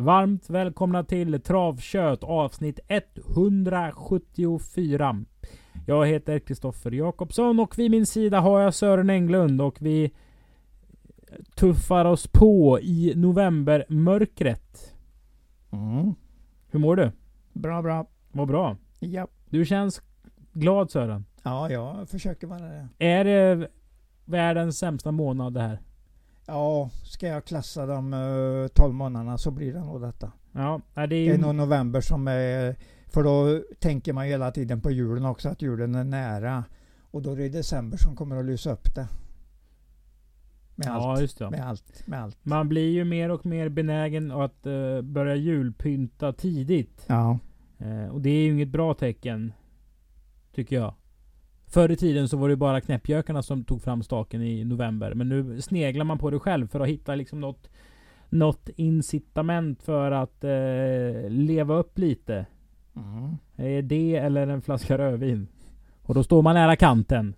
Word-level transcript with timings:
Varmt 0.00 0.50
välkomna 0.50 1.04
till 1.04 1.40
Travkött 1.40 2.24
avsnitt 2.24 2.80
174. 2.88 5.24
Jag 5.86 6.06
heter 6.06 6.38
Kristoffer 6.38 6.90
Jakobsson 6.90 7.60
och 7.60 7.78
vid 7.78 7.90
min 7.90 8.06
sida 8.06 8.40
har 8.40 8.60
jag 8.60 8.74
Sören 8.74 9.10
Englund 9.10 9.60
och 9.60 9.76
vi 9.80 10.10
tuffar 11.54 12.04
oss 12.04 12.26
på 12.26 12.80
i 12.80 13.12
novembermörkret. 13.16 14.94
Mm. 15.70 16.14
Hur 16.70 16.78
mår 16.78 16.96
du? 16.96 17.12
Bra, 17.52 17.82
bra. 17.82 18.06
Vad 18.32 18.48
bra. 18.48 18.76
Ja. 19.00 19.28
Du 19.48 19.64
känns 19.64 20.02
glad 20.52 20.90
Sören. 20.90 21.24
ja, 21.42 21.70
jag 21.70 22.08
försöker 22.08 22.46
vara 22.46 22.60
det. 22.60 22.88
Är 22.98 23.24
det 23.24 23.68
världens 24.24 24.78
sämsta 24.78 25.12
månad 25.12 25.54
det 25.54 25.60
här? 25.60 25.80
Ja, 26.52 26.90
ska 27.04 27.26
jag 27.26 27.44
klassa 27.44 27.86
de 27.86 28.12
uh, 28.14 28.68
12 28.68 28.94
månaderna 28.94 29.38
så 29.38 29.50
blir 29.50 29.72
det 29.72 29.80
nog 29.80 30.00
detta. 30.00 30.32
Ja, 30.52 30.80
det 30.94 31.00
är 31.02 31.06
Det 31.06 31.16
ju... 31.16 31.32
är 31.34 31.38
nog 31.38 31.54
november 31.54 32.00
som 32.00 32.28
är... 32.28 32.76
För 33.08 33.22
då 33.22 33.62
tänker 33.78 34.12
man 34.12 34.24
hela 34.24 34.50
tiden 34.50 34.80
på 34.80 34.90
julen 34.90 35.24
också, 35.24 35.48
att 35.48 35.62
julen 35.62 35.94
är 35.94 36.04
nära. 36.04 36.64
Och 37.10 37.22
då 37.22 37.32
är 37.32 37.36
det 37.36 37.48
december 37.48 37.96
som 37.96 38.16
kommer 38.16 38.36
att 38.36 38.44
lysa 38.44 38.72
upp 38.72 38.94
det. 38.94 39.08
Med 40.74 40.88
Ja, 40.88 41.12
allt. 41.12 41.38
det. 41.38 41.50
Med 41.50 41.68
allt. 41.68 42.06
Med 42.06 42.22
allt. 42.22 42.38
Man 42.42 42.68
blir 42.68 42.90
ju 42.92 43.04
mer 43.04 43.30
och 43.30 43.46
mer 43.46 43.68
benägen 43.68 44.30
att 44.30 44.66
eh, 44.66 45.00
börja 45.02 45.34
julpynta 45.34 46.32
tidigt. 46.32 47.04
Ja. 47.06 47.38
Eh, 47.78 48.06
och 48.06 48.20
det 48.20 48.30
är 48.30 48.42
ju 48.42 48.52
inget 48.52 48.68
bra 48.68 48.94
tecken. 48.94 49.52
Tycker 50.54 50.76
jag. 50.76 50.94
Förr 51.70 51.90
i 51.90 51.96
tiden 51.96 52.28
så 52.28 52.36
var 52.36 52.48
det 52.48 52.56
bara 52.56 52.80
knäppjökarna 52.80 53.42
som 53.42 53.64
tog 53.64 53.82
fram 53.82 54.02
staken 54.02 54.42
i 54.42 54.64
november. 54.64 55.14
Men 55.14 55.28
nu 55.28 55.60
sneglar 55.62 56.04
man 56.04 56.18
på 56.18 56.30
det 56.30 56.38
själv 56.38 56.68
för 56.68 56.80
att 56.80 56.88
hitta 56.88 57.14
liksom 57.14 57.40
något, 57.40 57.70
något 58.28 58.68
incitament 58.76 59.82
för 59.82 60.10
att 60.10 60.44
eh, 60.44 61.30
leva 61.30 61.74
upp 61.74 61.98
lite. 61.98 62.46
Mm. 62.96 63.36
Eh, 63.56 63.84
det 63.84 64.16
eller 64.16 64.46
en 64.46 64.62
flaska 64.62 64.98
rödvin. 64.98 65.48
Och 66.02 66.14
då 66.14 66.22
står 66.22 66.42
man 66.42 66.54
nära 66.54 66.76
kanten. 66.76 67.34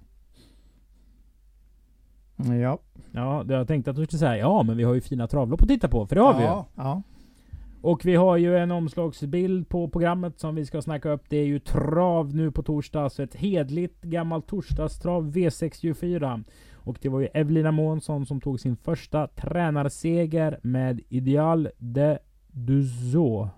Ja. 2.63 2.79
Ja, 3.11 3.45
jag 3.49 3.69
tänkte 3.69 3.91
att 3.91 3.97
du 3.97 4.05
skulle 4.05 4.19
säga 4.19 4.37
ja, 4.37 4.63
men 4.63 4.77
vi 4.77 4.85
har 4.85 4.95
ju 4.95 5.01
fina 5.01 5.27
travlopp 5.27 5.63
att 5.63 5.69
titta 5.69 5.89
på. 5.89 6.07
För 6.07 6.17
det 6.17 6.23
har 6.23 6.35
vi 6.35 6.41
ju. 6.41 6.47
ja. 6.75 7.03
Och 7.83 8.05
vi 8.05 8.15
har 8.15 8.37
ju 8.37 8.57
en 8.59 8.71
omslagsbild 8.71 9.69
på 9.69 9.89
programmet 9.89 10.41
som 10.41 10.55
vi 10.55 10.67
ska 10.67 10.83
snacka 10.83 11.11
upp. 11.11 11.23
Det 11.29 11.37
är 11.37 11.45
ju 11.47 11.59
trav 11.59 12.35
nu 12.35 12.51
på 12.51 12.63
torsdag. 12.63 13.11
Så 13.11 13.23
ett 13.23 13.35
hedligt 13.35 14.03
gammalt 14.03 14.47
torsdagstrav 14.47 15.33
V64. 15.33 16.45
Och 16.75 16.99
det 17.01 17.09
var 17.09 17.21
ju 17.21 17.27
Evelina 17.35 17.73
Månsson 17.73 18.27
som 18.27 18.41
tog 18.41 18.61
sin 18.61 18.77
första 18.77 19.27
tränarseger 19.27 20.59
med 20.63 21.01
Ideal 21.09 21.69
de 21.79 22.19
Duzo. 22.51 23.49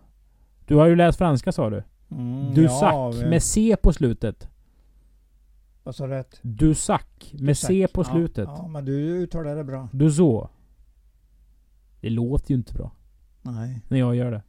Du 0.67 0.75
har 0.77 0.86
ju 0.86 0.97
läst 0.97 1.19
franska 1.19 1.52
sa 1.52 1.70
du? 1.70 1.83
Mm, 2.11 2.55
Dusac 2.55 2.83
ja, 2.83 3.12
men- 3.20 3.30
med 3.30 3.42
C 3.42 3.77
på 3.83 3.92
slutet. 3.92 4.48
Vad 5.83 5.95
sa 5.95 6.06
du 6.06 6.12
rätt? 6.12 6.39
Dusac 6.42 7.00
med 7.33 7.56
C 7.58 7.67
Dusac. 7.75 7.92
på 7.92 8.00
Ja, 8.00 8.05
slutet. 8.05 8.48
Ja, 8.56 8.69
men 8.69 8.84
du 8.84 8.92
uttalar 8.92 9.56
det 9.56 9.64
bra. 9.64 9.89
Duzo. 9.92 10.48
Det 12.00 12.11
låter 12.11 12.50
ju 12.50 12.56
inte 12.56 12.75
bra 12.75 12.92
Nej, 13.45 13.81
när 13.89 13.98
jag 13.98 14.14
gör 14.17 14.31
det. 14.31 14.42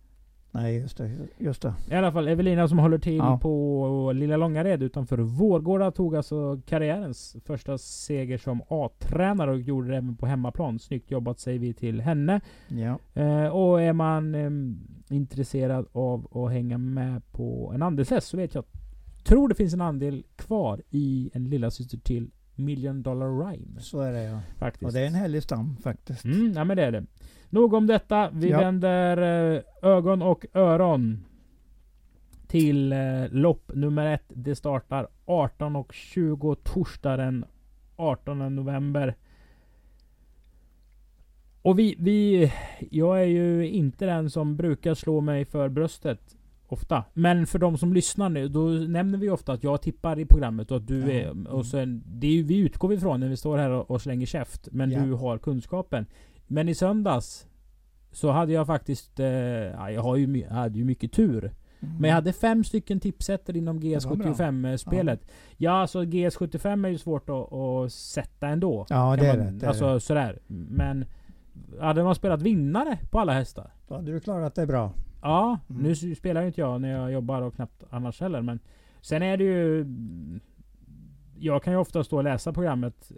nej 0.52 0.78
just 0.78 0.98
det. 0.98 1.12
Just 1.38 1.62
det. 1.62 1.74
I 1.92 1.94
alla 1.96 2.12
fall 2.12 2.28
Evelina 2.28 2.68
som 2.68 2.80
håller 2.80 2.98
till 2.98 3.16
Ja. 3.18 3.40
på 3.42 4.12
Lilla 4.16 4.38
Långared 4.38 4.84
utanför 4.84 5.18
Vårgårda 5.18 5.92
tog 5.92 6.16
alltså 6.16 6.62
karriärens 6.66 7.36
första 7.46 7.78
seger 7.78 8.38
som 8.38 8.62
A-tränare 8.70 9.52
och 9.52 9.60
gjorde 9.60 9.88
det 9.90 9.98
även 9.98 10.16
på 10.16 10.26
hemmaplan. 10.26 10.80
Snyggt 10.80 11.12
jobbat 11.12 11.40
säger 11.40 11.60
vi 11.60 11.74
till 11.74 12.02
henne. 12.02 12.42
Ja. 12.68 13.00
Eh, 13.22 13.48
och 13.48 13.82
är 13.82 13.94
man 13.94 14.36
eh, 14.36 15.16
intresserad 15.16 15.86
av 15.92 16.38
att 16.38 16.52
hänga 16.52 16.78
med 16.78 17.32
på 17.32 17.72
en 17.76 17.82
andelshäst 17.82 18.28
så 18.28 18.38
vet 18.38 18.56
jag 18.56 18.64
tror 19.24 19.50
det 19.50 19.56
finns 19.56 19.74
en 19.74 19.82
andel 19.82 20.24
kvar 20.36 20.82
i 20.90 21.30
en 21.34 21.50
lilla 21.50 21.72
syster 21.72 21.98
till 21.98 22.32
Million 22.56 23.04
Dollar 23.04 23.46
Rhyme. 23.52 23.80
Så 23.80 24.00
är 24.00 24.14
det 24.14 24.24
ja. 24.24 24.40
Faktiskt. 24.58 24.84
Och 24.86 24.94
det 24.94 25.00
är 25.00 25.08
en 25.08 25.14
härlig 25.16 25.44
stam 25.44 25.78
faktiskt. 25.84 26.26
Mm, 26.26 26.54
ja 26.56 26.64
men 26.64 26.78
det 26.78 26.84
är 26.86 26.92
det. 26.92 27.06
Nog 27.56 27.74
om 27.74 27.88
detta. 27.88 28.30
Vi 28.34 28.50
Ja. 28.50 28.60
vänder 28.60 29.18
eh, 29.56 29.62
ögon 29.82 30.22
och 30.22 30.46
öron 30.54 31.24
till 32.48 32.92
eh, 32.92 33.00
lopp 33.32 33.72
nummer 33.74 34.06
ett. 34.14 34.24
Det 34.28 34.56
startar 34.56 35.08
18.20 35.26 36.56
torsdag 36.64 37.18
den 37.18 37.46
18 37.96 38.56
november. 38.56 39.16
Och 41.62 41.80
vi, 41.80 41.96
vi... 42.00 42.52
Jag 42.92 43.22
är 43.22 43.26
ju 43.26 43.68
inte 43.70 44.06
den 44.06 44.30
som 44.30 44.56
brukar 44.58 44.94
slå 44.94 45.22
mig 45.22 45.46
för 45.46 45.70
bröstet. 45.70 46.36
Ofta. 46.68 47.04
Men 47.14 47.48
för 47.48 47.60
de 47.60 47.78
som 47.78 47.94
lyssnar 47.94 48.30
nu, 48.30 48.48
då 48.48 48.68
nämner 48.68 49.18
vi 49.18 49.30
ofta 49.30 49.54
att 49.54 49.64
jag 49.64 49.82
tippar 49.82 50.20
i 50.20 50.26
programmet 50.26 50.72
och 50.72 50.78
att 50.78 50.88
du 50.88 51.00
Ja. 51.00 51.12
är... 51.12 51.32
Mm. 51.32 51.46
Och 51.48 51.66
sen, 51.66 52.04
det 52.06 52.40
är 52.40 52.44
vi 52.44 52.58
utgår 52.60 52.94
ifrån 52.94 53.20
när 53.20 53.30
vi 53.30 53.38
står 53.38 53.58
här 53.58 53.70
och, 53.70 53.92
och 53.92 54.02
slänger 54.02 54.26
käft. 54.26 54.68
Men 54.72 54.92
Ja. 54.92 55.00
du 55.00 55.14
har 55.14 55.38
kunskapen. 55.38 56.06
Men 56.48 56.70
i 56.70 56.76
söndags 56.76 57.48
så 58.12 58.32
hade 58.32 58.54
jag 58.54 58.68
faktiskt... 58.68 59.20
Eh, 59.20 59.28
ja, 59.28 59.92
jag 59.92 60.02
har 60.02 60.16
ju, 60.16 60.38
jag 60.40 60.50
hade 60.50 60.78
ju 60.80 60.86
mycket 60.86 61.12
tur. 61.12 61.44
Mm. 61.80 61.96
Men 62.00 62.08
jag 62.10 62.16
hade 62.16 62.34
fem 62.34 62.64
stycken 62.64 63.00
tipsetter 63.00 63.58
inom 63.58 63.76
var 63.80 64.16
bra. 64.16 64.28
GS75-spelet. 64.28 65.20
Ja. 65.58 65.72
alltså 65.72 66.02
GS75 66.04 66.86
är 66.86 66.90
ju 66.90 66.98
svårt 66.98 67.30
att, 67.30 67.54
att 67.54 67.92
sätta 67.94 68.48
ändå. 68.48 68.86
Ja, 68.90 69.16
det 69.16 69.28
är 69.28 69.38
man, 69.38 69.46
det. 69.46 69.52
det, 69.60 69.66
är 69.66 69.70
alltså 69.70 69.94
det. 69.94 70.00
sådär. 70.00 70.40
Men... 70.48 71.06
Hade 71.80 72.04
man 72.04 72.16
spelat 72.16 72.42
vinnare 72.42 72.98
på 73.12 73.20
alla 73.20 73.34
hästar? 73.34 73.72
Då 73.88 73.96
hade 73.96 74.12
du 74.12 74.20
klarat 74.20 74.56
det 74.56 74.66
bra. 74.68 74.92
Ja, 75.22 75.60
Mm. 75.70 75.84
nu 75.84 75.96
spelar 76.16 76.42
ju 76.42 76.48
inte 76.48 76.62
jag 76.62 76.82
när 76.82 76.90
jag 76.90 77.12
jobbar 77.12 77.42
och 77.42 77.56
knappt 77.56 77.84
annars 77.90 78.22
heller. 78.22 78.42
Men 78.42 78.60
sen 79.02 79.22
är 79.24 79.38
det 79.38 79.44
ju... 79.44 79.86
Jag 81.40 81.64
kan 81.64 81.74
ju 81.74 81.80
ofta 81.80 82.04
stå 82.04 82.18
och 82.18 82.24
läsa 82.24 82.54
programmet 82.54 83.12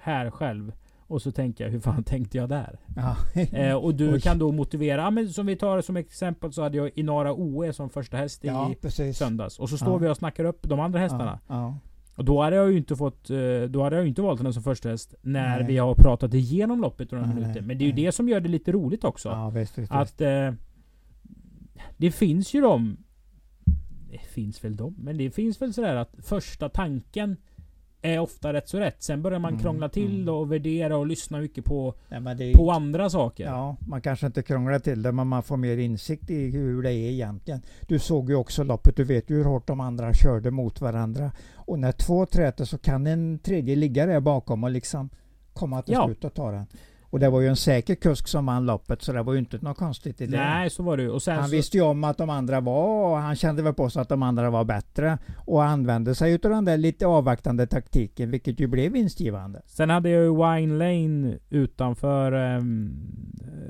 här 0.00 0.30
själv. 0.30 0.72
Och 1.06 1.22
så 1.22 1.32
tänker 1.32 1.64
jag, 1.64 1.70
hur 1.70 1.80
fan 1.80 2.04
tänkte 2.04 2.36
jag 2.36 2.48
där? 2.48 2.78
Ja. 2.96 3.16
Eh, 3.58 3.74
och 3.74 3.94
du 3.94 4.12
Oj. 4.14 4.20
kan 4.20 4.38
då 4.38 4.52
motivera, 4.52 5.10
men 5.10 5.28
som 5.28 5.46
vi 5.46 5.56
tar 5.56 5.80
som 5.80 5.96
exempel 5.96 6.52
så 6.52 6.62
hade 6.62 6.76
jag 6.76 6.90
Inara 6.94 7.32
OE 7.32 7.72
som 7.72 7.90
första 7.90 8.16
häst 8.16 8.44
i 8.44 8.48
ja, 8.48 8.70
söndags. 9.14 9.58
Och 9.58 9.70
så 9.70 9.76
står 9.76 9.92
Ja. 9.92 9.96
vi 9.96 10.08
och 10.08 10.16
snackar 10.16 10.44
upp 10.44 10.68
de 10.68 10.80
andra 10.80 10.98
hästarna. 10.98 11.38
Ja. 11.48 11.78
Och 12.16 12.24
då 12.24 12.42
hade 12.42 12.56
jag 12.56 12.70
ju 12.70 12.76
inte 12.78 12.96
fått, 12.96 13.30
eh, 13.30 13.36
då 13.68 13.82
hade 13.82 13.96
jag 13.96 14.06
inte 14.06 14.22
valt 14.22 14.42
den 14.42 14.52
som 14.54 14.62
första 14.62 14.88
häst 14.88 15.14
när 15.22 15.58
Nej. 15.58 15.66
vi 15.66 15.76
har 15.78 15.94
pratat 15.94 16.34
igenom 16.34 16.80
loppet 16.80 17.10
några 17.10 17.26
Nej, 17.26 17.34
minuter. 17.34 17.60
Men 17.60 17.78
det 17.78 17.84
är 17.84 17.86
ju 17.86 17.94
nej. 17.94 18.04
det 18.04 18.12
som 18.12 18.28
gör 18.28 18.40
det 18.40 18.48
lite 18.48 18.72
roligt 18.72 19.04
också. 19.04 19.52
visst, 19.54 19.78
visst. 19.78 19.92
Att 19.92 20.20
eh, 20.20 20.52
det 21.96 22.10
finns 22.10 22.54
ju 22.54 22.60
de 22.60 22.96
Det 24.10 24.18
finns 24.18 24.64
väl 24.64 24.76
de, 24.76 24.94
men 24.98 25.16
det 25.18 25.30
finns 25.30 25.62
väl 25.62 25.74
sådär 25.74 25.96
att 25.96 26.14
första 26.22 26.68
tanken 26.68 27.36
är 28.04 28.18
ofta 28.18 28.52
rätt 28.52 28.68
så 28.68 28.78
rätt. 28.78 29.02
Sen 29.02 29.22
börjar 29.22 29.38
man 29.38 29.52
Mm, 29.52 29.62
krångla 29.62 29.88
till 29.88 30.22
mm. 30.22 30.34
och 30.34 30.52
värdera 30.52 30.96
och 30.96 31.06
lyssna 31.06 31.38
mycket 31.40 31.64
på, 31.64 31.94
Nej, 32.08 32.54
på 32.54 32.70
andra 32.72 33.10
saker. 33.10 33.44
Ja, 33.44 33.76
man 33.88 34.00
kanske 34.00 34.26
inte 34.26 34.42
krånglar 34.42 34.78
till 34.78 35.02
det 35.02 35.12
men 35.12 35.26
man 35.26 35.42
får 35.42 35.56
mer 35.56 35.76
insikt 35.76 36.30
i 36.30 36.50
hur 36.50 36.82
det 36.82 36.92
är 36.92 37.10
egentligen. 37.10 37.60
Du 37.88 37.98
såg 37.98 38.30
ju 38.30 38.36
också 38.36 38.64
loppet, 38.64 38.96
du 38.96 39.04
vet 39.04 39.30
ju 39.30 39.36
hur 39.36 39.44
hårt 39.44 39.66
de 39.66 39.80
andra 39.80 40.12
körde 40.12 40.50
mot 40.50 40.80
varandra. 40.80 41.30
Och 41.54 41.78
när 41.78 41.92
två 41.92 42.26
träter 42.26 42.64
så 42.64 42.78
kan 42.78 43.06
en 43.06 43.38
tredje 43.38 43.76
ligga 43.76 44.06
där 44.06 44.20
bakom 44.20 44.64
och 44.64 44.70
liksom 44.70 45.10
komma 45.52 45.82
till 45.82 45.94
Ja. 45.94 46.04
slut 46.06 46.24
och 46.24 46.34
ta 46.34 46.50
den. 46.50 46.66
Och 47.14 47.20
det 47.20 47.30
var 47.30 47.40
ju 47.40 47.48
en 47.48 47.56
säker 47.56 47.94
kusk 47.94 48.28
som 48.28 48.46
vann 48.46 48.66
loppet 48.66 49.02
så 49.02 49.12
det 49.12 49.22
var 49.22 49.32
ju 49.32 49.38
inte 49.38 49.58
något 49.62 49.76
konstigt 49.76 50.20
i 50.20 50.26
det. 50.26 50.36
Nej, 50.36 50.70
så 50.70 50.82
var 50.82 50.96
det. 50.96 51.08
Och 51.08 51.22
Han 51.26 51.44
så, 51.44 51.50
visste 51.50 51.76
ju 51.76 51.82
om 51.82 52.04
att 52.04 52.18
de 52.18 52.30
andra 52.30 52.60
var, 52.60 53.20
han 53.20 53.36
kände 53.36 53.62
väl 53.62 53.74
på 53.74 53.90
sig 53.90 54.02
att 54.02 54.08
de 54.08 54.22
andra 54.22 54.50
var 54.50 54.64
bättre 54.64 55.18
och 55.46 55.64
använde 55.64 56.14
sig 56.14 56.32
utav 56.32 56.50
den 56.50 56.64
där 56.64 56.76
lite 56.76 57.06
avvaktande 57.06 57.66
taktiken 57.66 58.30
vilket 58.30 58.60
ju 58.60 58.66
blev 58.66 58.92
vinstgivande. 58.92 59.62
sen 59.66 59.90
hade 59.90 60.10
jag 60.10 60.22
ju 60.22 60.30
Wine 60.30 60.78
Lane 60.78 61.38
utanför 61.50 62.32
ehm, 62.32 62.92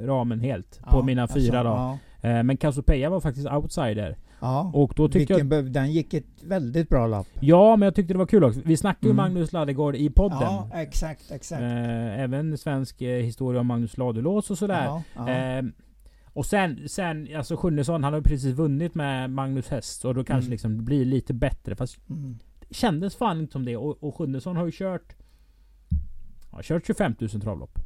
ramen 0.00 0.40
helt. 0.40 0.80
På 0.82 0.98
Ja, 0.98 1.02
mina 1.02 1.28
fyra 1.28 1.58
alltså, 1.58 1.74
då. 1.74 1.76
Ja, 1.76 1.98
Eh, 2.24 2.42
men 2.42 2.56
Cassiopeia 2.56 3.10
var 3.10 3.20
faktiskt 3.20 3.48
outsider. 3.48 4.16
Ja. 4.44 4.70
Och 4.74 4.92
då 4.96 5.08
tyckte 5.08 5.32
jag... 5.32 5.72
den 5.72 5.92
gick 5.92 6.14
ett 6.14 6.42
väldigt 6.42 6.88
bra 6.88 7.06
lopp. 7.06 7.26
Ja, 7.40 7.76
men 7.76 7.86
jag 7.86 7.94
tyckte 7.94 8.14
det 8.14 8.18
var 8.18 8.26
kul 8.26 8.44
också. 8.44 8.60
Vi 8.64 8.76
snackade 8.76 9.06
ju 9.06 9.10
Mm. 9.12 9.16
Magnus 9.24 9.52
Ladegård 9.52 9.96
i 9.96 10.10
podden. 10.10 10.38
Ja, 10.40 10.70
exakt, 10.74 11.30
exakt. 11.30 11.62
Eh, 11.62 12.20
även 12.20 12.58
svensk 12.58 13.02
eh, 13.02 13.22
historia 13.22 13.60
om 13.60 13.66
Magnus 13.66 13.96
Ladulås 13.98 14.50
och 14.50 14.58
sådär. 14.58 14.84
Ja, 14.84 15.02
ja. 15.16 15.28
Eh, 15.30 15.64
och 16.32 16.46
sen, 16.46 16.88
sen, 16.88 17.28
alltså 17.36 17.56
Sjunnesson, 17.56 18.04
han 18.04 18.12
har 18.12 18.20
ju 18.20 18.24
precis 18.24 18.54
vunnit 18.54 18.94
med 18.94 19.30
Magnus 19.30 19.68
Häst 19.68 20.04
och 20.04 20.14
då 20.14 20.24
kanske 20.24 20.46
Mm. 20.46 20.50
liksom 20.52 20.84
blir 20.84 21.04
lite 21.04 21.34
bättre. 21.34 21.76
Fast 21.76 21.98
Mm. 22.10 22.38
det 22.68 22.74
kändes 22.74 23.16
fan 23.16 23.40
inte 23.40 23.52
som 23.52 23.64
det. 23.64 23.76
Och, 23.76 24.02
och 24.04 24.16
Sjunnesson 24.16 24.56
har 24.56 24.64
ju 24.66 24.72
kört... 24.72 25.14
Har 26.50 26.62
kört 26.62 26.86
25 26.86 27.14
000 27.18 27.30
travlopp. 27.30 27.78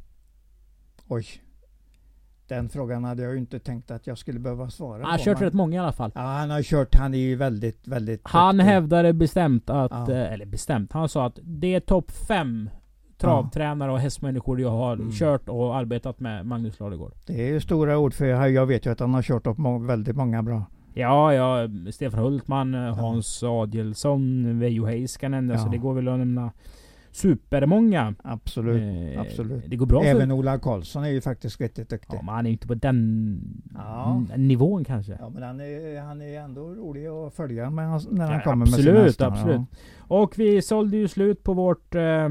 Oj. 1.07 1.25
Den 2.49 2.69
frågan 2.69 3.03
hade 3.03 3.23
jag 3.23 3.31
ju 3.31 3.37
inte 3.37 3.59
tänkt 3.59 3.91
att 3.91 4.07
jag 4.07 4.17
skulle 4.17 4.39
behöva 4.39 4.69
svara 4.69 5.01
Han 5.03 5.11
har 5.11 5.17
på. 5.17 5.23
kört 5.23 5.39
men- 5.39 5.45
rätt 5.47 5.53
många 5.53 5.75
i 5.75 5.79
alla 5.79 5.91
fall. 5.91 6.11
Ja, 6.15 6.21
han 6.21 6.49
har 6.49 6.61
kört. 6.63 6.95
Han 6.95 7.13
är 7.13 7.17
ju 7.17 7.35
väldigt, 7.35 7.87
väldigt... 7.87 8.21
Han 8.23 8.57
duktig. 8.57 8.71
hävdade 8.71 9.13
bestämt 9.13 9.69
att, 9.69 9.91
Ja. 9.91 10.11
eh, 10.11 10.33
eller 10.33 10.45
bestämt, 10.45 10.93
han 10.93 11.09
sa 11.09 11.25
att 11.25 11.39
det 11.43 11.75
är 11.75 11.79
topp 11.79 12.11
5 12.11 12.69
travtränare 13.17 13.91
och 13.91 13.99
hästmänniskor 13.99 14.61
jag 14.61 14.69
har 14.71 14.93
Mm. 14.93 15.11
kört 15.11 15.49
och 15.49 15.75
arbetat 15.75 16.19
med 16.19 16.45
Magnus 16.45 16.79
Ladegård. 16.79 17.13
Det 17.25 17.41
är 17.47 17.53
ju 17.53 17.59
stora 17.61 17.97
ord 17.97 18.13
för 18.13 18.25
jag, 18.25 18.51
jag 18.51 18.65
vet 18.65 18.85
ju 18.85 18.91
att 18.91 18.99
han 18.99 19.13
har 19.13 19.21
kört 19.21 19.47
upp 19.47 19.57
må- 19.57 19.79
väldigt 19.79 20.15
många 20.15 20.43
bra. 20.43 20.63
Ja, 20.93 21.33
ja, 21.33 21.67
Stefan 21.91 22.19
Hultman, 22.19 22.73
Hans 22.73 23.43
Adielsson, 23.43 24.59
Veijo 24.59 24.85
Heiskanen. 24.85 25.51
Alltså 25.51 25.67
Ja. 25.67 25.71
det 25.71 25.77
går 25.77 25.93
väl 25.93 26.07
att 26.07 26.17
nämna 26.19 26.51
supermånga. 27.11 28.15
Absolut. 28.23 29.13
Eh, 29.15 29.21
absolut. 29.21 29.63
Det 29.67 29.75
går 29.75 29.85
bra 29.85 30.03
Även 30.03 30.29
för... 30.29 30.35
Ola 30.35 30.59
Karlsson 30.59 31.03
är 31.03 31.09
ju 31.09 31.21
faktiskt 31.21 31.61
riktigt 31.61 31.89
duktig. 31.89 32.17
Ja, 32.17 32.21
men 32.21 32.35
han 32.35 32.45
är 32.45 32.49
ju 32.49 32.53
inte 32.53 32.67
på 32.67 32.73
den 32.75 33.41
Ja. 33.73 34.23
nivån 34.37 34.85
kanske. 34.85 35.17
Ja 35.19 35.29
men 35.29 35.43
han 35.43 35.59
är, 35.59 36.01
han 36.01 36.21
är 36.21 36.39
ändå 36.39 36.61
rolig 36.61 37.05
att 37.07 37.33
följa 37.33 37.69
med 37.69 37.89
hans, 37.89 38.07
när 38.11 38.25
han 38.25 38.33
Ja, 38.35 38.41
kommer 38.43 38.55
med 38.55 38.67
sina 38.67 38.79
absolut, 38.91 39.05
hästar. 39.05 39.27
absolut. 39.31 39.61
Och 39.97 40.39
vi 40.39 40.61
sålde 40.61 40.97
ju 40.97 41.07
slut 41.07 41.43
på 41.43 41.53
vårt 41.53 41.95
eh, 41.95 42.29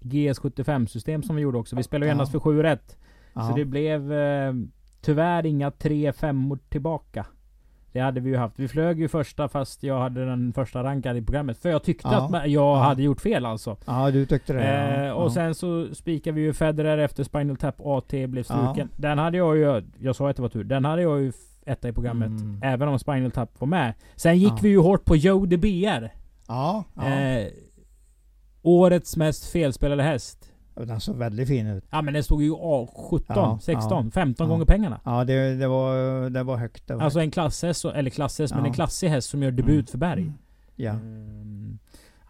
GS75-system 0.00 1.22
som 1.22 1.36
vi 1.36 1.42
gjorde 1.42 1.58
också. 1.58 1.76
Vi 1.76 1.82
spelade 1.82 2.06
ju 2.06 2.08
Ja. 2.08 2.12
endast 2.12 2.32
för 2.32 2.38
7 2.40 2.62
rätt. 2.62 2.96
Ja. 3.34 3.48
Så 3.48 3.56
det 3.56 3.64
blev 3.64 4.12
eh, 4.12 4.54
tyvärr 5.00 5.46
inga 5.46 5.70
3 5.70 6.12
femmor 6.12 6.58
tillbaka. 6.68 7.26
Det 7.96 8.02
hade 8.02 8.20
vi 8.20 8.30
ju 8.30 8.36
haft. 8.36 8.58
Vi 8.58 8.68
flög 8.68 9.00
ju 9.00 9.08
första 9.08 9.48
fast 9.48 9.82
jag 9.82 9.98
hade 10.00 10.26
den 10.26 10.52
första 10.52 10.82
rankad 10.84 11.16
i 11.16 11.22
programmet. 11.22 11.58
För 11.58 11.68
jag 11.68 11.82
tyckte 11.82 12.08
Ja. 12.08 12.24
att 12.26 12.32
jag 12.32 12.50
Ja. 12.50 12.76
hade 12.82 13.02
gjort 13.02 13.20
fel 13.20 13.46
alltså. 13.46 13.76
ja 13.86 14.10
du 14.10 14.26
tyckte 14.26 14.52
det? 14.52 14.62
Eh, 15.06 15.10
och 15.12 15.32
sen 15.32 15.54
så 15.54 15.94
spikade 15.94 16.34
vi 16.34 16.40
ju 16.40 16.52
Federer 16.52 16.98
efter 16.98 17.24
Spinal 17.24 17.56
Tap 17.56 17.74
AT 17.80 18.26
blev 18.26 18.42
struken. 18.42 18.88
Den 18.96 19.18
hade 19.18 19.36
jag 19.38 19.56
ju, 19.56 19.82
jag 19.98 20.16
sa 20.16 20.30
att 20.30 20.36
det 20.36 20.42
var 20.42 20.48
tur. 20.48 20.64
Den 20.64 20.84
hade 20.84 21.02
jag 21.02 21.20
ju 21.20 21.32
etta 21.66 21.88
i 21.88 21.92
programmet. 21.92 22.28
Mm. 22.28 22.60
Även 22.62 22.88
om 22.88 22.98
Spinal 22.98 23.30
Tap 23.30 23.60
var 23.60 23.66
med. 23.68 23.94
Sen 24.16 24.38
gick 24.38 24.62
vi 24.62 24.68
ju 24.68 24.78
hårt 24.78 25.04
på 25.04 25.16
Joe 25.16 25.46
de 25.46 25.56
BR. 25.56 26.08
Ja. 26.48 26.84
Eh, 26.96 27.46
årets 28.62 29.16
mest 29.16 29.52
felspelade 29.52 30.02
häst. 30.02 30.52
Den 30.76 31.00
såg 31.00 31.16
väldigt 31.16 31.48
fin 31.48 31.66
ut. 31.66 31.84
Ja 31.90 32.02
men 32.02 32.14
den 32.14 32.24
stod 32.24 32.42
ju 32.42 32.52
A17, 32.54 33.22
Ja, 33.28 33.58
16, 33.62 34.04
ja, 34.04 34.10
15 34.10 34.46
ja. 34.46 34.52
gånger 34.52 34.64
pengarna. 34.64 35.00
Ja 35.04 35.24
det, 35.24 35.54
det, 35.54 35.68
var, 35.68 36.30
det 36.30 36.42
var 36.42 36.56
högt. 36.56 36.86
Det 36.88 36.94
var 36.94 37.02
Alltså 37.02 37.18
högt. 37.18 37.24
en 37.26 37.30
klasshäst, 37.30 37.84
eller 37.84 38.10
klasshäst, 38.10 38.54
men 38.54 38.64
en 38.64 38.72
klassig 38.72 39.08
häst 39.08 39.28
som 39.30 39.42
gör 39.42 39.50
debut 39.50 39.72
Mm. 39.74 39.86
för 39.86 39.98
Berg. 39.98 40.22
Mm. 40.22 40.34
Ja. 40.76 40.90
Mm. 40.90 41.78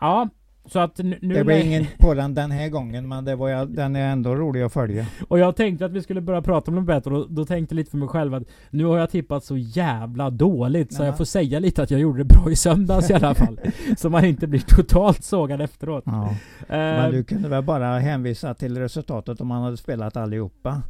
Ja, 0.01 0.29
så 0.69 0.79
att 0.79 0.99
nu... 0.99 1.19
Det 1.21 1.45
blev 1.45 1.67
ingen 1.67 1.87
på 1.99 2.15
den 2.15 2.35
den 2.35 2.51
här 2.51 2.69
gången 2.69 3.09
men 3.09 3.25
det 3.25 3.37
var, 3.37 3.49
ju- 3.49 3.67
den 3.73 3.97
är 3.97 4.13
ändå 4.13 4.35
rolig 4.35 4.63
att 4.63 4.73
följa. 4.73 5.07
Och 5.29 5.39
jag 5.39 5.57
tänkte 5.57 5.85
att 5.85 5.93
vi 5.93 6.03
skulle 6.03 6.21
börja 6.21 6.43
prata 6.43 6.71
om 6.71 6.75
det 6.77 6.81
bättre 6.83 7.15
och 7.17 7.31
då, 7.31 7.45
tänkte 7.45 7.75
jag 7.75 7.77
lite 7.77 7.91
för 7.91 7.99
mig 7.99 8.09
själv 8.09 8.35
att 8.35 8.43
nu 8.71 8.85
har 8.85 8.99
jag 8.99 9.11
tippat 9.11 9.45
så 9.45 9.57
jävla 9.57 10.31
dåligt 10.31 10.93
så 10.93 11.03
Ja. 11.03 11.07
jag 11.07 11.17
får 11.17 11.25
säga 11.25 11.59
lite 11.59 11.83
att 11.83 11.91
jag 11.91 12.01
gjorde 12.01 12.19
det 12.19 12.25
bra 12.25 12.51
i 12.51 12.57
söndags 12.57 13.11
i 13.11 13.15
alla 13.15 13.35
fall. 13.35 13.61
så 13.97 14.11
man 14.11 14.25
inte 14.25 14.47
blir 14.47 14.61
totalt 14.61 15.25
sågad 15.25 15.61
efteråt. 15.61 16.05
Ja. 16.07 16.29
Eh, 16.69 16.77
Men 16.77 17.13
du 17.13 17.25
kunde 17.25 17.49
väl 17.49 17.63
bara 17.63 17.99
hänvisa 17.99 18.55
till 18.55 18.79
resultatet 18.79 19.41
om 19.41 19.47
man 19.49 19.63
hade 19.63 19.77
spelat 19.77 20.17
allihopa. 20.17 20.83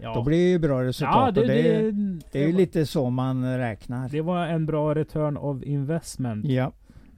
ja. 0.00 0.14
Då 0.14 0.22
blir 0.22 0.38
det 0.44 0.50
ju 0.50 0.58
bra 0.58 0.82
resultat. 0.82 1.14
ja, 1.16 1.26
och 1.28 1.34
det, 1.34 1.46
det, 1.46 1.90
det, 1.90 2.20
det 2.32 2.42
är 2.42 2.46
ju 2.46 2.52
lite 2.52 2.86
så 2.86 3.10
man 3.10 3.58
räknar. 3.58 4.08
Det 4.08 4.20
var 4.20 4.46
en 4.46 4.66
bra 4.66 4.94
return 4.94 5.36
of 5.36 5.62
investment. 5.62 6.44
Ja, 6.46 6.72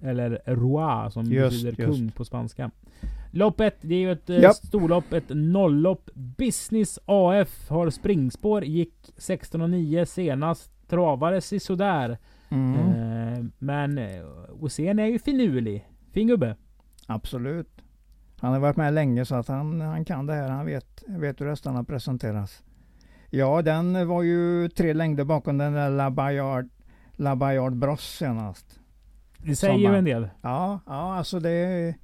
Eller 0.05 0.43
roi 0.47 1.11
som 1.11 1.25
Just, 1.25 1.65
betyder 1.65 1.85
just. 1.87 1.99
kung 2.01 2.11
på 2.11 2.25
spanska. 2.25 2.71
Loppet, 3.31 3.77
det 3.81 3.95
är 3.95 3.99
ju 3.99 4.13
ett 4.13 4.31
eh, 4.31 4.39
Japp. 4.41 4.55
storlopp, 4.57 5.13
ett 5.13 5.29
nolllopp. 5.29 6.11
Business 6.15 6.99
AF 7.05 7.69
har 7.71 7.91
springspår, 7.91 8.65
gick 8.65 8.95
16,9 9.17 10.05
senast. 10.05 10.71
Travades 10.89 11.53
i 11.53 11.61
sådär. 11.61 12.19
mm, 12.49 12.75
Eh, 12.75 13.45
men 13.59 13.99
eh, 13.99 14.25
Osen 14.61 14.99
är 14.99 15.07
ju 15.07 15.19
finurlig. 15.19 15.89
Fin 16.13 16.29
gubbe. 16.29 16.57
absolut. 17.07 17.69
Han 18.41 18.53
har 18.53 18.61
varit 18.61 18.77
med 18.77 18.95
länge 18.95 19.25
så 19.25 19.35
att 19.35 19.49
han, 19.49 19.81
han 19.81 20.05
kan 20.05 20.27
det 20.27 20.35
här. 20.35 20.49
Han 20.51 20.67
vet, 20.67 21.05
vet 21.07 21.41
hur 21.41 21.47
hästarna 21.49 21.85
presenteras. 21.85 22.63
Ja, 23.31 23.63
den 23.63 24.09
var 24.09 24.23
ju 24.23 24.69
tre 24.69 24.93
längder 24.93 25.25
bakom 25.25 25.59
den 25.59 25.73
där 25.73 25.91
La 25.91 26.11
Bayard, 26.11 26.69
La 27.13 27.37
Bayard 27.37 27.77
Bros 27.77 28.17
senast. 28.19 28.81
Det 29.45 29.57
säger 29.57 29.79
ju 29.91 29.97
en 29.97 30.05
del. 30.05 30.29
Ja, 30.43 30.81
ja 30.87 31.17
alltså 31.17 31.41
det... 31.41 31.95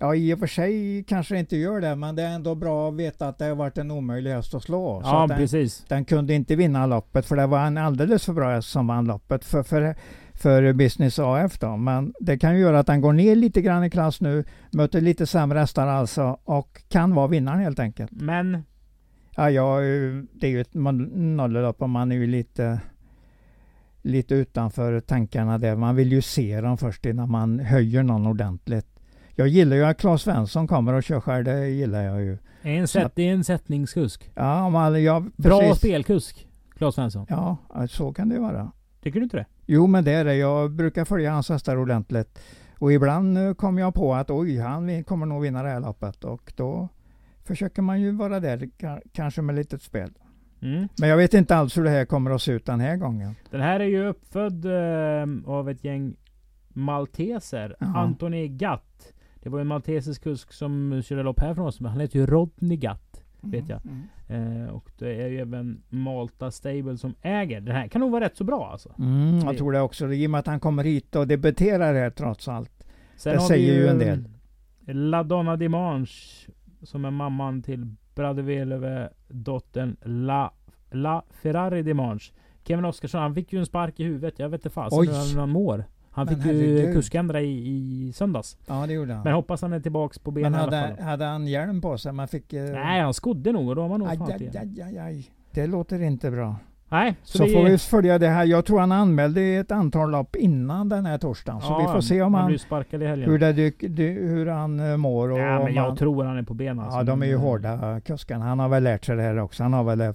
Ja, 0.00 0.14
i 0.14 0.34
och 0.34 0.38
för 0.38 0.46
sig 0.46 1.04
kanske 1.08 1.38
inte 1.38 1.56
gör 1.56 1.80
det, 1.80 1.96
men 1.96 2.16
det 2.16 2.22
är 2.22 2.34
ändå 2.34 2.54
bra 2.54 2.88
att 2.88 2.94
veta 2.94 3.28
att 3.28 3.38
det 3.38 3.44
har 3.44 3.54
varit 3.54 3.78
en 3.78 3.90
omöjlig 3.90 4.30
häst 4.30 4.54
att 4.54 4.62
slå. 4.62 5.00
Ja, 5.04 5.22
att 5.22 5.28
den, 5.28 5.38
precis. 5.38 5.84
den 5.88 6.04
kunde 6.04 6.34
inte 6.34 6.56
vinna 6.56 6.86
loppet, 6.86 7.26
för 7.26 7.36
det 7.36 7.46
var 7.46 7.66
en 7.66 7.78
alldeles 7.78 8.24
för 8.24 8.32
bra 8.32 8.50
häst 8.50 8.70
som 8.70 8.86
vann 8.86 9.04
loppet 9.04 9.44
för, 9.44 9.62
för, 9.62 9.94
för 10.32 10.72
Business 10.72 11.18
AF 11.18 11.58
då. 11.58 11.76
Men 11.76 12.14
det 12.20 12.38
kan 12.38 12.54
ju 12.54 12.60
göra 12.60 12.78
att 12.78 12.86
den 12.86 13.00
går 13.00 13.12
ner 13.12 13.36
lite 13.36 13.62
grann 13.62 13.84
i 13.84 13.90
klass 13.90 14.20
nu, 14.20 14.44
möter 14.70 15.00
lite 15.00 15.26
sämre 15.26 15.58
hästar 15.58 15.86
alltså 15.86 16.38
och 16.44 16.82
kan 16.88 17.14
vara 17.14 17.26
vinnaren 17.26 17.60
helt 17.60 17.78
enkelt. 17.78 18.10
Men 18.12 18.62
Ja, 19.38 19.50
ja 19.50 19.80
det 20.32 20.46
är 20.46 20.50
ju 20.50 20.60
ett 20.60 20.74
nolllopp 20.74 21.82
och 21.82 21.90
man 21.90 22.12
är 22.12 22.16
ju 22.16 22.26
lite, 22.26 22.80
lite 24.02 24.34
utanför 24.34 25.00
tankarna 25.00 25.58
där. 25.58 25.76
Man 25.76 25.96
vill 25.96 26.12
ju 26.12 26.22
se 26.22 26.60
dem 26.60 26.78
först 26.78 27.06
innan 27.06 27.30
man 27.30 27.60
höjer 27.60 28.02
någon 28.02 28.26
ordentligt. 28.26 28.86
Jag 29.34 29.48
gillar 29.48 29.76
ju 29.76 29.84
att 29.84 29.98
Claes 29.98 30.22
Svensson 30.22 30.66
kommer 30.66 30.92
och 30.92 31.02
kör 31.02 31.20
själv, 31.20 31.44
det 31.44 31.68
gillar 31.68 32.02
jag 32.02 32.20
ju. 32.22 32.38
en 32.62 32.88
sätt, 32.88 33.12
det 33.14 33.22
är 33.28 33.32
en 33.32 33.44
sättningskusk. 33.44 34.30
Ja, 34.34 34.68
man, 34.70 35.02
ja 35.02 35.24
Bra 35.36 35.60
precis. 35.60 35.78
spelkusk. 35.78 36.48
Claes 36.76 36.94
Svensson. 36.94 37.26
Ja, 37.28 37.56
så 37.88 38.12
kan 38.12 38.28
det 38.28 38.38
vara. 38.38 38.72
Tycker 39.02 39.20
du 39.20 39.24
inte 39.24 39.36
det? 39.36 39.46
Jo, 39.66 39.86
men 39.86 40.04
det 40.04 40.12
är 40.12 40.24
det. 40.24 40.34
Jag 40.34 40.70
brukar 40.70 41.04
följa 41.04 41.30
hans 41.32 41.48
hästar 41.48 41.76
ordentligt. 41.76 42.38
Och 42.78 42.92
ibland 42.92 43.38
eh, 43.38 43.54
kommer 43.54 43.80
jag 43.82 43.94
på 43.94 44.14
att 44.14 44.30
oj, 44.30 44.58
han 44.58 45.04
kommer 45.04 45.26
nog 45.26 45.42
vinna 45.42 45.62
det 45.62 45.68
här 45.68 45.80
loppet. 45.80 46.24
Och 46.24 46.52
då 46.56 46.88
försöker 47.44 47.82
man 47.82 48.00
ju 48.00 48.10
vara 48.12 48.40
där, 48.40 48.56
ka- 48.58 49.00
kanske 49.12 49.42
med 49.42 49.54
litet 49.54 49.82
spel. 49.82 50.10
Mm. 50.62 50.88
Men 51.00 51.08
jag 51.08 51.16
vet 51.16 51.34
inte 51.34 51.56
alls 51.56 51.76
hur 51.76 51.84
det 51.84 51.90
här 51.90 52.04
kommer 52.04 52.30
att 52.30 52.42
se 52.42 52.52
ut 52.52 52.66
den 52.66 52.80
här 52.80 52.96
gången. 52.96 53.34
Den 53.50 53.60
här 53.60 53.80
är 53.80 53.84
ju 53.84 54.06
uppfödd 54.06 54.64
eh, 54.64 55.52
av 55.52 55.70
ett 55.70 55.84
gäng 55.84 56.16
malteser. 56.68 57.76
Jaha. 57.80 57.98
Anthony 57.98 58.48
Gatt. 58.48 59.12
Det 59.42 59.48
var 59.48 59.60
en 59.60 59.66
maltesisk 59.66 60.22
kusk 60.22 60.52
som 60.52 61.02
körde 61.04 61.22
lopp 61.22 61.40
här 61.40 61.54
från 61.54 61.66
oss. 61.66 61.80
Men 61.80 61.90
han 61.90 62.00
heter 62.00 62.18
ju 62.18 62.26
Rodney 62.26 62.76
Gatt. 62.76 63.22
Vet 63.40 63.68
jag. 63.68 63.80
Mm. 63.84 64.62
Eh, 64.62 64.68
och 64.68 64.90
det 64.98 65.22
är 65.22 65.28
ju 65.28 65.40
även 65.40 65.82
Malta 65.88 66.50
Stable 66.50 66.98
som 66.98 67.14
äger. 67.22 67.60
Den 67.60 67.74
här 67.74 67.88
kan 67.88 68.00
nog 68.00 68.10
vara 68.10 68.24
rätt 68.24 68.36
så 68.36 68.44
bra 68.44 68.68
alltså. 68.72 68.94
Mm, 68.98 69.38
jag 69.38 69.58
tror 69.58 69.72
det 69.72 69.80
också. 69.80 70.12
I 70.12 70.26
och 70.26 70.30
med 70.30 70.38
att 70.38 70.46
han 70.46 70.60
kommer 70.60 70.84
hit 70.84 71.16
och 71.16 71.26
debuterar 71.26 71.94
här 71.94 72.10
trots 72.10 72.48
allt. 72.48 72.86
Sen 73.16 73.34
Det 73.34 73.40
säger 73.40 73.74
ju 73.74 73.86
en 73.86 73.98
del. 73.98 74.28
La 74.86 75.22
Donna 75.22 75.56
Dimanche. 75.56 76.50
Som 76.82 77.04
är 77.04 77.10
mamman 77.10 77.62
till 77.62 77.94
Bradevelöve 78.18 79.08
dottern 79.28 79.96
La, 80.02 80.50
La 80.90 81.22
Ferrari 81.30 81.82
Dimanche. 81.82 82.32
Kevin 82.64 82.84
Oskarsson, 82.84 83.20
han 83.20 83.34
fick 83.34 83.52
ju 83.52 83.58
en 83.58 83.66
spark 83.66 84.00
i 84.00 84.04
huvudet. 84.04 84.38
Jag 84.38 84.48
vet 84.48 84.60
inte 84.60 84.70
fasen 84.70 84.98
hur 85.08 85.40
han 85.40 85.48
mår. 85.48 85.84
Han 86.10 86.26
Men 86.26 86.36
fick 86.36 86.52
ju 86.52 86.92
kuskändra 86.92 87.40
i, 87.40 87.68
i 87.68 88.12
söndags. 88.12 88.56
Ja, 88.66 88.86
det 88.86 88.92
gjorde 88.92 89.14
han. 89.14 89.24
Men 89.24 89.32
hoppas 89.32 89.62
han 89.62 89.72
är 89.72 89.80
tillbaks 89.80 90.18
på 90.18 90.30
benen 90.30 90.52
Men 90.52 90.60
i 90.60 90.64
alla 90.64 90.76
hade, 90.76 90.96
fall. 90.96 91.04
hade 91.04 91.24
han 91.24 91.46
hjälm 91.46 91.80
på 91.80 91.98
sig? 91.98 92.12
Man 92.12 92.28
fick... 92.28 92.52
eh, 92.52 92.72
Nej, 92.72 93.00
han 93.00 93.14
skodde 93.14 93.52
nog 93.52 93.68
och 93.68 93.76
då 93.76 93.82
har 93.82 93.88
man 93.88 94.00
nog 94.00 94.08
aj, 94.08 94.18
fan 94.18 94.30
aj, 94.32 94.50
aj, 94.56 94.82
aj, 94.82 94.98
aj. 94.98 95.30
Det 95.52 95.66
låter 95.66 96.02
inte 96.02 96.30
bra. 96.30 96.56
Nej, 96.88 97.14
så, 97.22 97.38
Så, 97.38 97.44
vi, 97.44 97.52
får 97.52 97.64
vi 97.64 97.78
följa 97.78 98.18
det 98.18 98.28
här. 98.28 98.44
Jag 98.44 98.64
tror 98.64 98.80
han 98.80 98.92
anmälde 98.92 99.42
ett 99.42 99.72
antal 99.72 100.10
lopp 100.10 100.36
innan 100.36 100.88
den 100.88 101.06
här 101.06 101.18
torsdagen. 101.18 101.60
Så 101.60 101.66
Ja, 101.72 101.78
vi 101.78 101.84
får 101.92 102.00
se 102.00 102.22
om 102.22 102.34
han 102.34 102.42
han, 102.42 102.52
hur, 103.22 103.38
det 103.38 103.52
dyk, 103.52 103.80
dy, 103.80 104.12
hur 104.12 104.46
han 104.46 104.80
eh, 104.80 104.96
mår. 104.96 105.30
Och 105.32 105.38
ja, 105.38 105.64
men 105.64 105.74
jag 105.74 105.82
han, 105.82 105.96
tror 105.96 106.24
han 106.24 106.38
är 106.38 106.42
på 106.42 106.54
benen. 106.54 106.80
alltså. 106.84 106.98
Ja, 106.98 107.02
de 107.04 107.22
är 107.22 107.26
ju 107.26 107.36
hårda 107.36 108.00
kuskarna. 108.00 108.44
Han 108.44 108.58
har 108.58 108.68
väl 108.68 108.82
lärt 108.82 109.04
sig 109.04 109.16
det 109.16 109.22
här 109.22 109.38
också. 109.38 109.62
Han 109.62 109.72
har 109.72 109.84
väl 109.84 110.14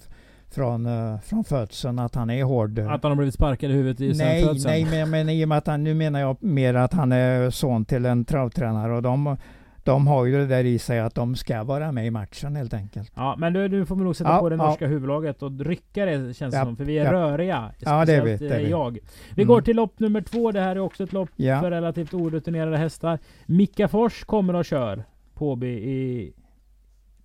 från, 0.53 0.85
eh, 0.85 1.19
från 1.19 1.43
födseln 1.43 1.99
att 1.99 2.15
han 2.15 2.29
är 2.29 2.43
hård. 2.43 2.79
Att 2.79 3.03
han 3.03 3.11
har 3.11 3.15
blivit 3.15 3.33
sparkad 3.33 3.71
i 3.71 3.73
huvudet 3.73 4.01
i 4.01 4.17
Nej, 4.17 4.43
födseln. 4.43 4.71
nej 4.71 4.85
men, 4.85 5.09
men 5.09 5.29
i 5.29 5.45
och 5.45 5.49
med 5.49 5.57
att 5.57 5.67
han, 5.67 5.83
nu 5.83 5.93
menar 5.93 6.19
jag 6.19 6.43
mer 6.43 6.73
att 6.73 6.93
han 6.93 7.11
är 7.11 7.49
son 7.49 7.85
till 7.85 8.05
en 8.05 8.25
travtränare 8.25 8.95
och 8.95 9.01
de, 9.01 9.37
de 9.83 10.07
har 10.07 10.25
ju 10.25 10.31
det 10.37 10.45
där 10.47 10.63
i 10.63 10.79
sig 10.79 10.99
att 10.99 11.15
de 11.15 11.35
ska 11.35 11.63
vara 11.63 11.91
med 11.91 12.07
i 12.07 12.11
matchen 12.11 12.55
helt 12.55 12.73
enkelt. 12.73 13.11
Ja, 13.15 13.35
men 13.37 13.53
nu, 13.53 13.67
nu 13.67 13.85
får 13.85 13.95
nog 13.95 14.15
sätta 14.15 14.29
Ja, 14.29 14.39
på 14.39 14.49
det 14.49 14.55
ja. 14.55 14.63
norska 14.65 14.87
huvudlaget 14.87 15.43
och 15.43 15.59
rycka 15.59 16.05
det 16.05 16.33
känns 16.37 16.53
det 16.53 16.57
Ja, 16.59 16.65
som. 16.65 16.75
För 16.77 16.85
vi 16.85 16.97
är 16.97 17.11
röriga. 17.11 17.71
Ja, 17.79 18.05
det 18.05 18.13
är 18.15 18.21
vi, 18.23 18.37
det 18.37 18.55
eh, 18.55 18.69
jag. 18.69 18.97
Vi 19.35 19.41
Mm. 19.43 19.47
går 19.47 19.61
till 19.61 19.75
lopp 19.75 19.99
nummer 19.99 20.21
två. 20.21 20.51
Det 20.51 20.61
här 20.61 20.75
är 20.75 20.79
också 20.79 21.03
ett 21.03 21.13
lopp 21.13 21.29
för 21.37 21.71
relativt 21.71 22.13
orutinerade 22.13 22.77
hästar. 22.77 23.19
Mika 23.45 23.87
Fors 23.87 24.23
kommer 24.23 24.53
och 24.53 24.65
kör 24.65 25.03
Påby 25.33 25.67
i, 25.67 26.33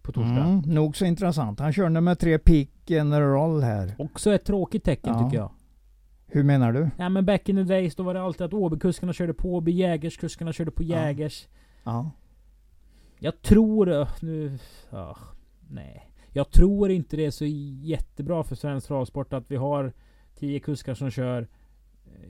på 0.03 0.13
torsdag. 0.13 0.45
mm, 0.45 0.61
nog 0.61 0.97
så 0.97 1.05
intressant. 1.05 1.61
Han 1.61 1.73
kör 1.73 1.89
nummer 1.89 2.15
tre 2.15 2.39
Peak 2.39 2.69
Roll 3.13 3.63
här. 3.63 3.95
Också 3.99 4.35
ett 4.35 4.45
tråkigt 4.45 4.85
tecken 4.85 5.25
tycker 5.25 5.37
jag. 5.43 5.51
Hur 6.27 6.43
menar 6.43 6.73
du? 6.73 6.91
Ja 6.99 7.09
men 7.09 7.27
back 7.27 7.49
in 7.49 7.57
the 7.57 7.63
days 7.75 7.97
då 7.97 8.03
var 8.03 8.15
det 8.15 8.23
alltid 8.23 8.43
att 8.47 8.53
Åbykuskarna 8.53 9.13
körde 9.13 9.35
på 9.35 9.55
Åby, 9.55 9.73
Jägerskuskarna 9.73 10.53
körde 10.53 10.71
på. 10.71 10.83
Jägers. 10.83 11.49
Ja. 11.85 12.11
Jag 13.19 13.43
tror... 13.43 13.89
öh, 13.89 14.09
Nu... 14.23 14.59
ah, 14.91 15.17
nej. 15.71 16.05
Jag 16.33 16.51
tror 16.51 16.91
inte 16.91 17.17
det 17.17 17.27
är 17.27 17.31
så 17.31 17.45
jättebra 17.83 18.43
för 18.45 18.55
svensk 18.55 18.87
travsport 18.89 19.33
att 19.33 19.51
vi 19.51 19.57
har 19.57 19.93
10 20.39 20.61
kuskar 20.61 20.95
som 20.95 21.11
kör 21.11 21.49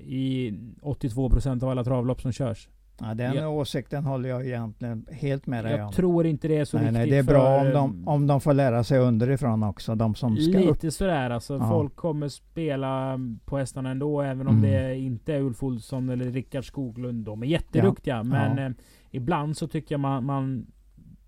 i 0.00 0.50
82% 0.82 1.62
av 1.64 1.68
alla 1.70 1.84
travlopp 1.84 2.20
som 2.20 2.32
körs. 2.32 2.68
Ja, 3.00 3.14
den 3.14 3.34
Ja. 3.34 3.48
åsikten 3.48 4.04
håller 4.04 4.28
jag 4.28 4.46
egentligen 4.46 5.06
helt 5.12 5.46
med 5.46 5.64
dig 5.64 5.72
Jag 5.76 5.86
om. 5.86 5.92
tror 5.92 6.26
inte 6.26 6.48
det 6.48 6.56
är 6.56 6.64
så 6.64 6.76
nej, 6.76 6.84
viktigt 6.86 6.98
nej, 7.00 7.10
det 7.10 7.16
är 7.16 7.22
bra 7.22 7.60
om 7.60 7.70
de, 7.72 8.08
om 8.08 8.26
de 8.26 8.40
får 8.40 8.54
lära 8.54 8.84
sig 8.84 8.98
underifrån 8.98 9.62
också, 9.62 9.94
de 9.94 10.14
som 10.14 10.36
ska 10.36 10.58
upp. 10.58 10.66
Lite 10.66 10.90
sådär 10.90 11.30
alltså. 11.30 11.54
Ja. 11.56 11.68
Folk 11.68 11.96
kommer 11.96 12.28
spela 12.28 13.18
på 13.44 13.58
hästarna 13.58 13.90
ändå. 13.90 14.20
Även 14.22 14.46
om 14.48 14.58
Mm. 14.58 14.70
det 14.70 14.96
inte 14.98 15.34
är 15.34 15.40
Ulf 15.40 15.62
Olsson 15.62 16.08
eller 16.08 16.24
Rickard 16.30 16.64
Skoglund. 16.66 17.24
De 17.24 17.42
är 17.42 17.46
jätteduktiga. 17.46 18.22
Men 18.22 18.56
Ja. 18.58 18.64
eh, 18.66 18.70
ibland 19.10 19.56
så 19.56 19.66
tycker 19.68 19.94
jag 19.94 20.00
man, 20.00 20.24
man 20.24 20.66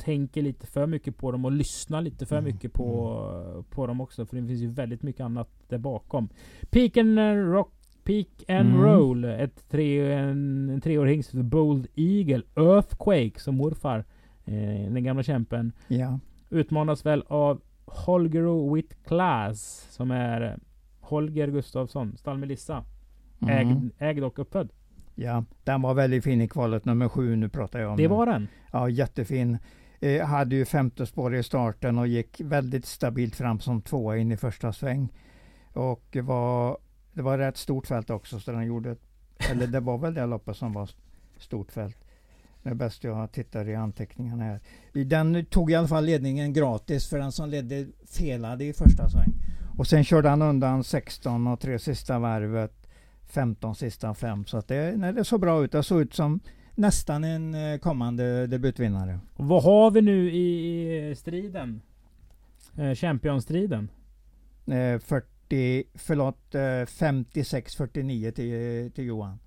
tänker 0.00 0.42
lite 0.42 0.66
för 0.66 0.86
mycket 0.86 1.16
på 1.16 1.32
dem 1.32 1.44
och 1.44 1.52
lyssnar 1.52 2.02
lite 2.02 2.26
för 2.26 2.36
Mm. 2.38 2.52
mycket 2.54 2.72
på, 2.72 3.64
på 3.70 3.86
dem 3.86 4.00
också. 4.00 4.26
För 4.26 4.36
det 4.36 4.46
finns 4.46 4.60
ju 4.60 4.68
väldigt 4.70 5.02
mycket 5.02 5.20
annat 5.20 5.48
där 5.68 5.78
bakom. 5.78 6.28
Peak 6.70 6.96
and 6.96 7.18
Rock 7.52 7.72
Peak 8.04 8.26
and 8.48 8.68
Mm. 8.68 8.82
Roll. 8.82 9.24
Ett 9.24 9.68
tre, 9.70 10.12
en, 10.12 10.70
en 10.70 10.80
treårig 10.80 11.12
hingst. 11.12 11.32
Bold 11.32 11.86
Eagle. 11.94 12.42
Earthquake 12.56 13.40
som 13.40 13.54
morfar. 13.56 14.04
Eh, 14.44 14.92
den 14.92 15.04
gamla 15.04 15.22
kämpen. 15.22 15.72
Ja. 15.88 16.18
Utmanas 16.50 17.06
väl 17.06 17.24
av 17.28 17.60
Holger 17.84 18.74
with 18.74 18.96
Class. 19.06 19.86
Som 19.90 20.10
är 20.10 20.58
Holger 21.00 21.48
Gustafsson. 21.48 22.16
Stall 22.16 22.38
Melissa. 22.38 22.84
Mm. 23.42 23.58
Ägd, 23.68 23.90
ägd 23.98 24.24
och 24.24 24.38
uppfödd. 24.38 24.68
ja, 25.14 25.44
den 25.64 25.82
var 25.82 25.94
väldigt 25.94 26.24
fin 26.24 26.40
i 26.40 26.48
kvalet 26.48 26.84
nummer 26.84 27.08
sju, 27.08 27.36
nu 27.36 27.48
pratar 27.48 27.78
jag 27.80 27.90
om 27.90 27.96
Det 27.96 28.08
var 28.08 28.26
den. 28.26 28.48
Ja, 28.72 28.88
jättefin. 28.88 29.58
Eh, 30.00 30.26
hade 30.26 30.56
ju 30.56 30.64
femte 30.64 31.06
spår 31.06 31.34
i 31.34 31.42
starten 31.42 31.98
och 31.98 32.06
gick 32.06 32.40
väldigt 32.40 32.86
stabilt 32.86 33.36
fram 33.36 33.60
som 33.60 33.82
tvåa 33.82 34.16
in 34.16 34.32
i 34.32 34.36
första 34.36 34.72
sväng. 34.72 35.12
Och 35.72 36.04
det 36.10 36.20
var, 36.20 36.78
det 37.12 37.22
var 37.22 37.38
rätt 37.38 37.56
stort 37.56 37.86
fält 37.86 38.10
också, 38.10 38.40
så 38.40 38.52
den 38.52 38.66
gjorde, 38.66 38.96
eller 39.50 39.66
det 39.66 39.80
var 39.80 39.98
väl 39.98 40.14
det 40.14 40.26
loppet 40.26 40.56
som 40.56 40.72
var 40.72 40.90
stort 41.38 41.72
fält. 41.72 41.96
Det 42.62 42.70
är 42.70 42.74
bäst 42.74 43.04
jag 43.04 43.32
tittar 43.32 43.68
i 43.68 43.74
anteckningarna 43.74 44.44
här. 44.44 44.60
Den 45.04 45.44
tog 45.44 45.70
i 45.70 45.74
alla 45.74 45.88
fall 45.88 46.04
ledningen 46.04 46.52
gratis 46.52 47.08
för 47.08 47.18
den 47.18 47.32
som 47.32 47.48
ledde 47.48 47.86
felade 48.06 48.64
i 48.64 48.72
första 48.72 49.08
sväng. 49.08 49.32
Och 49.78 49.86
sen 49.86 50.04
körde 50.04 50.28
han 50.28 50.42
undan 50.42 50.84
16 50.84 51.46
och 51.46 51.60
tre 51.60 51.78
sista 51.78 52.18
varvet, 52.18 52.86
15 53.26 53.74
sista 53.74 54.14
fem. 54.14 54.44
Så 54.44 54.56
att 54.56 54.68
det, 54.68 54.94
nej, 54.96 55.12
det 55.12 55.24
såg 55.24 55.40
bra 55.40 55.64
ut. 55.64 55.72
Det 55.72 55.82
såg 55.82 56.00
ut 56.00 56.14
som 56.14 56.40
nästan 56.74 57.24
en 57.24 57.54
eh, 57.54 57.78
kommande 57.78 58.46
debutvinnare. 58.46 59.18
Och 59.36 59.44
vad 59.44 59.62
har 59.62 59.90
vi 59.90 60.00
nu 60.02 60.30
i 60.30 61.14
striden? 61.16 61.80
Eh, 62.76 62.94
Championstriden. 62.94 63.88
Eh, 64.66 64.98
40, 65.00 65.84
förlåt, 65.94 66.54
eh, 66.54 66.60
56-49 66.60 68.30
till, 68.30 68.90
till 68.92 69.04
Johan. 69.04 69.38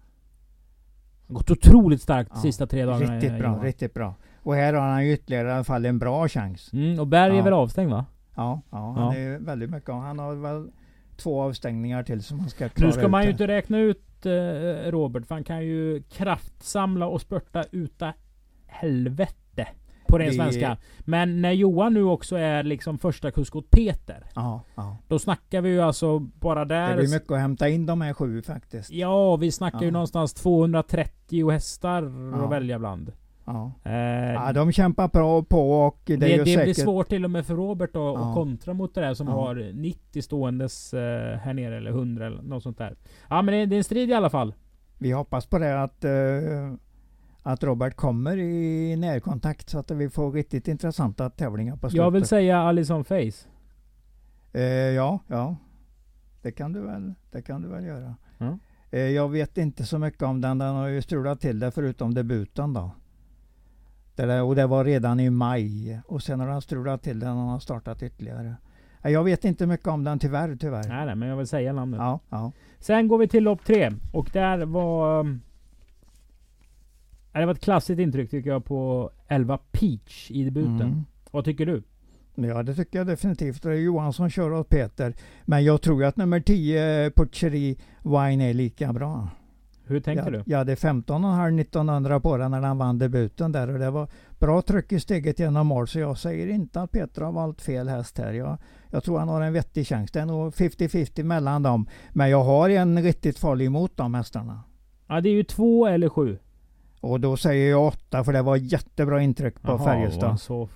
Gått 1.28 1.52
otroligt 1.52 2.02
starkt 2.02 2.30
de 2.32 2.36
Ja, 2.38 2.42
sista 2.42 2.68
tre 2.68 2.86
dagarna. 2.86 3.16
Riktigt 3.16 3.38
bra, 3.40 3.48
Johan. 3.50 3.62
riktigt 3.64 3.94
bra. 3.94 4.16
Och 4.38 4.56
här 4.56 4.74
har 4.74 4.82
han 4.90 5.06
ju 5.06 5.14
ytterligare 5.14 5.48
i 5.48 5.52
alla 5.52 5.64
fall 5.64 5.86
en 5.86 6.00
bra 6.00 6.28
chans. 6.28 6.74
Mm, 6.74 7.00
och 7.00 7.08
Berg 7.08 7.34
är 7.34 7.38
Ja. 7.38 7.44
väl 7.44 7.54
avstängd 7.54 7.92
va? 7.92 8.06
Ja, 8.36 8.62
ja 8.70 8.92
han 8.98 9.04
Ja. 9.16 9.16
är 9.20 9.40
väldigt 9.40 9.70
mycket. 9.70 9.90
Han 9.90 10.20
har 10.20 10.36
väl 10.36 10.68
två 11.18 11.42
avstängningar 11.42 12.04
till 12.04 12.24
som 12.24 12.40
han 12.40 12.50
ska 12.50 12.70
klara 12.70 12.88
Nu 12.88 12.94
ska 12.94 13.08
man 13.08 13.24
ju 13.24 13.30
inte 13.32 13.48
räkna 13.48 13.80
ut 13.80 14.26
eh, 14.26 14.92
Robert, 14.92 15.26
för 15.28 15.36
han 15.36 15.44
kan 15.44 15.66
ju 15.66 16.04
kraftsamla 16.12 17.08
och 17.08 17.22
spurta 17.22 17.64
uta 17.72 18.14
helvete. 18.68 19.68
På 20.08 20.18
ren 20.18 20.28
Det- 20.28 20.34
svenska. 20.34 20.78
Men 21.00 21.42
när 21.42 21.52
Johan 21.52 21.94
nu 21.94 22.04
också 22.04 22.36
är 22.36 22.64
liksom 22.64 22.98
första 22.98 23.32
kusk 23.32 23.56
åt 23.56 23.70
Peter. 23.72 24.26
Ja, 24.36 24.62
ja. 24.76 24.98
Då 25.08 25.20
snackar 25.20 25.62
vi 25.62 25.70
ju 25.70 25.82
alltså 25.82 26.20
bara 26.20 26.66
Det 26.66 26.76
där. 26.76 26.98
blir 26.98 27.10
mycket 27.14 27.32
att 27.32 27.40
hämta 27.40 27.70
in 27.70 27.86
de 27.86 28.02
här 28.02 28.14
sju 28.14 28.42
faktiskt. 28.42 28.92
Ja, 28.92 29.36
vi 29.36 29.52
snackar 29.52 29.80
ju 29.80 29.86
Ja. 29.86 29.92
någonstans 29.92 30.34
230 30.34 31.50
hästar 31.52 32.04
att 32.44 32.52
välja 32.52 32.80
bland. 32.80 33.12
Ja. 33.46 33.72
Eh, 33.84 33.94
ja, 34.34 34.54
de 34.54 34.72
kämpar 34.72 35.08
bra 35.08 35.44
på 35.44 35.72
och 35.72 36.02
det, 36.06 36.16
det 36.16 36.38
det 36.38 36.44
blir 36.44 36.58
säkert... 36.58 36.78
svårt 36.78 37.10
till 37.10 37.26
och 37.26 37.32
med 37.32 37.46
för 37.46 37.56
Robert 37.56 37.90
då, 37.94 38.00
Ja. 38.00 38.30
att 38.30 38.36
kontra 38.36 38.74
mot 38.74 38.96
det 38.96 39.02
där 39.02 39.14
som 39.14 39.28
Ja. 39.28 39.34
har 39.34 39.72
90 39.74 40.22
ståendes 40.22 40.94
eh, 40.94 41.38
här 41.38 41.54
nere, 41.54 41.78
eller 41.78 41.92
100 41.92 42.26
eller 42.28 42.42
något 42.42 42.64
sånt 42.64 42.78
där. 42.78 42.96
Ja 43.30 43.42
men 43.42 43.54
det, 43.54 43.66
det 43.66 43.76
är 43.76 43.78
en 43.78 43.84
strid 43.84 44.10
i 44.10 44.14
alla 44.14 44.30
fall. 44.30 44.54
Vi 44.98 45.12
hoppas 45.12 45.46
på 45.46 45.60
det 45.60 45.84
att, 45.84 46.04
eh, 46.04 46.12
att 47.44 47.64
Robert 47.64 47.96
kommer 47.96 48.38
i 48.38 48.96
närkontakt 48.96 49.70
så 49.70 49.80
att 49.80 49.92
vi 49.92 50.10
får 50.10 50.32
riktigt 50.32 50.68
intressanta 50.68 51.30
tävlingar 51.30 51.74
på 51.76 51.80
slutet. 51.90 51.98
Jag 51.98 52.12
vill 52.12 52.26
säga 52.26 52.58
Alison 52.60 53.04
Face. 53.04 53.48
Eh, 54.54 54.62
ja, 54.72 55.20
ja. 55.28 55.56
Det 56.42 56.52
kan 56.52 56.74
du 56.74 56.82
väl, 56.82 57.14
det 57.32 57.42
kan 57.42 57.62
du 57.62 57.68
väl 57.68 57.86
göra. 57.86 58.16
Eh, 58.92 59.00
jag 59.00 59.30
vet 59.30 59.58
inte 59.58 59.84
så 59.86 60.00
mycket 60.00 60.22
om 60.24 60.42
den. 60.42 60.58
Den 60.58 60.76
har 60.76 60.88
ju 60.88 61.02
strulat 61.02 61.42
till 61.42 61.60
det 61.60 61.72
förutom 61.72 62.14
debuten 62.14 62.74
då. 62.74 62.92
Det 64.16 64.26
där, 64.26 64.44
och 64.44 64.56
det 64.56 64.68
var 64.68 64.86
redan 64.86 65.20
i 65.20 65.30
maj. 65.30 66.00
Och 66.08 66.24
sen 66.24 66.40
har 66.40 66.48
han 66.48 66.62
strulat 66.62 67.02
till 67.04 67.20
den 67.20 67.30
och 67.32 67.38
han 67.38 67.48
har 67.50 67.60
startat 67.60 68.04
ytterligare. 68.04 68.56
Eh, 69.02 69.12
Jag 69.12 69.24
vet 69.24 69.46
inte 69.46 69.68
mycket 69.68 69.88
om 69.88 70.04
den 70.04 70.20
tyvärr, 70.20 70.56
tyvärr. 70.56 70.88
Nej, 70.88 71.06
nej, 71.06 71.16
men 71.16 71.30
jag 71.30 71.38
vill 71.38 71.48
säga 71.48 71.74
namnet. 71.74 72.00
Ja, 72.00 72.20
ja. 72.30 72.52
Sen 72.80 73.08
går 73.08 73.18
vi 73.18 73.28
till 73.28 73.44
lopp 73.44 73.66
tre. 73.66 73.92
Och 74.12 74.30
där 74.34 74.66
var... 74.66 75.20
um, 75.20 75.42
Det 77.34 77.46
var 77.46 77.54
ett 77.54 77.62
klassiskt 77.64 78.00
intryck 78.00 78.30
tycker 78.30 78.50
jag 78.50 78.66
på 78.66 79.10
11 79.28 79.58
Peach 79.72 80.32
i 80.32 80.44
debuten. 80.44 80.82
Mm. 80.82 81.06
Vad 81.32 81.46
tycker 81.46 81.66
du? 81.66 81.84
Ja, 82.36 82.64
det 82.64 82.76
tycker 82.76 82.98
jag 83.00 83.08
definitivt. 83.08 83.64
Det 83.64 83.70
är 83.70 83.74
Johansson 83.76 84.30
kör 84.30 84.52
åt 84.54 84.70
Peter. 84.70 85.14
Men 85.46 85.64
jag 85.64 85.82
tror 85.82 86.04
att 86.04 86.18
nummer 86.18 86.40
10, 86.40 87.12
Pucceri 87.16 87.78
Wine, 88.04 88.50
är 88.50 88.54
lika 88.54 88.94
bra. 88.94 89.28
Hur 89.86 90.00
tänker 90.00 90.24
jag, 90.24 90.34
du? 90.34 90.44
Jag 90.46 90.58
hade 90.58 90.76
15,5 90.76 91.62
1900 91.62 92.20
på 92.20 92.38
den 92.38 92.52
när 92.52 92.62
han 92.62 92.78
vann 92.78 92.98
debuten 92.98 93.52
där 93.52 93.70
och 93.70 93.80
det 93.80 93.92
var 93.92 94.08
bra 94.40 94.62
tryck 94.62 94.92
i 94.92 95.00
steget 95.00 95.40
genom 95.40 95.68
mål 95.68 95.88
så 95.88 96.00
jag 96.00 96.18
säger 96.18 96.48
inte 96.48 96.82
att 96.82 96.92
Peter 96.92 97.22
har 97.22 97.32
valt 97.32 97.62
fel 97.62 97.88
häst 97.88 98.18
här. 98.18 98.34
Jag, 98.34 98.58
jag 98.90 99.04
tror 99.04 99.20
han 99.20 99.30
har 99.30 99.42
en 99.42 99.54
vettig 99.54 99.88
chans. 99.88 100.12
Det 100.12 100.20
är 100.20 100.26
nog 100.26 100.54
50-50 100.54 101.24
mellan 101.24 101.64
dem. 101.64 101.88
Men 102.12 102.30
jag 102.30 102.44
har 102.44 102.70
en 102.70 103.04
riktigt 103.04 103.40
farlig 103.40 103.66
emot 103.66 103.98
de 103.98 104.14
hästarna. 104.14 104.64
Ja, 105.08 105.22
det 105.22 105.30
är 105.30 105.34
ju 105.34 105.44
två 105.44 105.88
eller 105.88 106.10
sju. 106.10 106.38
Och 107.02 107.20
då 107.20 107.38
säger 107.38 107.72
jag 107.72 107.88
åtta 107.88 108.24
för 108.24 108.34
det 108.34 108.42
var 108.42 108.56
jättebra 108.56 109.22
intryck 109.22 109.62
på 109.62 109.78
Färjestad. 109.78 110.40
Så 110.40 110.70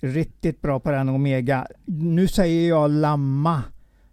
Riktigt 0.00 0.62
bra 0.62 0.80
på 0.80 0.90
den 0.90 1.08
Omega. 1.08 1.66
Nu 1.84 2.28
säger 2.28 2.68
jag 2.68 2.90
Lamma. 2.90 3.62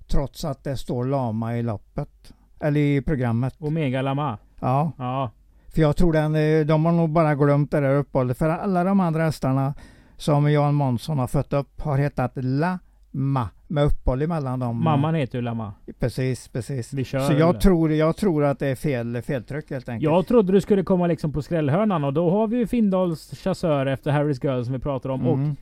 Trots 0.07 0.45
att 0.45 0.63
det 0.63 0.77
står 0.77 1.05
Lama 1.05 1.57
i 1.57 1.63
loppet. 1.63 2.33
Eller 2.63 2.79
i 2.79 3.01
programmet. 3.01 3.55
Omega 3.59 4.01
Lama. 4.01 4.37
Ja, 4.59 4.91
Ja. 4.97 5.31
för 5.73 5.81
jag 5.81 5.95
tror 5.95 6.13
den, 6.13 6.35
eh, 6.35 6.65
de 6.65 6.85
har 6.85 6.91
nog 6.91 7.09
bara 7.09 7.35
glömt 7.35 7.71
det 7.71 7.79
där 7.79 7.95
uppehållet. 7.95 8.37
För 8.37 8.49
alla 8.49 8.83
de 8.83 8.99
andra 8.99 9.23
hästarna 9.23 9.73
som 10.17 10.51
Jan 10.51 10.73
Månsson 10.75 11.19
har 11.19 11.27
fött 11.27 11.53
upp 11.53 11.81
har 11.81 11.97
hetat 11.97 12.31
Lamma. 12.35 13.49
Med 13.67 13.83
uppehåll 13.83 14.21
emellan 14.21 14.59
dem. 14.59 14.83
Mamman 14.83 15.15
heter 15.15 15.37
ju 15.37 15.41
Lama. 15.41 15.73
Precis, 15.99 16.47
precis. 16.47 16.93
Vi 16.93 17.03
kör. 17.03 17.19
Så 17.19 17.33
jag 17.33 17.61
tror, 17.61 17.91
jag 17.91 18.17
tror 18.17 18.43
att 18.43 18.59
det 18.59 18.67
är 18.67 18.75
fel, 18.75 19.21
feltryck 19.21 19.69
helt 19.69 19.89
enkelt. 19.89 20.03
Jag 20.11 20.27
trodde 20.27 20.51
du 20.53 20.61
skulle 20.61 20.83
komma 20.83 21.07
liksom 21.07 21.31
på 21.33 21.41
skrällhörnan 21.41 22.03
och 22.03 22.13
då 22.13 22.29
har 22.31 22.47
vi 22.47 22.57
ju 22.57 22.67
Findals 22.67 23.31
chassör 23.43 23.85
efter 23.85 24.11
Harry's 24.11 24.45
Girl 24.45 24.63
som 24.63 24.73
vi 24.73 24.79
pratar 24.79 25.09
om. 25.09 25.27
Och 25.27 25.37
Mm. 25.37 25.55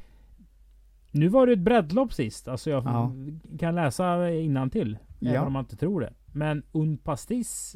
nu 1.12 1.28
var 1.28 1.48
det 1.48 1.54
ett 1.54 1.60
breddlopp 1.60 2.14
sist. 2.14 2.48
Alltså 2.48 2.70
jag 2.70 2.84
Ja. 2.86 3.12
kan 3.60 3.76
läsa 3.76 4.18
till 4.72 4.98
Även 5.22 5.34
Ja. 5.34 5.42
om 5.46 5.54
man 5.54 5.60
inte 5.64 5.76
tror 5.76 6.02
det. 6.02 6.14
Men 6.32 6.64
Un 6.72 6.98
Pastis 6.98 7.76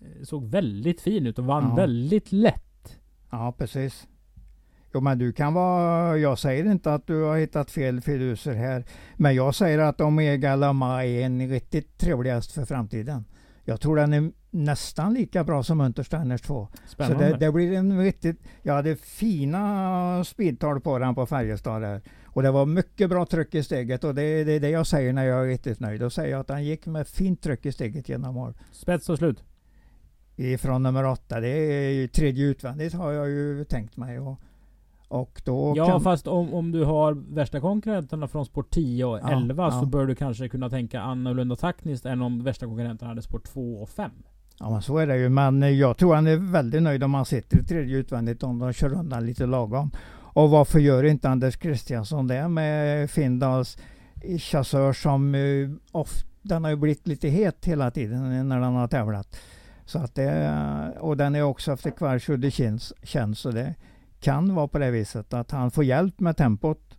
eh, 0.00 0.22
såg 0.24 0.44
väldigt 0.44 1.00
fin 1.00 1.26
ut 1.26 1.38
och 1.38 1.44
vann 1.44 1.68
Ja. 1.68 1.74
väldigt 1.74 2.32
lätt. 2.32 2.98
Ja, 3.30 3.54
precis. 3.58 4.08
Jo, 4.94 5.00
men 5.00 5.18
du 5.18 5.32
kan 5.32 5.54
vara... 5.54 6.18
Jag 6.18 6.38
säger 6.38 6.64
inte 6.72 6.94
att 6.94 7.06
du 7.06 7.22
har 7.22 7.36
hittat 7.38 7.70
fel 7.70 8.00
fiduser 8.00 8.54
här. 8.54 8.84
Men 9.16 9.34
jag 9.34 9.54
säger 9.54 9.78
att 9.78 10.00
Omega 10.00 10.56
Lama 10.56 11.04
är 11.06 11.22
en 11.26 11.48
riktigt 11.48 11.98
trevlig 11.98 12.30
häst 12.30 12.52
för 12.52 12.64
framtiden. 12.64 13.24
Jag 13.64 13.80
tror 13.80 13.96
den 13.96 14.12
är 14.12 14.32
nästan 14.50 15.14
lika 15.14 15.44
bra 15.44 15.62
som 15.62 15.80
Untersteiners 15.80 16.42
2. 16.42 16.68
Spännande. 16.86 17.30
Så 17.30 17.36
det, 17.36 17.46
det 17.46 17.52
blir 17.52 17.72
en 17.72 18.00
riktigt... 18.02 18.36
Jag 18.62 18.74
hade 18.74 18.96
fina 18.96 20.24
speedtal 20.24 20.80
på 20.80 20.98
den 20.98 21.14
på 21.14 21.26
Färjestad 21.26 21.82
där. 21.82 22.02
Och 22.24 22.42
det 22.42 22.50
var 22.50 22.66
mycket 22.66 23.10
bra 23.10 23.26
tryck 23.26 23.54
i 23.54 23.62
steget 23.62 24.04
och 24.04 24.14
det 24.14 24.22
är 24.22 24.44
det, 24.44 24.58
det 24.58 24.70
jag 24.70 24.86
säger 24.86 25.12
när 25.12 25.24
jag 25.24 25.44
är 25.44 25.48
riktigt 25.48 25.80
nöjd. 25.80 26.00
Då 26.00 26.10
säger 26.10 26.30
jag 26.30 26.40
att 26.40 26.48
han 26.48 26.64
gick 26.64 26.86
med 26.86 27.08
fint 27.08 27.42
tryck 27.42 27.66
i 27.66 27.72
steget 27.72 28.08
genom 28.08 28.34
mål. 28.34 28.54
Spets 28.72 29.08
och 29.08 29.18
slut. 29.18 29.44
Ifrån 30.36 30.82
nummer 30.82 31.04
åtta. 31.04 31.40
Det 31.40 31.48
är 31.48 32.08
tredje 32.08 32.46
utvändigt 32.46 32.94
har 32.94 33.12
jag 33.12 33.28
ju 33.28 33.64
tänkt 33.64 33.96
mig. 33.96 34.18
Och, 34.18 34.40
och 35.10 35.42
då 35.44 35.72
Ja 35.76 35.86
kan, 35.86 36.00
fast 36.00 36.26
om, 36.26 36.54
om 36.54 36.72
du 36.72 36.84
har 36.84 37.34
värsta 37.34 37.60
konkurrenterna 37.60 38.28
från 38.28 38.46
sport 38.46 38.70
10 38.70 39.04
och 39.04 39.18
Ja, 39.22 39.30
11 39.30 39.70
så 39.70 39.78
ja. 39.78 39.84
bör 39.84 40.06
du 40.06 40.14
kanske 40.14 40.48
kunna 40.48 40.70
tänka 40.70 41.00
annorlunda 41.00 41.56
taktiskt 41.56 42.06
än 42.06 42.22
om 42.22 42.44
värsta 42.44 42.66
konkurrenterna 42.66 43.08
hade 43.08 43.22
sport 43.22 43.44
2 43.44 43.60
och 43.82 43.88
5. 43.88 44.10
Ja 44.58 44.70
men 44.70 44.82
så 44.82 44.98
är 44.98 45.06
det 45.06 45.16
ju. 45.16 45.28
Men 45.28 45.78
jag 45.78 45.96
tror 45.96 46.14
han 46.14 46.26
är 46.26 46.36
väldigt 46.36 46.82
nöjd 46.82 47.04
om 47.04 47.14
han 47.14 47.24
sitter 47.24 47.60
i 47.60 47.64
tredje 47.64 47.96
utvändigt 47.96 48.42
om 48.42 48.58
de 48.58 48.72
kör 48.72 48.92
undan 48.94 49.26
lite 49.26 49.46
lagom. 49.46 49.90
Och 50.12 50.50
varför 50.50 50.78
gör 50.78 51.04
inte 51.04 51.28
Anders 51.28 51.56
Kristiansson 51.56 52.26
det 52.26 52.48
med 52.48 53.10
Findals 53.10 53.78
chassör 54.38 54.92
som 54.92 55.34
uh, 55.34 55.70
ofta, 55.92 56.26
den 56.42 56.64
har 56.64 56.70
ju 56.70 56.76
blivit 56.76 57.06
lite 57.06 57.28
het 57.28 57.64
hela 57.64 57.90
tiden 57.90 58.48
när 58.48 58.60
den 58.60 58.74
har 58.74 58.88
tävlat. 58.88 59.36
Så 59.84 59.98
att 59.98 60.14
det, 60.14 60.98
och 61.00 61.16
den 61.16 61.34
är 61.34 61.42
också 61.42 61.72
efter 61.72 61.90
kvartsuddig 61.90 62.52
känns, 63.02 63.38
så 63.38 63.50
det 63.50 63.74
kan 64.20 64.54
vara 64.54 64.68
på 64.68 64.78
det 64.78 64.90
viset 64.90 65.34
att 65.34 65.50
han 65.50 65.70
får 65.70 65.84
hjälp 65.84 66.20
med 66.20 66.36
tempot. 66.36 66.96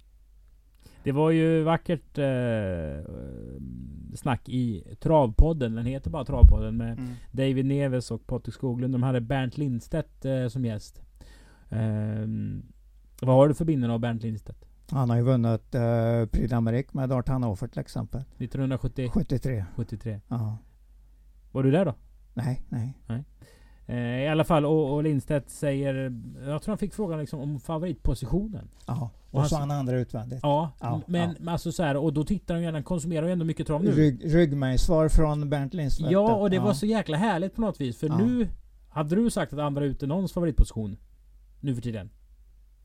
Det 1.04 1.12
var 1.12 1.32
ju 1.32 1.64
vackert 1.64 2.18
eh, 2.18 3.14
snack 4.16 4.50
i 4.50 4.96
Travpodden. 5.00 5.76
Den 5.76 5.86
heter 5.86 6.10
bara 6.10 6.26
Travpodden 6.26 6.78
med 6.78 7.00
mm. 7.00 7.14
David 7.32 7.66
Neves 7.66 8.12
och 8.12 8.28
Patrik 8.28 8.56
Skoglund. 8.56 8.94
De 8.94 9.04
hade 9.04 9.22
Bernt 9.22 9.58
Lindstedt 9.58 10.26
eh, 10.26 10.48
som 10.48 10.66
gäst. 10.66 11.02
Eh, 11.70 12.28
vad 13.22 13.36
har 13.36 13.48
du 13.48 13.54
för 13.54 13.66
minnen 13.66 13.92
av 13.92 14.00
Bernt 14.00 14.24
Lindstedt? 14.24 14.66
Han 14.92 15.10
har 15.10 15.18
ju 15.18 15.24
vunnit 15.24 15.76
eh, 15.76 16.26
Prix 16.26 16.54
d'Amérique 16.54 16.90
med 16.92 17.10
Dart 17.10 17.28
Hannover 17.28 17.68
till 17.68 17.80
exempel. 17.80 18.22
1970? 18.22 19.10
73. 19.14 19.66
73. 19.76 20.20
Ja. 20.28 20.58
Var 21.52 21.64
du 21.64 21.72
där 21.72 21.86
då? 21.86 21.96
Nej, 22.34 22.62
nej. 22.70 22.98
nej. 23.08 23.24
Eh, 23.92 24.24
I 24.24 24.28
alla 24.28 24.44
fall, 24.44 24.66
och, 24.66 24.94
och 24.94 25.04
Lindstedt 25.04 25.50
säger... 25.50 26.14
Jag 26.46 26.62
tror 26.62 26.72
han 26.72 26.78
fick 26.78 26.94
frågan 26.94 27.20
liksom 27.20 27.40
om 27.40 27.60
favoritpositionen. 27.60 28.68
Ja, 28.86 29.10
och, 29.32 29.40
och 29.40 29.48
så 29.48 29.56
han 29.56 29.72
andra 29.72 29.98
utvändigt. 29.98 30.40
Ja, 30.44 30.72
ja 30.80 31.02
men 31.08 31.36
ja. 31.46 31.52
alltså 31.52 31.72
så 31.72 31.84
här, 31.84 31.98
och 31.98 32.14
då 32.14 32.24
tittar 32.24 32.56
de 32.56 32.64
gärna, 32.64 32.84
konsumerar 32.84 33.26
ju 33.26 33.32
ändå 33.32 33.46
mycket 33.46 33.68
trav 33.68 33.84
nu. 33.84 33.92
Rygg, 33.92 34.36
ryggmärgssvar 34.36 35.10
från 35.10 35.50
Bernt 35.50 35.74
Lindstedt. 35.74 36.12
Ja, 36.12 36.36
och 36.36 36.50
det 36.50 36.56
ja. 36.56 36.64
var 36.64 36.74
så 36.74 36.86
jäkla 36.86 37.18
härligt 37.18 37.56
på 37.56 37.62
något 37.62 37.82
vis. 37.82 37.98
För 37.98 38.10
nu 38.10 38.48
hade 38.90 39.16
du 39.16 39.30
sagt 39.30 39.54
att 39.54 39.60
andra 39.60 39.86
ute 39.86 40.08
någons 40.08 40.34
favoritposition 40.34 40.98
nu 41.60 41.76
för 41.76 41.82
tiden. 41.82 42.10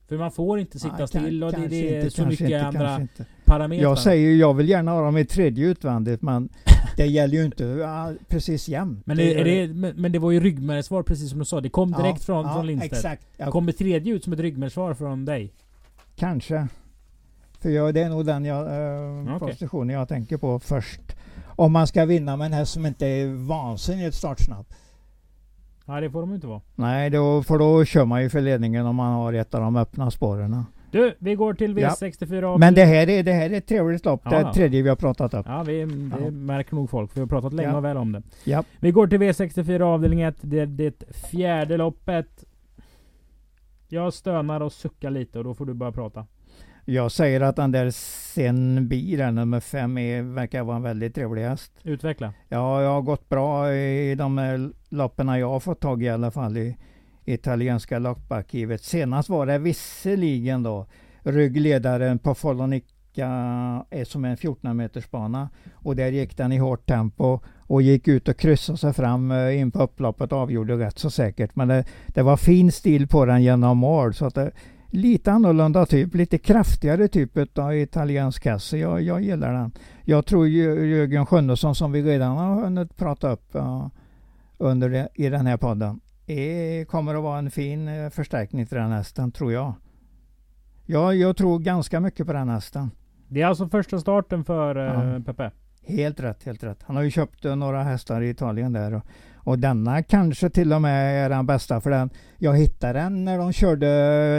För 0.08 0.18
man 0.18 0.30
får 0.30 0.58
inte 0.58 0.78
sitta 0.78 0.96
ja, 0.98 1.06
still 1.06 1.44
och 1.44 1.52
det, 1.52 1.66
det 1.66 1.96
är 1.96 2.04
inte, 2.04 2.10
så 2.10 2.26
mycket 2.26 2.40
inte, 2.40 2.66
andra 2.66 3.08
parametrar. 3.44 3.82
Jag 3.82 3.98
säger 3.98 4.28
ju, 4.28 4.36
jag 4.36 4.54
vill 4.54 4.68
gärna 4.68 4.90
ha 4.90 5.00
dem 5.04 5.16
i 5.16 5.24
tredje 5.24 5.66
utvändigt 5.66 6.22
men 6.22 6.48
det 6.96 7.06
gäller 7.06 7.34
ju 7.34 7.44
inte 7.44 8.16
precis 8.28 8.68
jämt. 8.68 9.06
Men 9.06 9.16
det, 9.16 9.44
det, 9.44 9.74
men 9.96 10.12
det 10.12 10.18
var 10.18 10.30
ju 10.30 10.40
ryggmärgsvar 10.40 11.02
precis 11.02 11.30
som 11.30 11.38
du 11.38 11.44
sa. 11.44 11.60
Det 11.60 11.68
kom 11.68 11.92
direkt 11.92 12.18
ja, 12.20 12.24
från, 12.24 12.46
ja, 12.46 12.54
från 12.54 12.66
Lindstedt. 12.66 12.92
Exakt. 12.92 13.26
Ja. 13.36 13.50
Kommer 13.50 13.72
tredje 13.72 14.14
ut 14.14 14.24
som 14.24 14.32
ett 14.32 14.40
ryggmärgsvar 14.40 14.94
från 14.94 15.24
dig? 15.24 15.52
Kanske. 16.16 16.68
För 17.60 17.70
jag, 17.70 17.94
det 17.94 18.02
är 18.02 18.08
nog 18.08 18.26
den 18.26 18.44
jag, 18.44 18.60
eh, 18.60 19.36
okay. 19.36 19.48
positionen 19.48 19.96
jag 19.96 20.08
tänker 20.08 20.36
på 20.36 20.60
först. 20.60 21.00
Om 21.46 21.72
man 21.72 21.86
ska 21.86 22.04
vinna 22.04 22.36
med 22.36 22.46
en 22.46 22.52
häst 22.52 22.72
som 22.72 22.86
inte 22.86 23.06
är 23.06 23.46
vansinnigt 23.46 24.14
startsnabb. 24.14 24.66
Nej 25.84 26.00
det 26.00 26.10
får 26.10 26.20
de 26.20 26.34
inte 26.34 26.46
vara. 26.46 26.60
Nej, 26.74 27.10
då, 27.10 27.42
för 27.42 27.58
då 27.58 27.84
kör 27.84 28.04
man 28.04 28.22
ju 28.22 28.30
för 28.30 28.40
ledningen 28.40 28.86
om 28.86 28.96
man 28.96 29.12
har 29.12 29.32
ett 29.32 29.54
av 29.54 29.60
de 29.60 29.76
öppna 29.76 30.10
spåren. 30.10 30.64
Du, 30.96 31.14
vi 31.18 31.34
går 31.34 31.54
till 31.54 31.78
V64 31.78 32.42
ja. 32.42 32.58
Men 32.58 32.74
det 32.74 32.84
här, 32.84 33.08
är, 33.08 33.22
det 33.22 33.32
här 33.32 33.50
är 33.50 33.54
ett 33.54 33.66
trevligt 33.66 34.04
lopp. 34.04 34.20
Ja, 34.24 34.44
det 34.44 34.52
tredje 34.52 34.82
vi 34.82 34.88
har 34.88 34.96
pratat 34.96 35.34
om. 35.34 35.42
Ja, 35.46 35.62
vi, 35.62 35.84
det 35.84 36.24
ja. 36.24 36.30
märker 36.30 36.74
nog 36.74 36.90
folk. 36.90 37.10
För 37.10 37.14
vi 37.14 37.20
har 37.20 37.28
pratat 37.28 37.52
länge 37.52 37.74
och 37.74 37.84
väl 37.84 37.96
om 37.96 38.12
det. 38.12 38.22
Ja. 38.44 38.64
Vi 38.80 38.90
går 38.90 39.06
till 39.06 39.20
V64 39.20 39.80
avdelning 39.80 40.20
1. 40.20 40.36
Det 40.40 40.58
är 40.58 40.66
det 40.66 41.16
fjärde 41.30 41.76
loppet. 41.76 42.44
Jag 43.88 44.12
stönar 44.12 44.60
och 44.60 44.72
suckar 44.72 45.10
lite 45.10 45.38
och 45.38 45.44
då 45.44 45.54
får 45.54 45.66
du 45.66 45.74
börja 45.74 45.92
prata. 45.92 46.26
Jag 46.84 47.12
säger 47.12 47.40
att 47.40 47.56
den 47.56 47.72
där 47.72 47.90
Senbi, 47.90 49.16
den 49.16 49.34
nummer 49.34 49.60
fem, 49.60 49.98
är, 49.98 50.22
verkar 50.22 50.62
vara 50.62 50.76
en 50.76 50.82
väldigt 50.82 51.14
trevlig 51.14 51.42
häst. 51.42 51.72
Utveckla. 51.82 52.32
Ja, 52.48 52.82
jag 52.82 52.90
har 52.90 53.02
gått 53.02 53.28
bra 53.28 53.74
i 53.74 54.14
de 54.14 54.72
loppen 54.88 55.28
jag 55.28 55.48
har 55.48 55.60
fått 55.60 55.80
tag 55.80 56.02
i 56.02 56.06
i 56.06 56.08
alla 56.08 56.30
fall 56.30 56.56
i 56.56 56.76
italienska 57.26 57.98
lopparkivet. 57.98 58.82
Senast 58.82 59.28
var 59.28 59.46
det 59.46 59.58
visserligen 59.58 60.62
då 60.62 60.86
ryggledaren 61.22 62.18
på 62.18 62.34
Folonica 62.34 62.86
är 63.90 64.26
en 64.26 64.36
14 64.36 64.76
meters 64.76 65.10
bana 65.10 65.48
och 65.74 65.96
där 65.96 66.08
gick 66.08 66.36
den 66.36 66.52
i 66.52 66.58
hårt 66.58 66.86
tempo 66.86 67.40
och 67.58 67.82
gick 67.82 68.08
ut 68.08 68.28
och 68.28 68.36
kryssade 68.36 68.78
sig 68.78 68.92
fram 68.92 69.30
eh, 69.30 69.60
in 69.60 69.70
på 69.70 69.82
upploppet 69.82 70.32
och 70.32 70.38
avgjorde 70.38 70.78
rätt 70.78 70.98
så 70.98 71.10
säkert. 71.10 71.56
Men 71.56 71.68
det, 71.68 71.84
det 72.06 72.22
var 72.22 72.36
fin 72.36 72.72
stil 72.72 73.08
på 73.08 73.24
den 73.24 73.42
genom 73.42 73.78
mål 73.78 74.14
så 74.14 74.26
att 74.26 74.34
det, 74.34 74.50
lite 74.90 75.32
annorlunda 75.32 75.86
typ, 75.86 76.14
lite 76.14 76.38
kraftigare 76.38 77.08
typ 77.08 77.58
av 77.58 77.76
italiensk 77.76 78.44
häst. 78.44 78.72
Jag, 78.72 79.02
jag 79.02 79.22
gillar 79.22 79.52
den. 79.52 79.72
Jag 80.02 80.26
tror 80.26 80.48
Jörgen 80.48 81.26
Sjunnesson 81.26 81.74
som 81.74 81.92
vi 81.92 82.02
redan 82.02 82.36
har 82.36 82.54
hunnit 82.54 82.96
prata 82.96 83.30
upp 83.30 83.50
uh, 83.54 83.86
under 84.58 84.90
det, 84.90 85.08
i 85.14 85.28
den 85.28 85.46
här 85.46 85.56
podden 85.56 86.00
är, 86.26 86.84
kommer 86.84 87.14
att 87.14 87.22
vara 87.22 87.38
en 87.38 87.50
fin 87.50 87.88
uh, 87.88 88.10
förstärkning 88.10 88.66
till 88.66 88.76
den 88.76 88.92
hästen, 88.92 89.32
tror 89.32 89.52
jag. 89.52 89.74
Ja, 90.86 91.14
jag 91.14 91.36
tror 91.36 91.58
ganska 91.58 92.00
mycket 92.00 92.26
på 92.26 92.32
den 92.32 92.48
hästen. 92.48 92.90
Det 93.28 93.42
är 93.42 93.46
alltså 93.46 93.68
första 93.68 93.98
starten 93.98 94.44
för 94.44 94.76
uh, 94.78 95.12
ja. 95.12 95.20
Pepe? 95.26 95.50
Helt 95.82 96.20
rätt, 96.20 96.44
helt 96.44 96.64
rätt. 96.64 96.78
Han 96.82 96.96
har 96.96 97.02
ju 97.02 97.10
köpt 97.10 97.44
några 97.44 97.82
hästar 97.82 98.20
i 98.20 98.30
Italien 98.30 98.72
där. 98.72 98.94
Och, 98.94 99.02
och 99.34 99.58
denna 99.58 100.02
kanske 100.02 100.50
till 100.50 100.72
och 100.72 100.82
med 100.82 101.24
är 101.24 101.30
den 101.30 101.46
bästa 101.46 101.80
för 101.80 101.90
den. 101.90 102.10
Jag 102.36 102.56
hittade 102.56 102.98
den 102.98 103.24
när 103.24 103.38
de 103.38 103.52
körde 103.52 103.86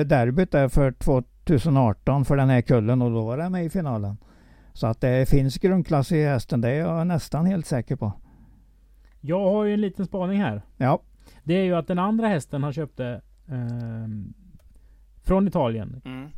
derbyt 0.04 0.52
där 0.52 0.69
för 0.69 0.91
2018 0.91 2.26
för 2.26 2.38
den 2.38 2.50
här 2.50 2.62
kullen 2.62 3.02
och 3.02 3.12
då 3.12 3.26
var 3.26 3.38
den 3.38 3.52
med 3.52 3.65
i 3.65 3.69
finalen. 3.69 4.17
Så 4.73 4.88
att 4.88 5.02
det 5.02 5.30
finns 5.30 5.58
grundklass 5.58 6.12
i 6.12 6.26
hästen, 6.26 6.62
det 6.62 6.69
är 6.69 6.80
jag 6.80 7.08
nästan 7.08 7.45
helt 7.45 7.65
säker 7.65 7.95
på. 7.95 8.12
Jag 9.21 9.52
har 9.52 9.63
ju 9.63 9.73
en 9.73 9.82
liten 9.82 10.06
spaning 10.06 10.41
här. 10.41 10.62
Ja. 10.78 11.02
Det 11.43 11.53
är 11.53 11.63
ju 11.63 11.75
att 11.75 11.87
den 11.87 11.99
andra 11.99 12.27
hästen 12.27 12.63
han 12.63 12.73
köpte 12.73 13.21
eh, 13.47 14.07
från 15.23 15.47
Italien. 15.47 16.01
Mm. 16.05 16.29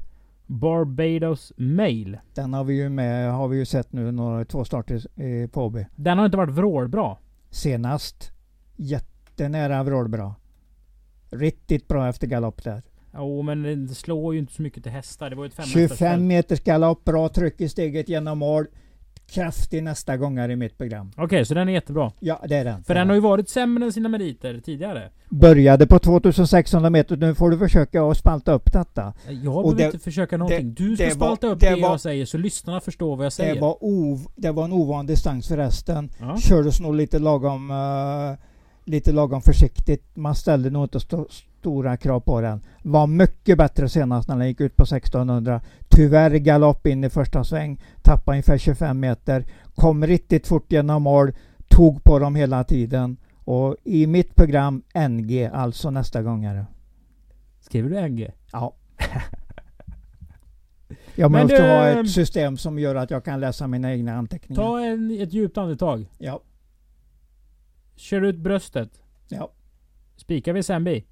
Barbados 0.46 1.54
Mail. 1.58 2.18
Den 2.34 2.54
har 2.54 2.64
vi 2.64 2.74
ju 2.74 2.90
med, 2.90 3.34
har 3.34 3.48
vi 3.48 3.58
ju 3.58 3.66
sett 3.66 3.94
nu 3.94 4.12
några, 4.12 4.46
två 4.46 4.66
starter 4.66 5.22
eh, 5.22 5.50
på 5.50 5.66
AB. 5.66 5.78
Den 5.96 6.18
har 6.18 6.26
inte 6.26 6.38
varit 6.38 6.54
vrålbra. 6.54 7.18
Senast 7.50 8.32
jättenära 8.76 9.84
vrålbra. 9.84 10.36
Riktigt 11.30 11.88
bra 11.88 12.10
efter 12.10 12.28
galopp 12.28 12.64
där. 12.64 12.82
Jo 13.14 13.42
men 13.42 13.88
det 13.88 13.96
slår 13.96 14.34
ju 14.34 14.40
inte 14.40 14.54
så 14.54 14.62
mycket 14.62 14.84
till 14.84 14.92
hästar. 14.92 15.30
Det 15.30 15.36
var 15.36 15.44
ju 15.44 15.48
ett 15.48 15.68
25 15.68 16.28
meters 16.28 16.60
galopp, 16.60 17.04
bra 17.04 17.30
tryck 17.30 17.62
i 17.62 17.70
steget 17.70 18.10
genom 18.10 18.40
mål 18.40 18.66
kraftig 19.34 19.84
nästa 19.84 20.18
gånger 20.18 20.50
i 20.50 20.56
mitt 20.56 20.78
program. 20.78 21.12
Okej, 21.18 21.46
så 21.46 21.54
den 21.54 21.70
är 21.70 21.74
jättebra? 21.74 22.12
Ja, 22.20 22.42
det 22.48 22.56
är 22.56 22.66
den. 22.66 22.84
För 22.84 22.94
den 22.94 23.08
har 23.08 23.16
ju 23.16 23.22
varit 23.22 23.50
sämre 23.50 23.86
än 23.86 23.94
sina 23.94 24.10
meriter 24.10 24.60
tidigare. 24.66 25.10
Började 25.30 25.88
på 25.88 26.00
2600 26.00 26.90
meter, 26.90 27.18
nu 27.18 27.36
får 27.36 27.50
du 27.50 27.58
försöka 27.58 28.04
att 28.04 28.18
spalta 28.18 28.52
upp 28.52 28.74
detta. 28.74 29.14
Jag 29.28 29.44
behöver 29.44 29.76
det, 29.76 29.86
inte 29.86 30.00
försöka 30.00 30.38
någonting. 30.38 30.74
Det, 30.74 30.84
du 30.84 30.96
ska 30.96 31.10
spalta 31.10 31.48
var, 31.48 31.54
upp 31.54 31.60
det, 31.60 31.76
var, 31.76 31.90
jag 31.90 32.02
säger, 32.02 32.26
så 32.26 32.38
lyssnarna 32.38 32.80
förstår 32.80 33.16
vad 33.16 33.26
jag 33.26 33.34
säger. 33.34 33.56
Det 33.56 33.62
var, 33.62 33.78
ov, 33.82 34.28
det 34.36 34.52
var 34.52 34.66
en 34.66 34.74
ovan 34.74 35.06
distans 35.06 35.48
förresten. 35.48 36.12
Ja. 36.20 36.38
Kördes 36.38 36.80
nog 36.80 36.96
lite 36.96 37.20
lagom, 37.20 37.72
uh, 37.72 38.38
lite 38.86 39.12
lagom 39.12 39.42
försiktigt. 39.42 40.16
Man 40.16 40.36
ställde 40.36 40.70
nog 40.70 40.84
inte 40.84 41.00
stå, 41.00 41.28
stora 41.60 41.98
krav 41.98 42.20
på 42.20 42.42
den. 42.42 42.62
Var 42.84 43.08
mycket 43.08 43.58
bättre 43.58 43.90
senast 43.90 44.30
när 44.30 44.38
den 44.38 44.48
gick 44.48 44.62
ut 44.62 44.76
på 44.76 44.84
1600. 44.84 45.62
Tyvärr 46.00 46.32
galopp 46.32 46.88
in 46.88 47.04
i 47.04 47.10
första 47.10 47.44
sväng. 47.44 47.82
Tappade 48.02 48.36
ungefär 48.36 48.58
25 48.58 49.00
meter. 49.00 49.46
Kom 49.76 50.08
riktigt 50.08 50.48
fort 50.48 50.72
genom 50.72 51.04
mål. 51.04 51.32
Tog 51.68 52.04
på 52.04 52.20
dem 52.20 52.36
hela 52.36 52.64
tiden. 52.64 53.18
Och 53.36 53.76
i 53.84 54.08
mitt 54.08 54.36
program 54.36 54.84
NG, 55.10 55.46
alltså 55.54 55.90
nästa 55.90 56.22
gångare. 56.22 56.66
Skriver 57.60 57.90
du 57.90 58.10
NG? 58.10 58.32
Ja. 58.52 58.76
Jag 61.16 61.32
Men 61.32 61.42
måste 61.42 61.58
du, 61.58 61.70
ha 61.70 61.88
ett 61.88 62.12
system 62.12 62.58
som 62.58 62.80
gör 62.80 62.96
att 62.96 63.12
jag 63.12 63.26
kan 63.26 63.40
läsa 63.40 63.68
mina 63.68 63.92
egna 63.92 64.16
anteckningar. 64.16 64.64
Ta 64.64 64.80
en, 64.80 65.12
ett 65.22 65.34
djupt 65.34 65.58
andetag. 65.58 66.06
Ja. 66.18 66.42
Kör 67.96 68.22
ut 68.22 68.38
bröstet. 68.38 69.02
Ja. 69.28 69.52
Spikar 70.16 70.54
vi 70.54 70.64
Sembi? 70.64 71.06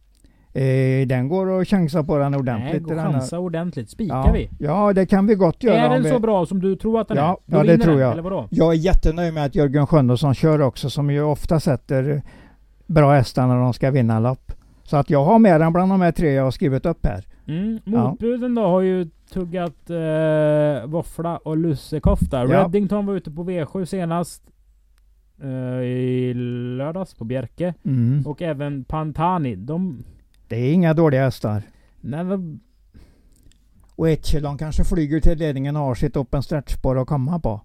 Eh, 0.57 1.07
den 1.07 1.27
går 1.27 1.61
att 1.61 1.67
chansa 1.67 2.03
på 2.03 2.17
den 2.17 2.35
ordentligt. 2.35 2.87
Nej, 2.87 2.97
chansa 2.97 3.39
ordentligt. 3.39 3.89
Spikar 3.89 4.15
ja. 4.15 4.31
vi? 4.31 4.49
Ja, 4.59 4.93
det 4.93 5.05
kan 5.05 5.27
vi 5.27 5.35
gott 5.35 5.63
göra. 5.63 5.77
Är 5.77 5.89
den 5.89 6.03
vi... 6.03 6.09
så 6.09 6.19
bra 6.19 6.45
som 6.45 6.61
du 6.61 6.75
tror 6.75 7.01
att 7.01 7.07
den 7.07 7.17
ja, 7.17 7.39
är? 7.47 7.57
ja, 7.57 7.63
det 7.63 7.77
tror 7.77 7.99
jag. 7.99 8.23
Den, 8.23 8.47
jag 8.49 8.73
är 8.73 8.77
jättenöjd 8.77 9.33
med 9.33 9.45
att 9.45 9.55
Jörgen 9.55 9.87
Sjunnesson 9.87 10.33
kör 10.33 10.61
också, 10.61 10.89
som 10.89 11.11
ju 11.11 11.21
ofta 11.21 11.59
sätter 11.59 12.21
bra 12.85 13.13
hästar 13.13 13.47
när 13.47 13.55
de 13.55 13.73
ska 13.73 13.91
vinna 13.91 14.19
lopp. 14.19 14.51
Så 14.83 14.97
att 14.97 15.09
jag 15.09 15.25
har 15.25 15.39
med 15.39 15.61
den 15.61 15.73
bland 15.73 15.91
de 15.91 16.01
här 16.01 16.11
tre 16.11 16.31
jag 16.31 16.43
har 16.43 16.51
skrivit 16.51 16.85
upp 16.85 17.05
här. 17.05 17.25
Mm. 17.47 17.79
Motbuden 17.85 18.57
ja. 18.57 18.61
då 18.61 18.67
har 18.67 18.81
ju 18.81 19.09
tuggat 19.33 19.89
eh, 19.89 20.89
våffla 20.89 21.37
och 21.37 21.57
lussekofta. 21.57 22.45
Ja. 22.45 22.63
Reddington 22.63 23.05
var 23.05 23.15
ute 23.15 23.31
på 23.31 23.43
V7 23.43 23.85
senast. 23.85 24.43
Eh, 25.43 25.81
I 25.81 26.33
lördags 26.77 27.15
på 27.15 27.23
Bjerke. 27.23 27.73
Mm. 27.85 28.23
Och 28.27 28.41
även 28.41 28.83
Pantani. 28.83 29.55
De 29.55 30.03
det 30.47 30.55
är 30.55 30.73
inga 30.73 30.93
dåliga 30.93 31.23
hästar. 31.23 31.63
Nej, 32.01 32.23
men... 32.23 32.59
Och 33.95 34.09
Echelon 34.09 34.57
kanske 34.57 34.83
flyger 34.83 35.19
till 35.19 35.37
ledningen 35.37 35.75
och 35.75 35.81
har 35.81 35.95
sitt 35.95 36.17
open 36.17 36.43
stretchspår 36.43 37.01
att 37.01 37.07
komma 37.07 37.39
på. 37.39 37.61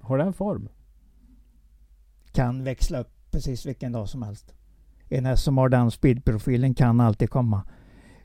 Har 0.00 0.18
den 0.18 0.32
form? 0.32 0.68
Kan 2.32 2.64
växla 2.64 3.00
upp 3.00 3.30
precis 3.30 3.66
vilken 3.66 3.92
dag 3.92 4.08
som 4.08 4.22
helst. 4.22 4.54
En 5.08 5.26
häst 5.26 5.44
som 5.44 5.58
har 5.58 5.68
den 5.68 5.90
speedprofilen 5.90 6.74
kan 6.74 7.00
alltid 7.00 7.30
komma. 7.30 7.62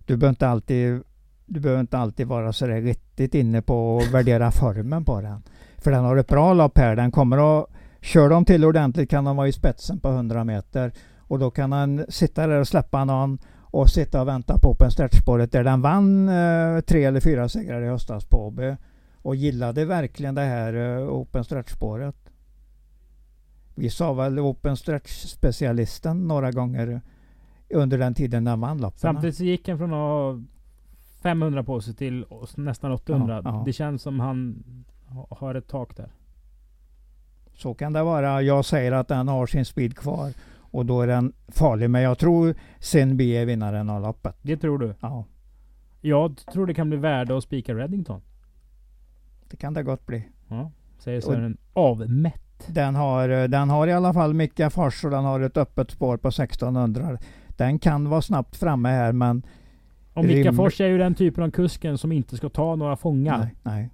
Du 0.06 0.18
behöver 0.18 0.30
inte 0.30 0.48
alltid, 0.48 1.04
du 1.46 1.60
behöver 1.60 1.82
inte 1.82 1.98
alltid 1.98 2.28
vara 2.28 2.54
så 2.54 2.68
där 2.68 2.82
riktigt 2.82 3.36
inne 3.36 3.62
på 3.62 3.98
att 3.98 4.12
värdera 4.12 4.52
formen 4.52 5.06
på 5.06 5.22
den. 5.22 5.44
För 5.78 5.92
den 5.92 6.04
har 6.04 6.18
ett 6.18 6.28
bra 6.28 6.54
lopp 6.54 6.78
här. 6.78 6.96
Den 6.96 7.12
kommer 7.12 7.60
att... 7.60 7.70
Kör 8.02 8.30
de 8.30 8.46
till 8.46 8.66
ordentligt 8.66 9.10
kan 9.10 9.24
de 9.24 9.38
vara 9.38 9.48
i 9.48 9.52
spetsen 9.52 10.00
på 10.00 10.10
100 10.10 10.44
meter. 10.44 10.92
Och 11.18 11.40
då 11.40 11.52
kan 11.52 11.72
han 11.72 12.06
sitta 12.10 12.48
där 12.48 12.60
och 12.60 12.68
släppa 12.68 13.06
någon 13.06 13.40
och 13.72 13.90
sitta 13.90 14.22
och 14.22 14.28
vänta 14.28 14.58
på 14.60 14.70
Open 14.70 14.92
där 15.52 15.64
den 15.64 15.82
vann 15.82 16.30
eh, 16.30 16.82
tre 16.82 17.04
eller 17.04 17.20
fyra 17.20 17.50
segrar 17.50 17.82
i 17.82 17.88
höstas 17.88 18.26
på 18.26 18.48
Åby. 18.48 18.76
Och 19.22 19.36
gillade 19.36 19.86
verkligen 19.86 20.36
det 20.36 20.42
här 20.42 20.74
eh, 20.74 21.10
Open 21.10 21.44
Stretch-spåret. 21.44 22.16
Vi 23.76 23.90
sa 23.90 24.14
väl 24.14 24.40
Open 24.40 24.76
Stretch-specialisten 24.76 26.28
några 26.28 26.52
gånger 26.52 27.02
under 27.70 27.98
den 27.98 28.14
tiden 28.14 28.44
den 28.44 28.60
vann 28.60 28.78
loppen. 28.78 29.00
Samtidigt 29.00 29.36
så 29.38 29.44
gick 29.44 29.68
han 29.68 29.78
från 29.78 29.90
att 29.94 29.98
ha 29.98 30.42
500 31.22 31.64
på 31.64 31.82
sig 31.82 31.94
till 31.96 32.26
nästan 32.56 32.92
800. 32.92 33.42
Ja, 33.46 33.52
ja. 33.52 33.64
Det 33.66 33.74
känns 33.74 34.02
som 34.02 34.20
han 34.20 34.64
ha- 35.08 35.28
har 35.30 35.56
ett 35.56 35.68
tak 35.68 35.98
där. 35.98 36.10
Så 37.54 37.74
kan 37.74 37.94
det 37.94 38.04
vara. 38.04 38.42
Jag 38.42 38.66
säger 38.66 38.92
att 38.92 39.08
den 39.08 39.28
har 39.28 39.48
sin 39.48 39.66
speed 39.66 39.98
kvar 39.98 40.34
och 40.72 40.86
då 40.86 41.02
är 41.02 41.08
den 41.08 41.34
farlig. 41.48 41.90
Men 41.90 42.02
jag 42.02 42.18
tror 42.18 42.56
Senby 42.80 43.32
är 43.32 43.46
vinnaren 43.46 43.90
av 43.90 44.02
loppet. 44.02 44.36
Det 44.42 44.58
tror 44.58 44.78
du? 44.80 44.94
Ja, 45.00 45.26
Jag 46.02 46.38
tror 46.54 46.66
det 46.68 46.74
kan 46.74 46.90
bli 46.90 46.98
värde 46.98 47.38
att 47.38 47.44
spika 47.44 47.74
Reddington. 47.76 48.22
det 49.50 49.58
kan 49.58 49.74
det 49.74 49.84
gott 49.84 50.06
bli. 50.06 50.28
Ja, 50.48 50.72
säger 51.00 51.22
Sören 51.22 51.58
avmätt. 51.74 52.42
Den 52.68 52.96
har, 52.96 53.30
eh, 53.30 53.44
den 53.44 53.70
har 53.70 53.88
i 53.88 53.94
alla 53.94 54.14
fall 54.14 54.34
mycket 54.34 54.74
fars 54.74 55.06
och 55.06 55.12
den 55.12 55.24
har 55.24 55.40
ett 55.40 55.58
öppet 55.58 55.92
spår 55.92 56.18
på 56.18 56.32
1600. 56.32 57.18
Den 57.48 57.80
kan 57.80 58.10
vara 58.10 58.22
snabbt 58.22 58.56
framme 58.56 58.90
här 58.90 59.12
men 59.12 59.44
Och 60.14 60.26
Mika 60.26 60.54
Fors 60.54 60.82
är 60.82 60.88
ju 60.88 60.98
den 60.98 61.16
typen 61.16 61.44
av 61.44 61.52
kusken 61.52 61.98
som 61.98 62.12
inte 62.12 62.38
ska 62.38 62.50
ta 62.50 62.76
några 62.76 62.96
fångar. 62.96 63.38
nej, 63.38 63.56
nej. 63.64 63.90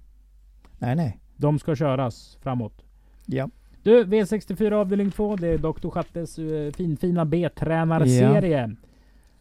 Nej, 0.78 0.96
nej. 0.96 1.20
De 1.36 1.58
ska 1.58 1.76
köras 1.76 2.38
framåt. 2.42 2.82
Ja. 3.26 3.48
Du, 3.86 4.04
V64 4.04 4.72
avdelning 4.72 5.10
2. 5.10 5.36
Det 5.36 5.48
är 5.48 5.58
Dr. 5.58 5.88
Schattes 5.90 6.38
uh, 6.38 6.72
finfina 6.72 7.24
B-tränarserie. 7.24 8.76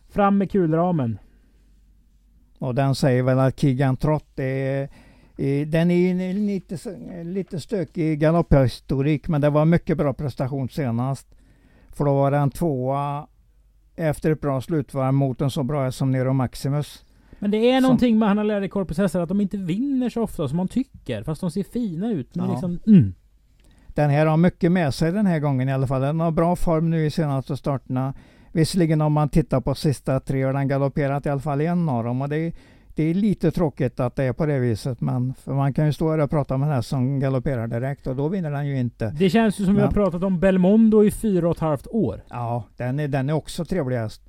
Fram 0.10 0.38
med 0.38 0.52
kulramen. 0.52 1.20
Och 2.60 2.76
den 2.76 2.96
säger 2.96 3.24
väl 3.24 3.40
att 3.40 3.60
Kigan 3.60 3.98
Trott 3.98 4.40
är 4.40 4.90
den 5.66 5.92
är 5.92 6.34
lite, 6.34 6.78
lite 7.24 7.60
stökig 7.60 8.20
galopphistorik 8.20 9.28
men 9.28 9.42
det 9.42 9.50
var 9.50 9.66
mycket 9.66 9.98
bra 9.98 10.14
prestation 10.14 10.70
senast. 10.70 11.28
För 11.90 12.06
då 12.06 12.14
var 12.14 12.32
den 12.32 12.52
tvåa 12.52 13.28
efter 13.96 14.32
ett 14.32 14.42
bra 14.42 14.62
slutvarv 14.62 15.14
mot 15.14 15.42
en 15.42 15.52
så 15.52 15.64
bra 15.64 15.84
häst 15.84 15.98
som 15.98 16.12
Nero 16.12 16.34
Maximus. 16.34 17.06
Men 17.40 17.52
det 17.52 17.58
är 17.58 17.78
Som- 17.78 17.84
någonting 17.84 18.20
med 18.20 18.28
han 18.28 18.48
lärde 18.48 18.70
korpushästar 18.70 19.20
att 19.20 19.30
de 19.30 19.42
inte 19.42 19.58
vinner 19.58 20.10
så 20.10 20.22
ofta 20.22 20.48
som 20.48 20.58
man 20.58 20.68
tycker. 20.68 21.24
Fast 21.24 21.42
de 21.42 21.52
ser 21.52 21.64
fina 21.64 22.12
ut. 22.12 22.36
Men 22.36 22.46
Ja. 22.46 22.52
liksom, 22.52 22.80
mm. 22.88 23.14
Den 23.96 24.10
här 24.10 24.26
har 24.26 24.38
mycket 24.38 24.72
med 24.72 24.94
sig 24.94 25.12
den 25.12 25.26
här 25.26 25.40
gången 25.40 25.70
i 25.70 25.74
alla 25.74 25.88
fall. 25.88 26.02
Den 26.02 26.20
har 26.20 26.32
bra 26.32 26.56
form 26.56 26.90
nu 26.90 27.06
i 27.06 27.12
senaste 27.12 27.58
starterna. 27.58 28.14
Visserligen 28.52 29.02
om 29.02 29.14
man 29.14 29.30
tittar 29.30 29.62
på 29.62 29.76
sista 29.76 30.20
tre 30.20 30.44
har 30.44 30.54
den 30.54 30.68
galopperat 30.68 31.26
i 31.26 31.30
alla 31.30 31.42
fall 31.42 31.62
i 31.62 31.66
en 31.66 31.90
av 31.90 32.04
dem. 32.04 32.22
Och 32.22 32.30
det, 32.30 32.38
är, 32.38 32.54
det 32.96 33.04
är 33.04 33.14
lite 33.14 33.52
tråkigt 33.52 34.00
att 34.00 34.16
det 34.16 34.24
är 34.24 34.34
på 34.34 34.46
det 34.46 34.60
viset. 34.60 35.02
Men 35.02 35.34
för 35.34 35.54
man 35.54 35.74
kan 35.74 35.86
ju 35.86 35.94
stå 35.94 36.12
här 36.12 36.18
och 36.18 36.30
prata 36.30 36.58
med 36.58 36.70
en 36.70 36.76
häst 36.76 36.90
som 36.90 37.20
galopperar 37.20 37.68
direkt 37.68 38.08
och 38.08 38.16
då 38.16 38.28
vinner 38.28 38.52
den 38.52 38.68
ju 38.68 38.80
inte. 38.80 39.16
Det 39.20 39.30
känns 39.30 39.60
ju 39.60 39.66
som 39.66 39.76
vi 39.76 39.82
har 39.82 39.92
pratat 39.92 40.24
om 40.24 40.40
Belmondo 40.40 41.04
i 41.04 41.12
fyra 41.12 41.50
och 41.50 41.56
ett 41.56 41.62
halvt 41.62 41.88
år. 41.88 42.24
Ja, 42.30 42.64
den 42.78 43.00
är, 43.00 43.08
den 43.08 43.30
är 43.30 43.34
också 43.34 43.66
trevlig 43.66 43.98
häst. 43.98 44.22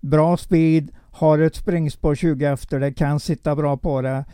Bra 0.00 0.36
speed, 0.36 0.90
har 1.10 1.38
ett 1.38 1.54
springspår 1.54 2.14
20 2.14 2.46
efter, 2.46 2.80
det 2.80 2.92
kan 2.92 3.20
sitta 3.20 3.56
bra 3.56 3.76
på 3.76 4.02
det. 4.02 4.24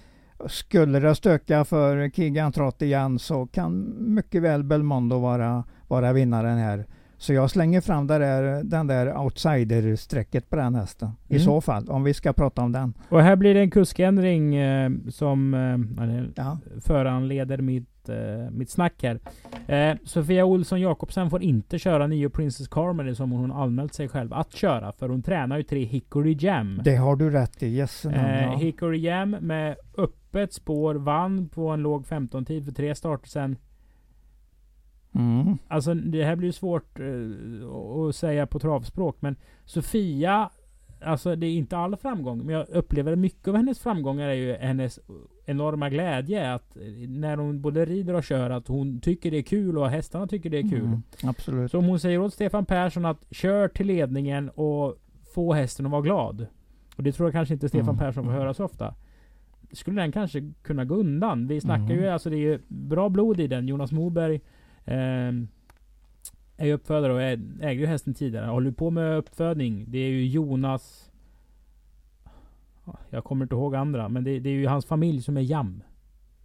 Skulle 0.46 1.00
det 1.00 1.14
stöka 1.14 1.64
för 1.64 2.10
Kigan 2.10 2.52
Trott 2.52 2.82
igen 2.82 3.18
så 3.18 3.46
kan 3.46 3.94
mycket 4.14 4.42
väl 4.42 4.64
Belmondo 4.64 5.18
vara, 5.18 5.64
vara 5.88 6.12
vinnaren 6.12 6.58
här. 6.58 6.86
Så 7.18 7.32
jag 7.32 7.50
slänger 7.50 7.80
fram 7.80 8.06
det 8.06 8.18
där, 8.18 8.64
den 8.64 8.86
där 8.86 9.06
outsider-strecket 9.16 10.50
på 10.50 10.56
den 10.56 10.74
hästen. 10.74 11.08
I 11.28 11.34
Mm. 11.34 11.44
så 11.44 11.60
fall, 11.60 11.88
om 11.88 12.04
vi 12.04 12.14
ska 12.14 12.32
prata 12.32 12.62
om 12.62 12.72
den. 12.72 12.94
Och 13.08 13.22
här 13.22 13.36
blir 13.36 13.54
det 13.54 13.60
en 13.60 13.70
kuskändring 13.70 14.54
eh, 14.56 14.90
som 15.08 15.54
eh, 15.54 16.20
Ja, 16.44 16.58
föranleder 16.80 17.58
mitt, 17.58 17.99
eh, 18.10 18.50
mitt 18.50 18.70
snack 18.70 19.02
här. 19.02 19.20
Eh, 19.66 19.96
Sofia 20.04 20.44
Olsson 20.44 20.80
Jakobsen 20.80 21.30
får 21.30 21.42
inte 21.42 21.78
köra 21.78 22.06
nio 22.06 22.30
Princess 22.30 22.68
Carmody 22.68 23.14
som 23.14 23.30
hon 23.30 23.52
anmält 23.52 23.94
sig 23.94 24.08
själv 24.08 24.32
att 24.32 24.52
köra. 24.54 24.92
För 24.92 25.08
hon 25.08 25.22
tränar 25.22 25.56
ju 25.56 25.62
tre 25.62 25.84
Hickory 25.84 26.36
Jam. 26.40 26.80
det 26.84 26.96
har 26.96 27.16
du 27.16 27.30
rätt 27.30 27.62
i. 27.62 27.66
Yes, 27.66 28.04
Eh, 28.04 28.42
ja. 28.42 28.56
Hickory 28.56 28.98
Jam 28.98 29.30
med 29.30 29.76
öppet 29.96 30.52
spår 30.52 30.94
vann 30.94 31.48
på 31.48 31.68
en 31.68 31.82
låg 31.82 32.06
15-tid 32.06 32.64
för 32.64 32.72
tre 32.72 32.94
starter 32.94 33.28
sen. 33.28 33.56
mm. 35.14 35.58
Alltså 35.68 35.94
det 35.94 36.24
här 36.24 36.36
blir 36.36 36.48
ju 36.48 36.52
svårt 36.52 37.00
eh, 37.00 37.68
att 38.08 38.16
säga 38.16 38.46
på 38.46 38.58
travspråk. 38.58 39.16
Men 39.20 39.36
Sofia, 39.64 40.50
alltså 41.02 41.36
det 41.36 41.46
är 41.46 41.50
inte 41.52 41.76
all 41.76 41.96
framgång. 41.96 42.46
Men 42.46 42.54
jag 42.54 42.68
upplever 42.68 43.16
mycket 43.16 43.48
av 43.48 43.56
hennes 43.56 43.78
framgångar 43.78 44.28
är 44.28 44.34
ju 44.34 44.52
hennes 44.54 45.00
enorma 45.46 45.90
glädje. 45.90 46.54
Att 46.54 46.76
eh, 46.76 46.82
när 47.08 47.36
hon 47.36 47.60
både 47.60 47.84
rider 47.84 48.14
och 48.14 48.24
kör, 48.24 48.50
att 48.50 48.68
hon 48.68 49.00
tycker 49.00 49.30
det 49.30 49.36
är 49.36 49.42
kul 49.42 49.78
och 49.78 49.88
hästarna 49.90 50.26
tycker 50.26 50.50
det 50.50 50.58
är 50.58 50.68
kul. 50.70 50.84
Mm, 50.84 51.02
absolut. 51.22 51.70
Så 51.70 51.78
om 51.78 51.84
hon 51.84 52.00
säger 52.00 52.18
åt 52.18 52.34
Stefan 52.34 52.64
Persson 52.64 53.04
att 53.04 53.26
kör 53.30 53.68
till 53.68 53.86
ledningen 53.86 54.48
och 54.48 54.96
få 55.34 55.52
hästen 55.52 55.86
att 55.86 55.92
vara 55.92 56.02
glad. 56.02 56.46
Och 56.96 57.02
det 57.02 57.12
tror 57.12 57.26
jag 57.26 57.32
kanske 57.32 57.54
inte 57.54 57.68
Stefan 57.68 57.88
Mm, 57.88 57.98
Persson 57.98 58.24
får 58.24 58.30
mm. 58.30 58.40
höra 58.42 58.54
så 58.54 58.64
ofta. 58.64 58.94
Skulle 59.72 60.00
den 60.02 60.12
kanske 60.12 60.52
kunna 60.62 60.84
gå 60.84 60.94
undan. 60.94 61.46
Vi 61.46 61.60
snackar 61.60 61.84
Mm. 61.84 61.98
ju, 61.98 62.08
alltså 62.08 62.30
det 62.30 62.36
är 62.36 62.38
ju 62.38 62.58
bra 62.68 63.08
blod 63.08 63.40
i 63.40 63.46
den. 63.46 63.68
Jonas 63.68 63.92
Moberg 63.92 64.40
ehm, 64.84 65.48
är 66.60 66.66
ju 66.66 66.72
uppfödare 66.72 67.12
och 67.12 67.22
ägde 67.22 67.80
ju 67.80 67.86
hästen 67.86 68.14
tidigare. 68.14 68.46
Håller 68.46 68.70
på 68.70 68.90
med 68.90 69.16
uppfödning. 69.18 69.84
Det 69.88 69.98
är 69.98 70.08
ju 70.08 70.26
Jonas... 70.26 71.10
Jag 73.10 73.24
kommer 73.24 73.44
inte 73.44 73.54
ihåg 73.54 73.74
andra, 73.74 74.08
men 74.08 74.24
det, 74.24 74.38
det 74.40 74.48
är 74.48 74.54
ju 74.54 74.66
hans 74.66 74.84
familj 74.86 75.22
som 75.22 75.36
är 75.36 75.40
Jam. 75.40 75.82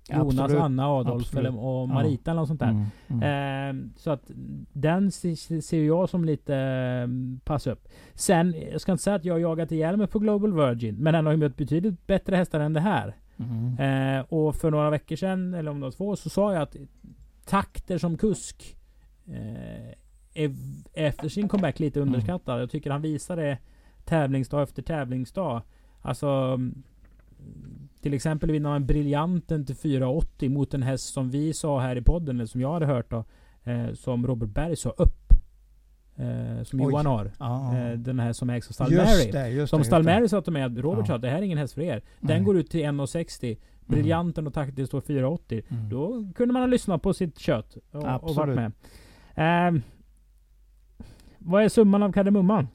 Jonas, 0.10 0.40
Absolut. 0.40 0.62
Anna, 0.62 0.88
Adolf 0.88 1.36
eller, 1.38 1.50
och 1.60 1.82
Ja. 1.82 1.86
Marita 1.86 2.32
eller 2.32 2.42
något 2.42 2.48
sånt 2.48 2.60
där. 2.60 2.70
Mm, 2.70 2.86
mm. 3.08 3.22
Ehm, 3.24 3.94
så 3.98 4.12
att 4.12 4.32
den 4.74 5.12
se- 5.12 5.62
ser 5.62 5.84
jag 5.84 6.10
som 6.10 6.26
lite 6.26 6.56
ehm, 6.56 7.40
pass 7.46 7.68
upp. 7.68 7.88
Sen, 8.14 8.56
jag 8.72 8.82
ska 8.82 8.92
inte 8.92 9.04
säga 9.04 9.16
att 9.16 9.26
jag 9.26 9.34
har 9.34 9.40
jagat 9.40 9.72
ihjäl 9.72 9.98
mig 9.98 10.08
på 10.08 10.20
Global 10.20 10.54
Virgin. 10.54 10.96
Men 10.96 11.14
den 11.14 11.26
har 11.26 11.34
ju 11.34 11.38
mött 11.40 11.58
betydligt 11.58 12.08
bättre 12.08 12.36
hästar 12.36 12.60
än 12.60 12.74
det 12.74 12.80
här. 12.80 13.16
Mm. 13.38 14.18
Eh, 14.20 14.26
och 14.30 14.56
för 14.56 14.72
några 14.72 14.90
veckor 14.90 15.16
sedan, 15.16 15.54
eller 15.54 15.72
om 15.72 15.80
det 15.80 15.86
var 15.86 15.92
två, 15.92 16.16
så 16.16 16.30
sa 16.30 16.54
jag 16.54 16.62
att 16.62 16.76
takter 17.46 17.98
som 17.98 18.18
kusk 18.18 18.78
eh, 19.28 19.94
efter 20.94 21.30
sin 21.30 21.48
comeback 21.48 21.80
lite 21.80 22.00
Mm. 22.00 22.10
underskattad. 22.14 22.62
Jag 22.62 22.70
tycker 22.70 22.92
han 22.92 23.02
visar 23.02 23.36
det 23.36 23.58
tävlingsdag 24.06 24.62
efter 24.64 24.82
tävlingsdag. 24.82 25.62
Alltså 26.02 26.28
mm, 26.28 26.84
till 28.02 28.14
exempel 28.14 28.52
vinner 28.52 28.70
han 28.70 28.86
briljanten 28.86 29.66
till 29.66 29.76
4,80 29.76 30.50
mot 30.50 30.74
en 30.74 30.84
häst 30.84 31.14
som 31.14 31.30
vi 31.30 31.54
sa 31.54 31.80
här 31.80 31.96
i 31.96 32.02
podden, 32.02 32.36
eller 32.36 32.46
som 32.48 32.62
jag 32.62 32.74
hade 32.74 32.86
hört 32.86 33.10
då, 33.10 33.24
eh, 33.64 33.94
som 33.94 34.28
Robert 34.28 34.50
Berg 34.50 34.76
sa 34.76 34.90
upp. 34.90 35.22
Eh, 36.18 36.64
som 36.64 36.82
Oj. 36.82 36.86
Johan 36.92 37.06
har. 37.06 37.32
Ja. 37.40 37.78
Eh, 37.78 37.98
den 37.98 38.20
här 38.20 38.34
som 38.34 38.50
ägs 38.50 38.68
av 38.70 38.74
Stall 38.74 38.92
Mary. 38.92 39.68
Som 39.68 39.84
Stall. 39.84 40.04
Mary 40.04 40.28
sa 40.28 40.42
till 40.42 40.54
mig 40.54 40.64
att 40.64 40.78
Robert 40.78 41.00
Ja. 41.00 41.06
sa 41.06 41.16
att 41.16 41.22
det 41.22 41.30
här 41.30 41.38
är 41.38 41.42
ingen 41.42 41.58
häst 41.58 41.74
för 41.74 41.82
er. 41.82 42.02
Den 42.20 42.38
Nej. 42.38 42.42
går 42.42 42.58
ut 42.58 42.70
till 42.72 42.82
1,60. 42.86 43.58
Briljanten 43.86 44.48
och 44.48 44.54
taktiskt 44.54 44.88
står 44.88 45.02
4,80. 45.02 45.62
Mm. 45.70 45.90
Då 45.90 46.26
kunde 46.36 46.54
man 46.54 46.62
ha 46.62 46.68
lyssnat 46.68 47.02
på 47.02 47.14
sitt 47.14 47.40
kött 47.40 47.78
och, 47.92 48.24
och 48.24 48.36
varit 48.36 48.56
med. 48.56 48.72
Vad 51.48 51.64
är 51.64 51.70
summan 51.70 52.04
av 52.04 52.12
kardemumman? 52.12 52.68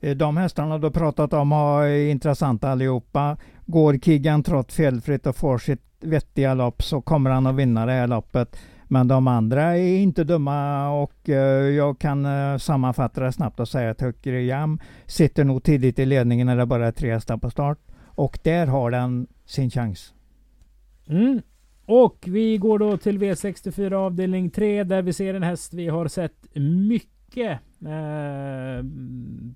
Eh, 0.00 0.16
De 0.16 0.36
hästarna 0.36 0.78
du 0.78 0.90
pratat 0.90 1.32
om 1.32 1.52
har 1.52 1.82
är 1.84 2.10
intressanta 2.10 2.70
allihopa. 2.70 3.36
Går 3.66 3.98
Kigan 3.98 4.42
Trott 4.42 4.72
felfritt 4.72 5.26
och 5.26 5.36
får 5.36 5.58
sitt 5.58 5.82
vettiga 6.00 6.54
lopp 6.54 6.82
så 6.82 7.00
kommer 7.00 7.30
han 7.30 7.46
att 7.46 7.54
vinna 7.54 7.86
det 7.86 7.92
här 7.92 8.06
loppet. 8.06 8.56
Men 8.84 9.08
de 9.08 9.28
andra 9.28 9.62
är 9.62 9.96
inte 9.98 10.24
dumma 10.24 10.88
och 10.90 11.28
eh, 11.28 11.68
jag 11.68 11.98
kan 11.98 12.26
eh, 12.26 12.56
sammanfatta 12.58 13.20
det 13.20 13.32
snabbt 13.32 13.60
och 13.60 13.68
säga 13.68 13.90
att 13.90 14.00
Höcker 14.00 14.32
Jam 14.32 14.78
sitter 15.06 15.44
nog 15.44 15.62
tidigt 15.62 15.98
i 15.98 16.06
ledningen 16.06 16.46
när 16.46 16.56
det 16.56 16.66
bara 16.66 16.86
är 16.86 16.92
tre 16.92 17.12
hästar 17.12 17.36
på 17.36 17.50
start. 17.50 17.78
Och 18.04 18.38
där 18.42 18.66
har 18.66 18.90
den 18.90 19.26
sin 19.46 19.70
chans. 19.70 20.14
Mm. 21.06 21.42
Och 21.86 22.24
vi 22.26 22.58
går 22.58 22.78
då 22.78 22.96
till 22.96 23.18
V64 23.18 23.92
avdelning 23.92 24.50
3 24.50 24.84
där 24.84 25.02
vi 25.02 25.12
ser 25.12 25.34
en 25.34 25.42
häst 25.42 25.74
vi 25.74 25.88
har 25.88 26.08
sett 26.08 26.46
mycket 26.88 27.58
eh, 27.86 28.84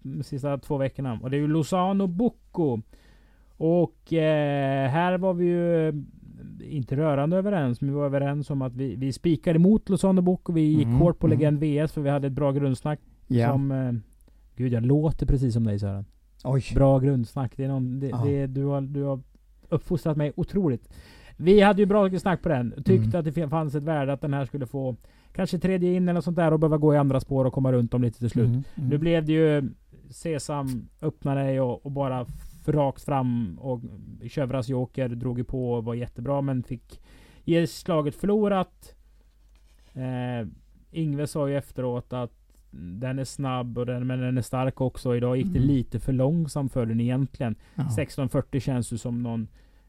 de 0.03 0.23
sista 0.23 0.59
två 0.59 0.77
veckorna. 0.77 1.19
Och 1.23 1.31
det 1.31 1.37
är 1.37 1.41
ju 1.41 1.49
Lozano 1.49 2.07
Bocco. 2.07 2.81
Och 3.57 4.13
eh, 4.13 4.91
här 4.91 5.19
var 5.19 5.35
vi 5.35 5.45
ju 5.45 5.89
eh, 5.89 5.95
inte 6.61 6.97
rörande 6.97 7.37
överens, 7.37 7.81
men 7.81 7.91
vi 7.91 7.97
var 7.97 8.07
överens 8.07 8.51
om 8.51 8.63
att 8.63 8.75
vi, 8.75 8.97
vi 8.97 9.13
spikade 9.13 9.57
emot 9.57 9.89
Lozano 9.89 10.23
Bocco. 10.23 10.53
Vi 10.53 10.61
gick 10.61 10.87
Mm, 10.87 10.99
hårt 10.99 11.19
på 11.19 11.27
mm. 11.27 11.39
Legend 11.39 11.59
VS 11.61 11.93
för 11.93 12.01
vi 12.01 12.11
hade 12.11 12.27
ett 12.27 12.33
bra 12.33 12.53
grundsnack. 12.53 13.01
Ja. 13.27 13.53
Som, 13.53 13.71
eh, 13.71 13.93
gud, 14.57 14.73
jag 14.73 14.87
låter 14.87 15.27
precis 15.27 15.55
som 15.55 15.65
dig 15.65 15.79
Sören. 15.79 16.05
Oj. 16.45 16.63
Bra 16.75 16.99
grundsnack. 16.99 17.53
Det 17.57 17.65
är 17.65 17.69
någon, 17.69 18.01
det, 18.01 18.09
Ja. 18.09 18.23
det, 18.25 18.47
du, 18.47 18.65
har, 18.65 18.81
du 18.81 19.03
har 19.03 19.21
uppfostrat 19.69 20.17
mig 20.17 20.33
otroligt. 20.37 20.89
Vi 21.41 21.61
hade 21.61 21.83
ju 21.83 21.87
bra 21.87 22.19
snack 22.19 22.43
på 22.43 22.49
den. 22.49 22.73
Tyckte 22.77 22.95
Mm. 23.19 23.19
att 23.29 23.35
det 23.35 23.49
fanns 23.49 23.75
ett 23.75 23.83
värde 23.83 24.13
att 24.13 24.21
den 24.21 24.35
här 24.35 24.45
skulle 24.45 24.67
få 24.67 24.97
kanske 25.33 25.59
tredje 25.59 25.95
in 25.95 26.03
eller 26.03 26.13
något 26.13 26.25
sånt 26.25 26.37
där 26.37 26.53
och 26.53 26.59
behöva 26.61 26.77
gå 26.79 26.95
i 26.95 26.97
andra 26.97 27.21
spår 27.21 27.45
och 27.45 27.53
komma 27.53 27.73
runt 27.73 27.95
om 27.95 28.03
lite 28.03 28.19
till 28.19 28.31
slut. 28.31 28.47
Mm, 28.49 28.63
mm. 28.77 28.89
Nu 28.91 28.99
blev 28.99 29.25
det 29.25 29.33
ju 29.33 29.71
Sesam 30.11 30.89
öppna 31.03 31.35
dig 31.35 31.61
och, 31.61 31.87
och 31.87 31.93
bara 31.93 32.27
rakt 32.67 33.03
fram 33.05 33.59
och 33.61 33.81
Chevras 34.29 34.69
Joker 34.69 35.09
drog 35.09 35.39
ju 35.39 35.45
på 35.45 35.73
och 35.73 35.85
var 35.85 35.95
jättebra 35.95 36.41
men 36.41 36.63
fick 36.63 37.01
ge 37.45 37.67
slaget 37.67 38.15
förlorat. 38.15 38.95
Eh, 39.93 40.49
Ingve 40.91 41.27
sa 41.27 41.49
ju 41.49 41.57
efteråt 41.57 42.13
att 42.13 42.33
den 42.71 43.19
är 43.19 43.25
snabb 43.25 43.79
och 43.79 43.87
den, 43.87 44.07
men 44.07 44.21
den 44.21 44.39
är 44.39 44.43
stark 44.43 44.81
också. 44.81 45.17
Idag 45.17 45.37
gick 45.37 45.47
det 45.47 45.59
Mm. 45.59 45.69
lite 45.69 46.01
för 46.01 46.13
långsamt 46.13 46.73
för 46.73 46.87
den 46.87 47.01
egentligen. 47.01 47.55
Ja. 47.75 47.83
1640 47.83 48.61
känns 48.61 48.93
ju 48.93 48.99
som 48.99 49.23
någon 49.23 49.49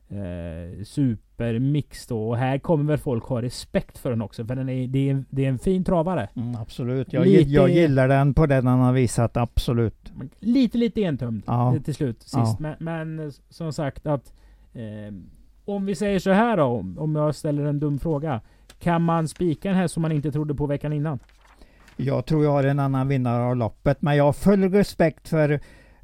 eh, 0.09 0.83
supermix 0.83 2.07
då. 2.07 2.29
Och 2.29 2.37
här 2.37 2.57
kommer 2.57 2.83
väl 2.83 2.97
folk 2.97 3.23
ha 3.23 3.41
respekt 3.41 3.97
för 3.97 4.09
den 4.09 4.21
också. 4.21 4.45
För 4.45 4.55
den 4.55 4.69
är, 4.69 4.87
det, 4.87 5.09
är, 5.09 5.23
det 5.29 5.45
är 5.45 5.49
en 5.49 5.59
fin 5.59 5.83
travare. 5.83 6.29
Mm, 6.35 6.55
absolut. 6.55 7.13
Jag, 7.13 7.25
Lite- 7.27 7.49
jag 7.49 7.69
gillar 7.69 8.07
den 8.07 8.33
på 8.33 8.45
den 8.45 8.67
han 8.67 8.79
har 8.79 8.93
visat, 8.93 9.37
absolut. 9.37 10.11
Lite, 10.39 10.77
lite 10.77 11.01
entömd 11.01 11.43
Ja. 11.47 11.75
till 11.85 11.95
slut 11.95 12.21
sist. 12.21 12.33
Ja. 12.35 12.57
Men, 12.59 12.75
men 12.79 13.19
eh, 13.27 13.33
som 13.49 13.73
sagt 13.73 14.05
att 14.07 14.33
eh, 14.73 15.13
om 15.65 15.85
vi 15.85 15.95
säger 15.95 16.19
så 16.19 16.31
här 16.31 16.57
då, 16.57 16.63
om- 16.63 16.99
om 16.99 17.15
jag 17.15 17.35
ställer 17.35 17.63
en 17.65 17.79
dum 17.79 17.99
fråga. 17.99 18.41
Kan 18.79 19.01
man 19.01 19.27
spika 19.27 19.69
den 19.69 19.77
här 19.77 19.87
som 19.87 20.01
man 20.01 20.11
inte 20.11 20.31
trodde 20.31 20.55
på 20.55 20.65
veckan 20.65 20.93
innan? 20.93 21.19
Jag 21.97 22.25
tror 22.25 22.43
jag 22.43 22.51
har 22.51 22.63
en 22.63 22.79
annan 22.79 23.07
vinnare 23.07 23.43
av 23.43 23.55
loppet, 23.55 24.01
men 24.01 24.15
jag 24.15 24.23
har 24.23 24.33
full 24.33 24.71
respekt 24.71 25.27
för 25.29 25.59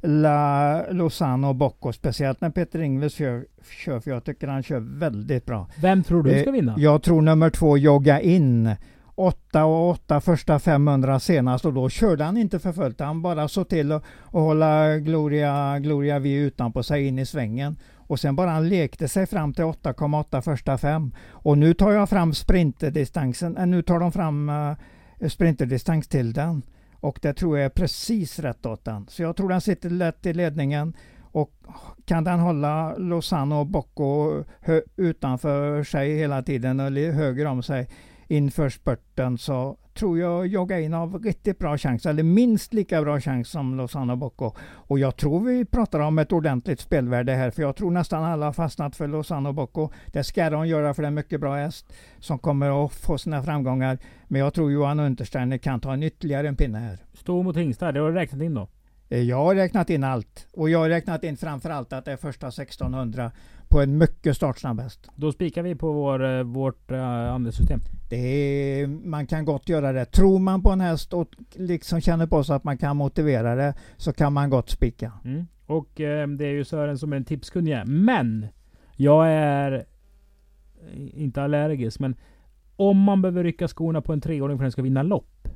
La 0.06 0.82
Lozano 0.90 1.48
och 1.48 1.54
Bocco, 1.54 1.92
speciellt 1.92 2.40
när 2.40 2.50
Peter 2.50 2.78
Ingves 2.80 3.14
kör, 3.14 3.44
kör, 3.84 4.00
för 4.00 4.10
jag 4.10 4.24
tycker 4.24 4.48
han 4.48 4.62
kör 4.62 4.98
väldigt 4.98 5.46
bra. 5.46 5.68
Vem 5.80 6.02
tror 6.02 6.22
du 6.22 6.32
Eh, 6.32 6.42
ska 6.42 6.50
vinna? 6.50 6.74
Jag 6.78 7.02
tror 7.02 7.22
nummer 7.22 7.50
två, 7.50 7.78
Jogga 7.78 8.20
in. 8.20 8.70
8 9.14 9.64
och 9.64 9.90
8 9.90 10.20
första 10.20 10.58
500 10.58 11.20
senast 11.20 11.64
och 11.64 11.72
då 11.72 11.88
körde 11.88 12.24
han 12.24 12.36
inte 12.36 12.58
för 12.58 12.72
fullt. 12.72 13.00
Han 13.00 13.22
bara 13.22 13.48
såg 13.48 13.68
till 13.68 13.92
att, 13.92 14.02
att 14.24 14.32
hålla 14.32 14.98
Gloria, 14.98 15.78
Gloria 15.78 16.18
V 16.18 16.34
utanpå 16.34 16.82
sig 16.82 17.06
in 17.06 17.18
i 17.18 17.26
svängen. 17.26 17.76
Och 17.96 18.20
sen 18.20 18.36
bara 18.36 18.50
han 18.50 18.68
lekte 18.68 19.08
sig 19.08 19.26
fram 19.26 19.54
till 19.54 19.64
8,8 19.64 20.40
första 20.40 20.78
fem. 20.78 21.14
Och 21.30 21.58
nu 21.58 21.74
tar 21.74 21.92
jag 21.92 22.08
fram 22.08 22.34
sprinterdistansen, 22.34 23.56
äh, 23.56 23.66
nu 23.66 23.82
tar 23.82 23.98
de 23.98 24.12
fram 24.12 24.48
uh, 24.48 25.28
sprinterdistans 25.28 26.08
till 26.08 26.32
den. 26.32 26.62
Och 27.06 27.18
det 27.22 27.34
tror 27.34 27.58
jag 27.58 27.64
är 27.64 27.70
precis 27.70 28.38
rätt 28.38 28.66
åt 28.66 28.84
den. 28.84 29.06
Så 29.08 29.22
jag 29.22 29.36
tror 29.36 29.48
den 29.48 29.60
sitter 29.60 29.90
lätt 29.90 30.26
i 30.26 30.32
ledningen. 30.32 30.96
Och 31.20 31.52
kan 32.04 32.24
den 32.24 32.40
hålla 32.40 32.96
Lozano 32.96 33.54
och 33.54 33.66
Bocco 33.66 34.44
utanför 34.96 35.84
sig 35.84 36.18
hela 36.18 36.42
tiden 36.42 36.80
eller 36.80 37.12
höger 37.12 37.46
om 37.46 37.62
sig 37.62 37.88
inför 38.28 38.68
spurten 38.68 39.38
så 39.38 39.76
tror 39.96 40.18
jag 40.18 40.46
Jogga 40.46 40.80
in 40.80 40.92
har 40.92 41.18
riktigt 41.18 41.58
bra 41.58 41.78
chans, 41.78 42.06
eller 42.06 42.22
minst 42.22 42.74
lika 42.74 43.02
bra 43.02 43.20
chans 43.20 43.48
som 43.48 43.76
Lozano 43.76 44.16
Bocco. 44.16 44.52
Och 44.72 44.98
jag 44.98 45.16
tror 45.16 45.40
vi 45.40 45.64
pratar 45.64 46.00
om 46.00 46.18
ett 46.18 46.32
ordentligt 46.32 46.80
spelvärde 46.80 47.32
här, 47.32 47.50
för 47.50 47.62
jag 47.62 47.76
tror 47.76 47.90
nästan 47.90 48.24
alla 48.24 48.46
har 48.46 48.52
fastnat 48.52 48.96
för 48.96 49.08
Lozano 49.08 49.52
Bocco. 49.52 49.90
Det 50.12 50.24
ska 50.24 50.50
de 50.50 50.68
göra 50.68 50.94
för 50.94 51.02
det 51.02 51.06
är 51.06 51.08
en 51.08 51.14
mycket 51.14 51.40
bra 51.40 51.56
häst 51.56 51.92
som 52.18 52.38
kommer 52.38 52.84
att 52.84 52.92
få 52.92 53.18
sina 53.18 53.42
framgångar. 53.42 53.98
Men 54.28 54.40
jag 54.40 54.54
tror 54.54 54.72
Johan 54.72 55.00
Untersteiner 55.00 55.58
kan 55.58 55.80
ta 55.80 55.92
en 55.92 56.02
ytterligare 56.02 56.48
en 56.48 56.56
pinne 56.56 56.78
här. 56.78 56.98
Stå 57.14 57.42
mot 57.42 57.56
hingstar, 57.56 57.92
det 57.92 58.00
har 58.00 58.08
du 58.08 58.14
räknat 58.14 58.42
in 58.42 58.54
då? 58.54 58.68
Eh, 59.08 59.20
Jag 59.22 59.36
har 59.44 59.54
räknat 59.54 59.90
in 59.90 60.04
allt. 60.04 60.46
Och 60.52 60.70
jag 60.70 60.78
har 60.78 60.88
räknat 60.88 61.24
in 61.24 61.36
framför 61.36 61.70
allt 61.70 61.92
att 61.92 62.04
det 62.04 62.12
är 62.12 62.16
första 62.16 62.48
1600 62.48 63.30
på 63.68 63.80
en 63.80 63.98
mycket 63.98 64.36
startsnabb 64.36 64.80
häst. 64.80 65.10
Då 65.14 65.32
spikar 65.32 65.62
vi 65.62 65.74
på 65.74 65.92
vår, 65.92 66.24
eh, 66.24 66.42
vårt 66.42 66.92
uh, 66.92 67.00
andelssystem. 67.32 67.80
Det 68.08 68.16
är, 68.16 68.86
man 68.86 69.26
kan 69.26 69.44
gott 69.44 69.68
göra 69.68 69.92
det. 69.92 70.04
Tror 70.04 70.38
man 70.38 70.62
på 70.62 70.70
en 70.70 70.80
häst 70.80 71.12
och 71.12 71.28
liksom 71.54 72.00
känner 72.00 72.26
på 72.26 72.44
sig 72.44 72.56
att 72.56 72.64
man 72.64 72.78
kan 72.78 72.96
motivera 72.96 73.54
det 73.54 73.74
så 73.96 74.12
kan 74.12 74.32
man 74.32 74.50
gott 74.50 74.70
spika. 74.70 75.12
Mm. 75.24 75.46
Och 75.66 76.00
eh, 76.00 76.28
det 76.28 76.46
är 76.46 76.52
ju 76.52 76.64
Sören 76.64 76.98
som 76.98 77.12
är 77.12 77.16
en 77.16 77.24
tipskunnig. 77.24 77.86
Men 77.86 78.46
jag 78.96 79.28
är 79.28 79.72
eh, 79.72 81.22
inte 81.22 81.42
allergisk, 81.42 82.00
men 82.00 82.16
om 82.76 82.98
man 82.98 83.22
behöver 83.22 83.44
rycka 83.44 83.68
skorna 83.68 84.00
på 84.00 84.12
en 84.12 84.20
treåring 84.20 84.58
för 84.58 84.64
att 84.64 84.66
den 84.66 84.72
ska 84.72 84.82
vinna 84.82 85.02
lopp. 85.02 85.48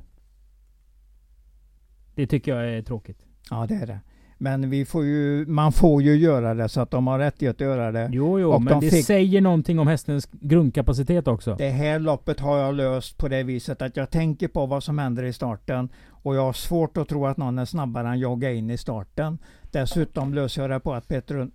Det 2.15 2.27
tycker 2.27 2.55
jag 2.55 2.69
är 2.73 2.81
tråkigt. 2.81 3.25
Ja, 3.49 3.65
det 3.67 3.75
är 3.75 3.87
det. 3.87 3.99
Men 4.43 4.69
vi 4.69 4.85
får 4.85 5.05
ju, 5.05 5.45
man 5.47 5.71
får 5.71 6.01
ju 6.01 6.15
göra 6.15 6.53
det 6.53 6.69
så 6.69 6.81
att 6.81 6.91
de 6.91 7.07
har 7.07 7.19
rättighet 7.19 7.55
att 7.55 7.61
göra 7.61 7.91
det. 7.91 8.09
Jo, 8.13 8.39
jo, 8.39 8.51
Och 8.51 8.61
men 8.61 8.73
de 8.79 8.85
det 8.85 8.91
fick- 8.91 9.05
säger 9.05 9.41
någonting 9.41 9.79
om 9.79 9.87
hästens 9.87 10.27
grundkapacitet 10.31 11.27
också. 11.27 11.55
Det 11.55 11.69
här 11.69 11.99
loppet 11.99 12.39
har 12.39 12.57
jag 12.57 12.75
löst 12.75 13.17
på 13.17 13.27
det 13.27 13.43
viset 13.43 13.81
att 13.81 13.97
jag 13.97 14.09
tänker 14.09 14.47
på 14.47 14.65
vad 14.65 14.83
som 14.83 14.99
händer 14.99 15.23
i 15.23 15.33
starten 15.33 15.89
och 16.09 16.35
jag 16.35 16.41
har 16.41 16.53
svårt 16.53 16.97
att 16.97 17.07
tro 17.07 17.25
att 17.25 17.37
någon 17.37 17.59
är 17.59 17.65
snabbare 17.65 18.07
än 18.07 18.19
jogga 18.19 18.51
in 18.51 18.69
i 18.69 18.77
starten. 18.77 19.37
Dessutom 19.71 20.33
löser 20.33 20.61
jag 20.61 20.71
det 20.71 20.79
på 20.79 20.93
att 20.93 21.07
Peter 21.07 21.47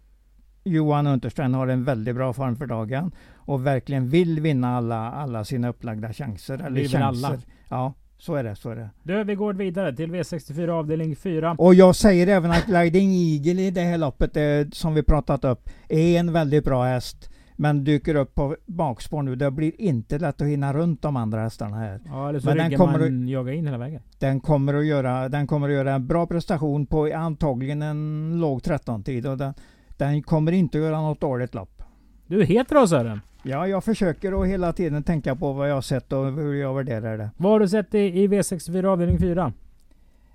Johan 0.64 1.07
Unterstein 1.07 1.55
har 1.55 1.66
en 1.68 1.85
väldigt 1.85 2.14
bra 2.14 2.33
form 2.33 2.57
för 2.57 2.66
dagen 2.66 3.12
och 3.35 3.66
verkligen 3.66 4.09
vill 4.09 4.40
vinna 4.40 4.77
alla, 4.77 5.12
alla 5.12 5.44
sina 5.44 5.68
upplagda 5.68 6.12
chanser. 6.12 6.66
Eller 6.66 6.81
chanser. 6.88 7.29
alla. 7.29 7.38
Ja, 7.68 7.94
så 8.18 8.35
är 8.35 8.44
det. 8.44 8.57
Så 8.57 8.70
är 8.70 8.76
det. 8.76 8.90
Du, 9.02 9.24
vi 9.24 9.35
går 9.35 9.55
vidare 9.55 9.96
till 9.96 10.12
V64 10.12 10.68
avdelning 10.68 11.16
4. 11.16 11.55
Och 11.59 11.74
jag 11.74 11.96
säger 11.96 12.26
även 12.26 12.50
att 12.50 12.66
Gliding 12.66 13.14
Eagle 13.14 13.62
i 13.62 13.70
det 13.70 13.81
här 13.81 13.98
loppet, 13.98 14.37
eh, 14.37 14.42
som 14.72 14.94
vi 14.94 15.02
pratat 15.02 15.44
upp, 15.44 15.70
är 15.88 16.18
en 16.18 16.33
väldigt 16.33 16.64
bra 16.64 16.85
häst. 16.85 17.31
Men 17.59 17.85
dyker 17.85 18.14
upp 18.14 18.35
på 18.35 18.57
bakspår 18.66 19.22
nu. 19.22 19.37
Det 19.37 19.50
blir 19.50 19.81
inte 19.81 20.18
lätt 20.18 20.40
att 20.40 20.48
hinna 20.48 20.72
runt 20.72 21.02
de 21.02 21.16
andra 21.16 21.40
hästarna 21.40 21.76
här. 21.76 22.00
Ja, 22.07 22.29
eller 22.29 22.40
så 22.40 22.46
Men 22.46 22.57
den 22.57 22.79
kommer 22.79 22.98
man 22.98 23.29
jaga 23.29 23.52
in 23.52 23.66
hela 23.66 23.79
vägen. 23.79 24.02
Den 24.18 24.40
kommer 24.40 24.74
att 24.74 24.87
göra, 24.87 25.29
den 25.29 25.46
kommer 25.46 25.68
att 25.68 25.74
göra 25.74 25.94
en 25.94 26.07
bra 26.07 26.26
prestation 26.26 26.87
på 26.87 27.12
antagligen 27.14 27.83
en 27.83 28.33
låg 28.40 28.61
13-tid. 28.61 29.26
Och 29.26 29.38
den, 29.38 29.55
den 29.96 30.22
kommer 30.22 30.52
inte 30.52 30.79
att 30.79 30.85
göra 30.85 31.00
något 31.00 31.20
dåligt 31.20 31.55
lopp. 31.55 31.83
Du 32.26 32.40
är 32.40 32.44
het 32.44 32.68
Sören. 32.88 33.20
Ja, 33.48 33.66
jag 33.68 33.85
försöker 33.85 34.42
att 34.42 34.48
hela 34.48 34.72
tiden 34.72 35.02
tänka 35.02 35.37
på 35.37 35.52
vad 35.52 35.70
jag 35.70 35.85
sett 35.85 36.12
och 36.12 36.32
hur 36.32 36.54
jag 36.54 36.74
värderar 36.74 37.18
det. 37.18 37.30
Vad 37.37 37.52
har 37.52 37.61
du 37.61 37.68
sett 37.68 37.94
i, 37.94 37.98
i 37.98 38.28
V64 38.28 38.85
avdelning 38.85 39.18
4? 39.18 39.52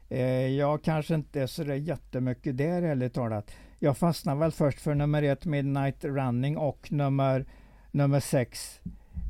Eh, 0.10 0.48
jag 0.48 0.84
kanske 0.84 1.16
inte 1.16 1.48
så 1.48 1.64
där 1.64 1.76
jättemycket 1.76 2.58
där 2.58 2.82
ärligt 2.82 3.14
talat. 3.14 3.52
Jag 3.80 3.98
fastnar 3.98 4.36
väl 4.36 4.52
först 4.52 4.82
för 4.82 4.96
nummer 4.96 5.24
ett 5.24 5.46
Midnight 5.46 6.06
Running 6.06 6.58
och 6.58 6.92
nummer, 6.92 7.46
nummer 7.92 8.20
sex 8.20 8.80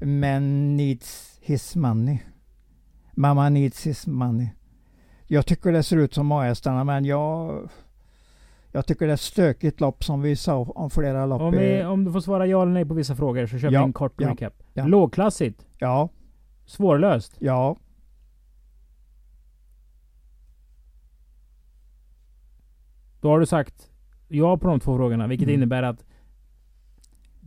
Men 0.02 0.78
Needs 0.78 1.39
His 1.41 1.76
Money. 1.76 2.17
Mamma 3.12 3.50
Needs 3.50 3.88
His 3.88 4.08
Money. 4.08 4.48
Jag 5.28 5.46
tycker 5.46 5.72
det 5.72 5.84
ser 5.84 5.98
ut 5.98 6.13
som 6.13 6.32
A-hästarna 6.32 6.84
men 6.84 7.06
jag 7.06 7.70
jag 8.72 8.86
tycker 8.88 9.06
det 9.06 9.12
är 9.12 9.14
ett 9.14 9.20
stökigt 9.22 9.82
lopp 9.82 10.04
som 10.04 10.22
vi 10.22 10.36
sa 10.36 10.58
om 10.58 10.90
flera 10.90 11.26
lopp. 11.26 11.42
Om, 11.42 11.52
vi, 11.52 11.84
om 11.84 12.04
du 12.06 12.12
får 12.12 12.20
svara 12.22 12.46
ja 12.48 12.62
eller 12.62 12.72
nej 12.72 12.86
på 12.86 12.94
vissa 12.94 13.16
frågor 13.16 13.46
så 13.48 13.58
kör 13.60 13.68
vi 13.70 13.74
Ja, 13.76 13.84
en 13.84 13.94
kort 13.94 14.14
ja, 14.18 14.30
recap. 14.30 14.54
ja. 14.74 14.88
Lågklassigt. 14.88 15.66
Ja, 15.78 16.10
Svårlöst. 16.66 17.36
ja, 17.40 17.76
Då 23.22 23.30
har 23.30 23.40
du 23.40 23.46
sagt 23.46 23.90
ja 24.28 24.58
på 24.58 24.68
de 24.68 24.80
två 24.80 24.98
frågorna. 24.98 25.28
Vilket 25.28 25.48
Mm. 25.48 25.56
innebär 25.56 25.84
att... 25.84 26.06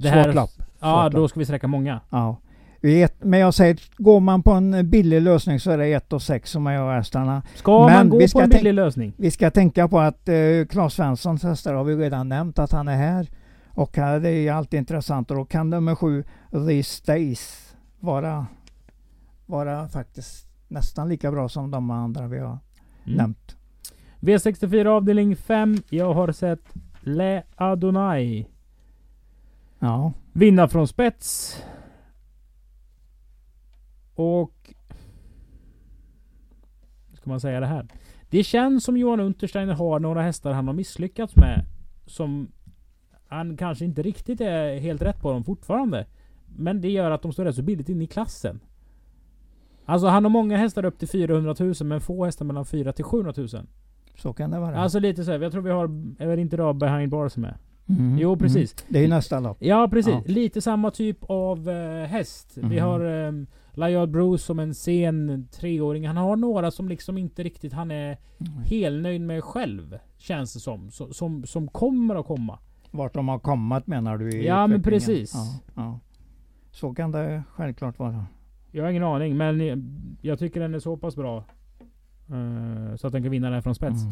Svårt 0.03 0.35
lopp. 0.35 0.51
Ja, 0.81 1.09
då 1.09 1.29
ska 1.29 1.39
vi 1.41 1.45
sträcka 1.45 1.67
många. 1.69 2.01
ja. 2.11 2.37
Ett, 2.87 3.14
men 3.25 3.40
jag 3.40 3.55
säger, 3.55 3.79
går 3.97 4.20
man 4.20 4.42
på 4.42 4.51
en 4.51 4.90
billig 4.90 5.23
lösning 5.23 5.61
så 5.61 5.70
är 5.70 5.79
det 5.79 5.87
1 5.87 6.12
och 6.12 6.23
6 6.23 6.51
som 6.51 6.66
är 6.66 6.79
A-hästarna. 6.79 7.42
Ska 7.55 7.87
Men 7.87 7.94
man 7.94 8.09
gå 8.09 8.29
på 8.33 8.40
en 8.40 8.49
billig 8.51 8.75
lösning? 8.75 9.12
Vi 9.16 9.31
ska 9.31 9.51
tänka 9.51 9.88
på 9.88 10.01
att 10.01 10.29
eh, 10.29 10.35
Claes 10.70 10.94
Svenssons 10.94 11.42
hästar 11.42 11.75
har 11.75 11.85
vi 11.85 11.97
redan 11.97 12.29
nämnt 12.29 12.59
att 12.59 12.73
han 12.73 12.88
är 12.88 12.97
här. 12.97 13.29
Och 13.68 13.97
här 13.97 14.20
det 14.20 14.31
är 14.31 14.53
alltid 14.53 14.79
intressant 14.79 15.31
och 15.31 15.37
då 15.37 15.44
kan 15.44 15.70
nummer 15.70 15.94
sju, 15.94 16.25
These 16.51 17.03
Days, 17.12 17.75
vara, 18.01 18.47
vara 19.47 19.88
faktiskt 19.88 20.47
nästan 20.68 21.09
lika 21.09 21.31
bra 21.31 21.49
som 21.49 21.70
de 21.70 21.90
andra 21.90 22.27
vi 22.29 22.38
har 22.38 22.59
Mm. 23.07 23.16
nämnt. 23.16 23.57
V64 24.20 24.87
avdelning 24.87 25.37
5. 25.37 25.77
Jag 25.90 26.14
har 26.14 26.33
sett 26.33 26.61
Le 27.01 27.42
Adonai 27.57 28.47
Ja, 29.79 30.12
vinna 30.33 30.68
från 30.68 30.88
spets. 30.88 31.57
Och... 34.14 34.74
hur 37.11 37.16
Ska 37.16 37.31
man 37.31 37.40
säga 37.40 37.61
det 37.61 37.66
här? 37.66 37.88
Det 38.31 38.44
känns 38.44 38.85
som 38.85 38.96
Johan 38.96 39.20
Untersteiner 39.20 39.74
har 39.74 39.98
några 39.98 40.22
hästar 40.22 40.53
han 40.53 40.66
har 40.66 40.74
misslyckats 40.74 41.37
med. 41.37 41.64
Som 42.07 42.48
han 43.29 43.57
kanske 43.57 43.85
inte 43.85 44.03
riktigt 44.03 44.40
är 44.40 44.79
helt 44.79 45.03
rätt 45.03 45.20
på 45.20 45.33
dem 45.33 45.44
fortfarande. 45.44 46.07
Men 46.57 46.81
det 46.81 46.90
gör 46.90 47.11
att 47.11 47.22
de 47.22 47.33
står 47.33 47.44
rätt 47.44 47.57
så 47.57 47.62
billigt 47.62 47.88
inne 47.88 48.05
i 48.05 48.07
klassen. 48.07 48.61
Alltså 49.85 50.07
han 50.07 50.24
har 50.24 50.31
många 50.31 50.57
hästar 50.57 50.85
upp 50.85 50.98
till 50.98 51.09
400 51.09 51.55
000 51.59 51.74
men 51.85 52.00
få 52.00 52.24
hästar 52.24 52.44
mellan 52.44 52.64
4 52.64 52.92
till 52.92 53.05
700 53.05 53.33
000. 53.37 53.48
så 54.16 54.33
kan 54.33 54.50
det 54.50 54.59
vara. 54.59 54.77
Alltså 54.77 54.98
lite 54.98 55.24
så 55.24 55.31
här, 55.33 55.40
jag 55.40 55.53
tror 55.53 55.62
vi 55.62 55.70
har, 55.70 55.85
är 56.18 56.27
väl 56.27 56.38
inte 56.38 56.57
då 56.57 56.72
behind 56.72 57.11
bars 57.11 57.37
med? 57.37 57.55
Mm. 57.88 58.18
Jo, 58.18 58.37
precis. 58.37 58.75
Mm. 58.75 58.87
Det 58.92 58.99
är 58.99 59.03
ju 59.03 59.09
nästa 59.09 59.40
lopp. 59.40 59.57
Ja 59.61 59.88
precis, 59.90 60.12
Ja. 60.14 60.23
lite 60.27 60.61
samma 60.61 60.90
typ 60.90 61.18
av 61.29 61.68
eh, 61.68 62.05
häst. 62.07 62.53
Vi 62.57 62.62
Mhm. 62.62 62.79
har 62.85 63.05
um, 63.05 63.47
Lyard 63.73 64.11
Bruce 64.11 64.44
som 64.44 64.59
en 64.59 64.75
sen 64.75 65.49
treåring. 65.53 66.07
Han 66.07 66.16
har 66.16 66.37
några 66.37 66.70
som 66.70 66.88
liksom 66.88 67.18
inte 67.18 67.42
riktigt 67.42 67.73
han 67.73 67.90
är 67.90 68.16
helnöjd 68.64 69.20
med 69.20 69.44
själv. 69.44 69.99
Känns 70.16 70.55
det 70.55 70.61
som. 70.61 70.90
Så, 70.90 71.12
som, 71.12 71.47
som 71.47 71.68
kommer 71.68 72.14
att 72.14 72.27
komma. 72.27 72.59
Vart 72.90 73.14
de 73.14 73.29
har 73.29 73.38
kommit 73.38 73.87
menar 73.87 74.18
du? 74.18 74.31
I 74.31 74.47
Ja, 74.47 74.66
men 74.66 74.83
precis. 74.83 75.35
Ja, 75.35 75.61
ja. 75.83 76.01
Så 76.70 76.94
kan 76.94 77.11
det 77.12 77.42
självklart 77.51 77.99
vara. 77.99 78.27
Jag 78.70 78.85
har 78.85 78.90
ingen 78.90 79.03
aning 79.05 79.37
men 79.37 79.61
jag, 79.66 79.83
jag 80.23 80.38
tycker 80.38 80.61
den 80.61 80.75
är 80.75 80.79
så 80.79 80.97
pass 80.97 81.16
bra. 81.16 81.44
eh, 82.29 82.97
så 82.97 83.07
att 83.07 83.12
den 83.12 83.23
kan 83.23 83.31
vinna 83.31 83.51
den 83.51 83.62
från 83.62 83.75
spets. 83.75 84.03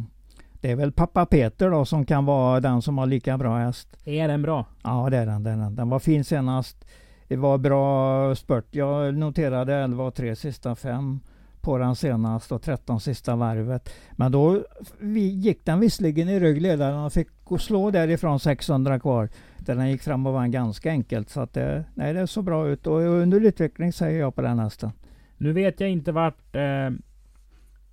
Det 0.63 0.71
är 0.71 0.77
väl 0.77 0.93
pappa 0.93 1.27
Peter 1.27 1.71
då 1.71 1.85
som 1.85 2.07
kan 2.07 2.25
vara 2.25 2.61
den 2.61 2.83
som 2.83 2.99
har 2.99 3.07
lika 3.07 3.39
bra 3.39 3.57
häst. 3.57 3.89
Är 4.05 4.29
den 4.29 4.43
bra? 4.43 4.67
Ja 4.83 5.09
det 5.11 5.17
är 5.17 5.27
den. 5.27 5.43
Den, 5.43 5.75
den. 5.75 5.89
var 5.89 5.99
fin 5.99 6.25
senast. 6.25 6.85
Det 7.29 7.37
var 7.37 7.59
bra 7.59 8.35
spurt. 8.35 8.67
Jag 8.71 9.15
noterade 9.15 9.75
11 9.75 10.05
och 10.05 10.15
3 10.15 10.37
sista 10.37 10.75
fem 10.75 11.21
på 11.61 11.79
den 11.79 11.97
senast 11.97 12.53
och 12.53 12.63
13 12.63 13.01
sista 13.01 13.37
varvet. 13.37 13.93
Men 14.13 14.33
då 14.33 14.63
gick 15.01 15.65
den 15.65 15.81
visserligen 15.81 16.29
i 16.29 16.41
ryggledaren 16.41 16.99
och 16.99 17.13
fick 17.13 17.29
slå 17.59 17.91
därifrån 17.91 18.41
600 18.41 19.01
kvar. 19.01 19.29
Där 19.59 19.75
den 19.75 19.91
gick 19.91 20.03
fram 20.03 20.27
och 20.27 20.33
vann 20.33 20.51
ganska 20.51 20.91
enkelt. 20.91 21.31
Så 21.31 21.41
att 21.41 21.53
det, 21.53 21.85
nej, 21.95 22.15
det 22.15 22.27
såg 22.27 22.45
bra 22.45 22.69
ut 22.69 22.87
och 22.87 23.01
under 23.01 23.41
utveckling 23.41 23.93
säger 23.93 24.21
jag 24.21 24.35
på 24.35 24.43
den 24.43 24.59
hästen. 24.59 24.91
Nu 25.37 25.53
vet 25.53 25.81
jag 25.81 25.91
inte 25.91 26.13
vart 26.13 26.57
eh, 26.57 26.91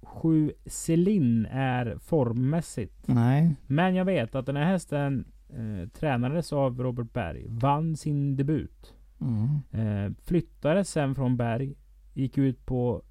7 0.10 0.54
Celine 0.66 1.46
är 1.52 1.98
formmässigt. 2.00 3.08
Nej. 3.08 3.56
Men 3.68 3.96
jag 3.96 4.06
vet 4.06 4.36
att 4.36 4.46
den 4.46 4.56
här 4.56 4.66
hästen 4.66 5.26
eh, 5.50 5.90
tränades 5.90 6.54
av 6.54 6.82
Robert 6.82 7.14
Berg. 7.14 7.46
Vann 7.48 7.98
sin 7.98 8.36
debut. 8.36 8.94
Mm. 9.22 9.60
Eh, 9.72 10.12
flyttades 10.24 10.90
sen 10.90 11.16
från 11.16 11.38
Berg. 11.38 11.76
Gick 12.14 12.38
ut 12.38 12.66
på 12.66 13.02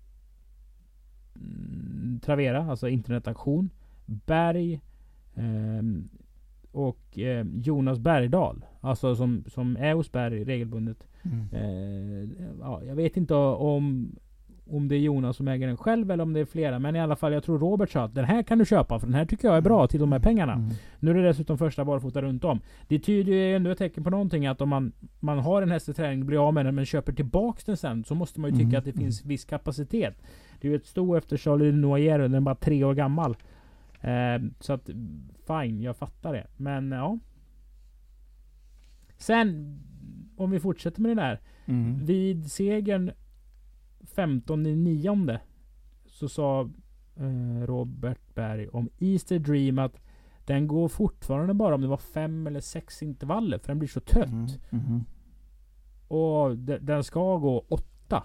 mm, 1.36 2.20
Travera, 2.22 2.70
alltså 2.70 2.88
internetauktion. 2.88 3.70
Berg 4.06 4.80
ehm, 5.34 6.08
och 6.72 7.18
eh, 7.18 7.46
Jonas 7.54 7.98
Bergdahl. 7.98 8.64
Alltså 8.80 9.16
som, 9.16 9.44
som 9.46 9.76
är 9.76 9.94
hos 9.94 10.12
Berg 10.12 10.44
regelbundet. 10.44 11.06
Mm. 11.22 11.48
Eh, 11.52 12.28
ja, 12.60 12.84
jag 12.84 12.94
vet 12.94 13.16
inte 13.16 13.34
om, 13.34 14.16
om 14.70 14.88
det 14.88 14.94
är 14.94 14.98
Jonas 14.98 15.36
som 15.36 15.48
äger 15.48 15.66
den 15.66 15.76
själv 15.76 16.10
eller 16.10 16.22
om 16.22 16.32
det 16.32 16.40
är 16.40 16.44
flera. 16.44 16.78
Men 16.78 16.96
i 16.96 17.00
alla 17.00 17.16
fall, 17.16 17.32
jag 17.32 17.44
tror 17.44 17.58
Robert 17.58 17.90
sa 17.90 18.04
att 18.04 18.14
den 18.14 18.24
här 18.24 18.42
kan 18.42 18.58
du 18.58 18.64
köpa 18.64 18.98
för 18.98 19.06
den 19.06 19.14
här 19.14 19.24
tycker 19.24 19.48
jag 19.48 19.56
är 19.56 19.60
bra 19.60 19.86
till 19.86 20.00
de 20.00 20.12
här 20.12 20.18
pengarna. 20.18 20.52
Mm. 20.52 20.70
Nu 21.00 21.10
är 21.10 21.14
det 21.14 21.22
dessutom 21.22 21.58
första 21.58 21.84
barfota 21.84 22.22
runt 22.22 22.44
om. 22.44 22.60
Det 22.88 22.98
tyder 22.98 23.32
ju 23.32 23.56
ändå 23.56 23.70
ett 23.70 23.78
tecken 23.78 24.04
på 24.04 24.10
någonting 24.10 24.46
att 24.46 24.60
om 24.60 24.68
man, 24.68 24.92
man 25.20 25.38
har 25.38 25.62
en 25.62 25.70
häst 25.70 25.88
i 25.88 25.94
träning, 25.94 26.26
blir 26.26 26.48
av 26.48 26.54
med 26.54 26.66
den 26.66 26.74
men 26.74 26.86
köper 26.86 27.12
tillbaks 27.12 27.64
den 27.64 27.76
sen 27.76 28.04
så 28.04 28.14
måste 28.14 28.40
man 28.40 28.50
ju 28.50 28.56
tycka 28.56 28.68
Mm, 28.68 28.78
att 28.78 28.84
det 28.84 28.92
finns 28.92 29.24
viss 29.24 29.44
kapacitet. 29.44 30.22
Det 30.60 30.68
är 30.68 30.70
ju 30.70 30.76
ett 30.76 30.86
sto 30.86 31.16
efter 31.16 31.36
Charlie 31.36 31.72
Noyer 31.72 32.18
den 32.18 32.34
är 32.34 32.40
bara 32.40 32.54
tre 32.54 32.84
år 32.84 32.94
gammal. 32.94 33.36
Eh, 34.00 34.42
så 34.60 34.72
att 34.72 34.90
fine, 35.46 35.82
jag 35.82 35.96
fattar 35.96 36.32
det. 36.32 36.46
Men 36.56 36.92
ja. 36.92 37.18
Sen 39.16 39.78
om 40.36 40.50
vi 40.50 40.60
fortsätter 40.60 41.00
med 41.00 41.16
det 41.16 41.22
där. 41.22 41.40
Mm. 41.66 42.04
Vid 42.04 42.52
segern 42.52 43.10
15 44.04 44.66
i 44.66 44.76
nionde 44.76 45.40
så 46.06 46.28
sa 46.28 46.70
eh, 47.16 47.66
Robert 47.66 48.34
Berg 48.34 48.68
om 48.68 48.88
Easter 48.98 49.38
Dream 49.38 49.78
att 49.78 50.00
den 50.44 50.66
går 50.66 50.88
fortfarande 50.88 51.54
bara 51.54 51.74
om 51.74 51.80
det 51.80 51.86
var 51.88 51.96
fem 51.96 52.46
eller 52.46 52.60
sex 52.60 53.02
intervaller 53.02 53.58
för 53.58 53.66
den 53.66 53.78
blir 53.78 53.88
så 53.88 54.00
trött. 54.00 54.28
Mm. 54.28 54.46
Mm. 54.70 55.04
Och 56.08 56.56
de, 56.56 56.78
den 56.78 57.04
ska 57.04 57.36
gå 57.36 57.64
åtta. 57.68 58.22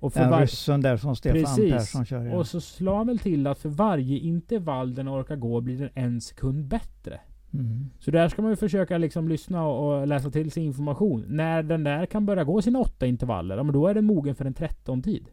Och 0.00 0.12
för 0.12 0.20
Den 0.20 0.30
var- 0.30 0.40
ryssen 0.40 0.80
där 0.80 0.96
som 0.96 1.16
Stefan 1.16 1.40
Precis. 1.42 1.72
Persson 1.72 2.04
kör. 2.06 2.24
Ja. 2.24 2.36
och 2.36 2.46
så 2.46 2.60
slår 2.60 2.96
han 2.96 3.06
väl 3.06 3.18
till 3.18 3.46
att 3.46 3.58
för 3.58 3.68
varje 3.68 4.18
intervall 4.18 4.94
den 4.94 5.08
orkar 5.08 5.36
gå 5.36 5.60
blir 5.60 5.78
den 5.78 5.90
en 5.94 6.20
sekund 6.20 6.64
bättre. 6.64 7.20
Mm. 7.58 7.90
Så 7.98 8.10
där 8.10 8.28
ska 8.28 8.42
man 8.42 8.50
ju 8.50 8.56
försöka 8.56 8.98
liksom 8.98 9.28
lyssna 9.28 9.66
och, 9.66 10.06
läsa 10.06 10.30
till 10.30 10.50
sig 10.50 10.64
information. 10.64 11.24
När 11.28 11.62
den 11.62 11.84
där 11.84 12.06
kan 12.06 12.26
börja 12.26 12.44
gå 12.44 12.62
sina 12.62 12.78
åtta 12.78 13.06
intervaller, 13.06 13.62
men 13.62 13.72
då 13.72 13.86
är 13.86 13.94
den 13.94 14.04
mogen 14.04 14.34
för 14.34 14.44
en 14.44 14.54
13 14.54 15.02
tid. 15.02 15.28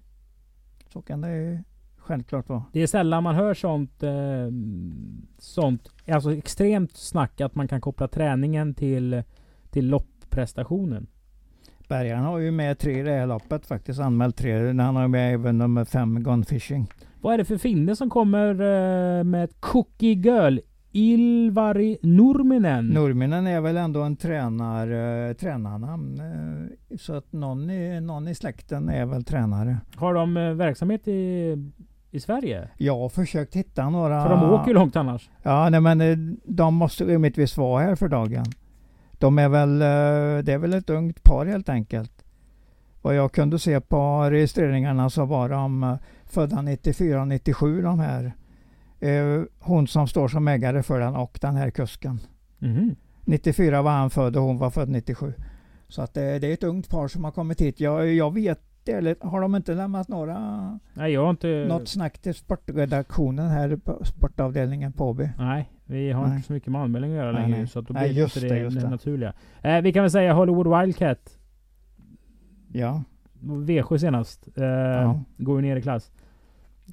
Så 0.94 1.02
kan 1.02 1.22
det 1.22 1.64
självklart 1.98 2.50
vara. 2.50 2.64
Det 2.72 2.82
är 2.82 2.88
sällan 2.88 3.24
man 3.24 3.36
hör 3.36 3.54
sånt, 3.54 4.04
eh, 4.04 4.12
sånt, 5.38 5.92
alltså 6.08 6.34
extremt 6.34 6.98
snack 6.98 7.42
att 7.42 7.56
man 7.56 7.68
kan 7.68 7.82
koppla 7.82 8.08
träningen 8.08 8.74
till, 8.74 9.24
till 9.70 9.88
loppprestationen. 9.88 11.08
Bergaren 11.88 12.24
har 12.24 12.38
ju 12.38 12.52
med 12.52 12.80
tre 12.80 13.00
i 13.00 13.04
det 13.04 13.12
här 13.12 13.28
loppet 13.28 13.66
faktiskt. 13.66 14.00
Anmält 14.00 14.38
tre. 14.38 14.68
Han 14.68 14.96
har 14.96 15.08
med 15.08 15.34
även 15.34 15.58
nummer 15.58 15.86
fem 15.86 16.24
Gone 16.24 16.46
Fishing. 16.46 16.88
Vad 17.22 17.34
är 17.34 17.38
det 17.38 17.46
för 17.46 17.58
finne 17.58 17.96
som 17.96 18.10
kommer 18.10 18.50
eh, 18.50 19.24
med 19.24 19.44
ett 19.44 19.56
cookie 19.62 20.14
girl? 20.14 20.58
Ilvari 20.96 21.98
Nurminen. 22.02 22.88
Nurminen 22.88 23.48
är 23.48 23.62
väl 23.62 23.78
ändå 23.78 24.02
en 24.02 24.16
tränar, 24.16 24.88
eh, 25.28 25.34
tränarnamn. 25.34 26.20
Eh, 26.20 26.98
så 26.98 27.14
att 27.14 27.34
någon 27.34 27.70
i, 27.70 28.02
någon 28.02 28.28
i 28.28 28.36
släkten 28.36 28.90
är 28.90 29.06
väl 29.06 29.24
tränare. 29.24 29.78
Har 29.96 30.14
de 30.14 30.38
eh, 30.38 30.54
verksamhet 30.54 31.08
i, 31.08 31.56
i 32.12 32.20
Sverige? 32.20 32.70
Jag 32.78 32.98
har 32.98 33.10
försökt 33.10 33.56
hitta 33.56 33.90
några... 33.90 34.24
För 34.24 34.30
de 34.30 34.44
åker 34.44 34.68
ju 34.68 34.74
långt 34.74 34.96
annars. 34.96 35.30
Ja, 35.44 35.70
nej, 35.70 35.82
men 35.82 36.38
de 36.46 36.76
måste 36.76 37.06
rimligtvis 37.06 37.58
vara 37.58 37.84
här 37.84 37.96
för 37.96 38.08
dagen. 38.08 38.46
De 39.12 39.40
är 39.40 39.50
väl, 39.50 39.80
det 40.46 40.54
är 40.54 40.58
väl 40.58 40.74
ett 40.74 40.90
ungt 40.90 41.24
par 41.24 41.46
helt 41.46 41.70
enkelt. 41.70 42.26
Vad 43.02 43.16
jag 43.16 43.32
kunde 43.32 43.60
se 43.60 43.82
på 43.82 44.30
registreringarna 44.30 45.10
så 45.10 45.26
var 45.26 45.50
de 45.50 45.98
födda 46.26 46.62
94 46.62 47.26
97 47.26 47.82
de 47.82 48.00
här. 48.00 48.34
Eh, 49.08 49.44
Hon 49.60 49.88
som 49.88 50.08
står 50.08 50.28
som 50.28 50.48
ägare 50.48 50.84
för 50.84 51.00
den 51.00 51.16
och 51.16 51.38
den 51.42 51.56
här 51.56 51.70
kusken. 51.70 52.20
Mhm. 52.60 52.96
94 53.26 53.82
var 53.82 53.92
han 53.92 54.10
född 54.10 54.36
och 54.36 54.44
hon 54.44 54.58
var 54.58 54.70
född 54.70 54.90
97. 54.90 55.34
Så 55.88 56.02
att 56.02 56.14
det, 56.14 56.40
det 56.40 56.48
är 56.48 56.54
ett 56.54 56.64
ungt 56.64 56.90
par 56.90 57.08
som 57.08 57.24
har 57.24 57.32
kommit 57.32 57.62
hit. 57.62 57.80
Jag, 57.80 58.14
jag 58.14 58.34
vet 58.34 58.60
eller 58.86 59.16
har 59.22 59.42
de 59.42 59.56
inte 59.56 59.74
lämnat 59.74 60.08
några, 60.08 60.40
Nej, 60.94 61.12
jag 61.14 61.24
har 61.24 61.30
inte... 61.30 61.66
något 61.70 61.88
snack 61.88 62.20
till 62.20 62.34
sportredaktionen 62.34 63.50
här 63.50 63.76
på 63.76 64.06
sportavdelningen 64.06 64.92
på 64.94 65.10
AB? 65.10 65.30
Nej, 65.38 65.72
vi 65.86 66.12
har 66.12 66.28
Nej. 66.28 66.36
inte 66.36 66.48
så 66.48 66.54
mycket 66.54 66.72
med 66.72 66.82
anmälan 66.82 67.10
att 67.10 67.16
göra 67.16 67.32
Nej, 67.32 67.42
längre. 67.42 67.58
nej. 67.58 67.68
Så 67.68 67.80
att 67.80 67.88
då 67.88 67.94
Nej, 67.94 68.10
blir 68.10 68.22
just 68.22 68.36
inte 68.38 68.48
det, 68.50 68.54
det, 68.56 68.60
just 68.62 68.76
det 68.76 68.82
det. 68.84 68.90
naturliga. 68.90 69.34
Eh, 69.62 69.82
vi 69.82 69.94
kan 69.94 70.04
väl 70.04 70.12
säga 70.12 70.34
Hollywood 70.34 70.80
Wildcat. 70.80 71.38
Ja, 72.72 73.04
V7 73.42 73.98
senast. 73.98 74.48
Eh, 74.58 74.64
Ja. 74.64 75.20
Går 75.38 75.56
ju 75.56 75.62
ner 75.68 75.76
i 75.76 75.82
klass. 75.82 76.12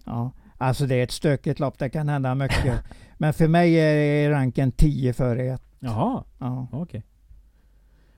ja. 0.07 0.31
Alltså 0.63 0.87
det 0.87 0.95
är 0.95 1.03
ett 1.03 1.11
stökigt 1.11 1.61
lopp, 1.61 1.79
det 1.79 1.89
kan 1.91 2.09
hända 2.09 2.35
mycket. 2.35 2.85
Men 3.19 3.33
för 3.33 3.49
mig 3.49 3.75
är 3.75 4.31
ranken 4.31 4.73
10 4.73 5.13
före 5.13 5.43
1. 5.43 5.63
Jaha, 5.79 6.25
Ja. 6.39 6.67
okej. 6.73 7.03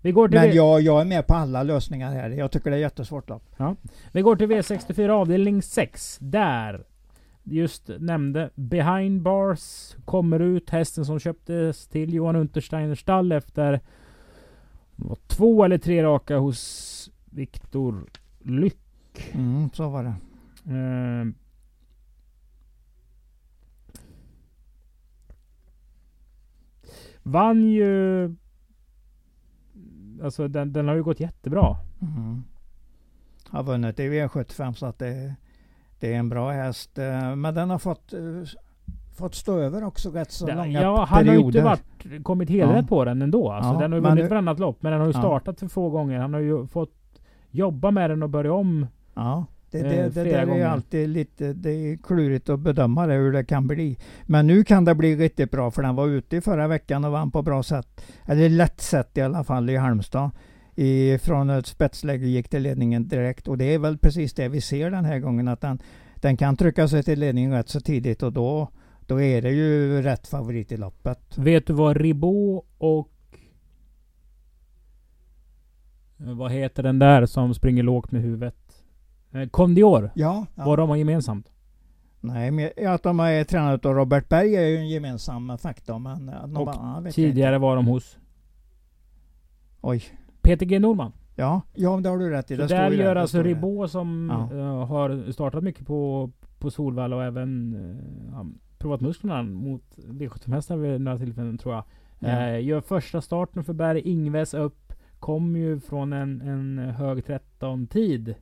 Vi 0.00 0.12
går 0.12 0.28
till, 0.28 0.38
Men 0.40 0.52
jag, 0.56 0.80
jag 0.80 1.00
är 1.00 1.04
med 1.04 1.26
på 1.26 1.34
alla 1.34 1.62
lösningar 1.62 2.12
här. 2.12 2.30
Jag 2.30 2.50
tycker 2.50 2.70
det 2.70 2.76
är 2.76 2.80
jättesvårt 2.80 3.28
lopp. 3.28 3.42
vi 4.12 4.22
går 4.22 4.36
till 4.36 4.46
V64 4.46 5.08
avdelning 5.08 5.62
6. 5.62 6.18
Där 6.20 6.84
just 7.42 7.90
nämnde 7.98 8.50
Behind 8.54 9.22
Bars 9.22 9.96
kommer 10.04 10.40
ut. 10.40 10.70
Hästen 10.70 11.04
som 11.04 11.18
köptes 11.18 11.86
till 11.88 12.14
Johan 12.14 12.36
Untersteiners 12.36 13.00
stall 13.00 13.32
efter 13.32 13.80
två 15.26 15.64
eller 15.64 15.78
tre 15.78 16.02
raka 16.02 16.36
hos 16.38 17.10
Viktor 17.24 18.04
Lyck. 18.40 18.78
Mm, 19.32 19.70
så 19.72 19.88
var 19.88 20.02
det. 20.04 20.14
Eh, 20.74 21.26
vann 27.22 27.64
ju... 27.70 28.34
Alltså 30.22 30.48
den, 30.48 30.72
den 30.72 30.88
har 30.88 30.94
ju 30.94 31.02
gått 31.02 31.20
jättebra. 31.20 31.76
Mm. 32.00 32.44
Har 33.48 33.62
vunnit 33.62 34.00
i 34.00 34.02
V75 34.08 34.72
så 34.72 34.86
att 34.86 34.98
det, 34.98 35.34
det 36.00 36.14
är 36.14 36.18
en 36.18 36.28
bra 36.28 36.50
häst. 36.50 36.98
Eh, 36.98 37.36
Men 37.36 37.54
den 37.54 37.70
har 37.70 37.78
fått, 37.78 38.12
eh, 38.12 38.20
fått 39.16 39.34
stå 39.34 39.58
över 39.58 39.84
också 39.84 40.10
rätt 40.10 40.30
så 40.32 40.46
Den- 40.46 40.56
långa 40.56 40.82
ja, 40.82 41.04
han 41.04 41.26
har 41.28 41.34
ju 41.34 41.40
inte 41.40 41.52
perioder. 41.58 41.62
varit, 42.10 42.24
kommit 42.24 42.50
helrätt 42.50 42.76
Ja. 42.82 42.88
på 42.88 43.04
den 43.04 43.22
ändå. 43.22 43.50
Alltså, 43.52 43.72
Ja, 43.72 43.78
den 43.78 43.92
har 43.92 43.98
ju 43.98 44.04
vunnit 44.04 44.30
varannat 44.30 44.58
lopp. 44.58 44.82
Men 44.82 44.92
den 44.92 45.00
har 45.00 45.08
ju 45.08 45.12
Ja. 45.14 45.18
startat 45.20 45.60
för 45.60 45.68
få 45.68 45.90
gånger. 45.90 46.18
Han 46.20 46.34
har 46.34 46.40
ju 46.40 46.66
fått 46.66 46.94
jobba 47.50 47.90
med 47.90 48.10
den 48.10 48.22
och 48.22 48.30
börja 48.30 48.52
om. 48.52 48.86
Ja, 49.14 49.44
det, 49.72 49.78
eh, 49.78 49.84
det, 49.84 50.02
det, 50.02 50.12
flera 50.12 50.24
där 50.24 50.38
är 50.38 50.46
gånger. 50.46 50.66
alltid 50.66 51.08
lite 51.08 51.52
det 51.52 51.70
är 51.70 51.96
klurigt 51.96 52.48
att 52.48 52.60
bedöma 52.60 53.06
det, 53.06 53.14
hur 53.14 53.32
det 53.32 53.44
kan 53.44 53.66
bli. 53.66 53.98
Men 54.22 54.46
nu 54.46 54.64
kan 54.64 54.84
det 54.84 54.94
bli 54.94 55.16
riktigt 55.16 55.50
bra 55.50 55.70
för 55.70 55.82
den 55.82 55.94
var 55.94 56.08
ute 56.08 56.36
i 56.36 56.40
förra 56.40 56.68
veckan 56.68 57.04
och 57.04 57.12
vann 57.12 57.30
på 57.30 57.42
bra 57.42 57.62
sätt. 57.62 58.04
Eller 58.26 58.48
lätt 58.48 58.80
sätt 58.80 59.18
i 59.18 59.20
alla 59.20 59.44
fall 59.44 59.70
i 59.70 59.76
Halmstad. 59.76 60.30
I, 60.74 61.18
från 61.18 61.50
ett 61.50 61.66
spetsläge 61.66 62.26
gick 62.26 62.48
till 62.48 62.62
ledningen 62.62 63.08
direkt 63.08 63.48
och 63.48 63.58
det 63.58 63.74
är 63.74 63.78
väl 63.78 63.98
precis 63.98 64.34
det 64.34 64.48
vi 64.48 64.60
ser 64.60 64.90
den 64.90 65.04
här 65.04 65.18
gången 65.18 65.48
att 65.48 65.60
den, 65.60 65.78
den 66.16 66.36
kan 66.36 66.56
trycka 66.56 66.88
sig 66.88 67.02
till 67.02 67.20
ledningen 67.20 67.52
rätt 67.52 67.68
så 67.68 67.80
tidigt 67.80 68.22
och 68.22 68.32
då, 68.32 68.68
då 69.06 69.20
är 69.20 69.42
det 69.42 69.50
ju 69.50 70.02
rätt 70.02 70.26
favorit 70.28 70.72
i 70.72 70.76
loppet. 70.76 71.38
Vet 71.38 71.66
du 71.66 71.72
vad 71.72 71.96
Ribot 71.96 72.66
och... 72.78 73.08
Vad 76.16 76.52
heter 76.52 76.82
den 76.82 76.98
där 76.98 77.26
som 77.26 77.54
springer 77.54 77.82
lågt 77.82 78.12
med 78.12 78.22
huvudet? 78.22 78.61
Eh, 79.32 79.48
Condior. 79.48 80.10
Ja. 80.14 80.46
ja. 80.54 80.64
Vad 80.64 80.78
de 80.78 80.88
har 80.88 80.96
gemensamt? 80.96 81.48
Nej, 82.20 82.50
men 82.50 82.70
att 82.86 83.02
de 83.02 83.20
är 83.20 83.44
tränade 83.44 83.88
av 83.88 83.94
Robert 83.94 84.28
Berg 84.28 84.56
är 84.56 84.66
ju 84.66 84.76
en 84.76 84.88
gemensam 84.88 85.58
faktor. 85.58 85.98
Men 85.98 86.28
eh, 86.28 86.46
någon 86.46 86.68
Och 86.68 86.74
annan 86.74 87.12
Tidigare 87.12 87.58
var 87.58 87.76
de 87.76 87.86
hos 87.86 88.18
Oj. 89.80 90.02
Peter 90.42 90.66
G 90.66 90.78
Norman. 90.78 91.12
Ja, 91.36 91.60
ja 91.74 91.96
det 92.02 92.08
har 92.08 92.18
du 92.18 92.30
rätt 92.30 92.50
i. 92.50 92.56
Så 92.56 92.62
Det 92.62 92.68
står 92.68 92.76
där 92.76 92.90
gör 92.90 93.14
det 93.14 93.20
alltså 93.20 93.36
det. 93.42 93.44
Ribot 93.48 93.90
som 93.90 94.28
Ja. 94.50 94.56
eh, 94.58 94.86
har 94.86 95.32
startat 95.32 95.64
mycket 95.64 95.86
på, 95.86 96.30
på 96.58 96.70
Solvalla 96.70 97.16
och 97.16 97.24
även 97.24 97.76
ja, 98.32 98.46
provat 98.78 99.00
musklerna 99.00 99.42
mot 99.42 99.82
V75-hästar 99.96 100.76
vid 100.76 101.00
några 101.00 101.18
tillfällen 101.18 101.58
tror 101.58 101.74
jag. 101.74 101.84
Ja. 102.18 102.28
Eh, 102.28 102.64
gör 102.64 102.80
första 102.80 103.20
starten 103.20 103.64
för 103.64 103.72
Berg, 103.72 104.00
Ingves 104.00 104.54
upp. 104.54 104.92
Kom 105.18 105.56
ju 105.56 105.80
från 105.80 106.12
en, 106.12 106.40
en 106.40 106.78
hög 106.78 107.18
13-tid. 107.24 108.34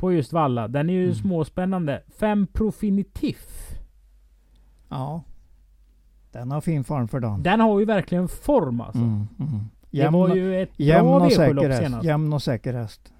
På 0.00 0.12
just 0.12 0.32
Valla. 0.32 0.68
Den 0.68 0.90
är 0.90 0.94
ju 0.94 1.04
Mm. 1.04 1.14
småspännande. 1.14 2.02
Fem 2.18 2.46
Profinitif. 2.46 3.68
Ja. 4.88 5.22
Den 6.32 6.50
har 6.50 6.60
fin 6.60 6.84
form 6.84 7.08
för 7.08 7.20
dagen. 7.20 7.42
Den 7.42 7.60
har 7.60 7.78
ju 7.80 7.84
verkligen 7.86 8.28
form 8.28 8.80
alltså. 8.80 8.98
Mm, 9.02 9.26
mm. 9.38 9.60
Det 9.90 9.98
Jämn, 9.98 10.12
var 10.12 10.34
ju 10.34 10.62
ett 10.62 10.70
jämn 10.76 11.06
bra 11.08 11.20
och 11.26 11.32
säker 11.32 11.54
V7-lopp 11.54 11.64
häst. 11.66 11.82
senast. 11.82 12.04
Jämn 12.04 12.32
och 12.32 12.42
säker 12.42 12.74
häst. 12.74 13.12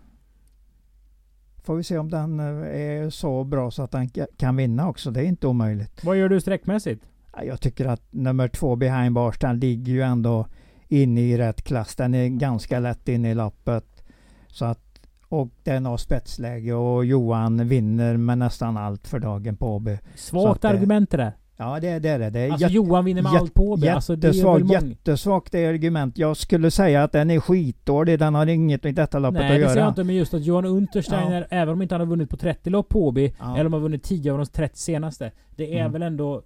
Får 1.63 1.77
vi 1.77 1.83
se 1.85 1.99
om 1.99 2.11
den 2.11 2.41
eh, 2.41 2.47
är 2.81 3.11
så 3.11 3.45
bra 3.45 3.71
så 3.71 3.83
att 3.83 3.91
den 3.91 4.09
ka- 4.09 4.27
kan 4.37 4.57
vinna 4.57 4.89
också. 4.89 5.11
Det 5.11 5.21
är 5.21 5.25
inte 5.25 5.47
omöjligt. 5.47 6.05
Vad 6.05 6.17
gör 6.17 6.29
du 6.29 6.41
sträckmässigt? 6.41 7.05
Ja, 7.37 7.43
Jag 7.45 7.61
tycker 7.61 7.87
att 7.87 8.03
nummer 8.11 8.49
två 8.49 8.77
behind 8.77 9.15
bars, 9.15 9.39
den 9.39 9.59
ligger 9.61 9.93
ju 9.93 10.03
ändå 10.03 10.47
inne 10.89 11.21
i 11.21 11.39
rätt 11.39 11.63
klass. 11.63 11.97
Den 11.97 12.15
är 12.15 12.29
ganska 12.29 12.81
lätt 12.81 13.09
inne 13.09 13.31
i 13.31 13.35
loppet. 13.35 14.05
Så 14.49 14.65
att, 14.65 14.90
och 15.31 15.49
den 15.65 15.87
har 15.87 15.97
spetsläge 15.97 16.75
och 16.75 17.05
Johan 17.05 17.69
vinner 17.69 18.17
med 18.17 18.39
nästan 18.39 18.77
allt 18.77 19.09
för 19.09 19.19
dagen 19.19 19.57
på 19.57 19.75
Åby. 19.77 19.99
Svagt 20.15 20.63
det- 20.63 20.69
argument 20.69 21.11
det 21.11 21.17
där. 21.17 21.33
Ja 21.57 21.81
det, 21.81 21.89
är- 21.89 22.01
det 22.01 22.09
är 22.09 22.19
det. 22.19 22.31
det 22.31 22.41
är 22.41 22.51
Alltså 22.53 22.69
Johan 22.69 23.05
vinner 23.05 23.23
med 23.23 23.33
jätte- 23.33 23.43
allt 23.43 23.55
på 23.55 23.71
Åby. 23.71 23.89
Alltså 23.89 24.17
det 24.17 24.29
är 24.29 24.59
väl 24.59 24.71
jättesvagt, 24.71 25.53
det 25.53 25.67
argument. 25.67 26.19
Jag 26.19 26.37
skulle 26.37 26.71
säga 26.71 27.05
att 27.05 27.13
den 27.13 27.31
är 27.31 27.41
skitdålig. 27.41 28.19
Den 28.19 28.35
har 28.35 28.47
inget 28.47 28.85
i 28.85 28.93
detta 28.93 29.19
loppet 29.19 29.41
Nej 29.41 29.47
att 29.47 29.55
det 29.55 29.61
göra. 29.61 29.69
säger 29.71 29.81
jag 29.83 29.91
inte, 29.91 30.05
men 30.05 30.15
just 30.15 30.35
att 30.35 30.45
Johan 30.45 30.65
Untersteiner, 30.65 31.47
även 31.51 31.75
om 31.75 31.83
inte 31.83 31.95
han 31.95 32.01
har 32.01 32.07
vunnit 32.07 32.31
på 32.31 32.37
30 32.37 32.71
lopp 32.71 32.89
på 32.89 33.07
Åby, 33.07 33.35
Ja. 33.39 33.55
eller 33.55 33.67
om 33.67 33.73
han 33.73 33.83
har 33.83 33.89
vunnit 33.89 34.03
10 34.03 34.33
av 34.33 34.39
de 34.39 34.47
30 34.47 34.79
senaste. 34.79 35.33
Det 35.57 35.75
är 35.77 35.81
Mm. 35.81 35.93
väl 35.93 36.03
ändå 36.03 36.43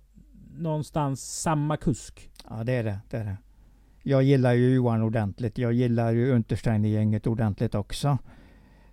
någonstans 0.58 1.40
samma 1.42 1.76
kusk. 1.76 2.30
Ja 2.50 2.64
det 2.64 2.72
är 2.72 2.84
det. 2.84 2.98
det 3.10 3.16
är 3.16 3.24
det. 3.24 3.36
Jag 4.02 4.22
gillar 4.22 4.52
ju 4.52 4.74
Johan 4.74 5.02
ordentligt. 5.02 5.58
Jag 5.58 5.72
gillar 5.72 6.12
ju 6.12 6.32
Untersteiner-gänget 6.32 7.26
ordentligt 7.26 7.74
också. 7.74 8.18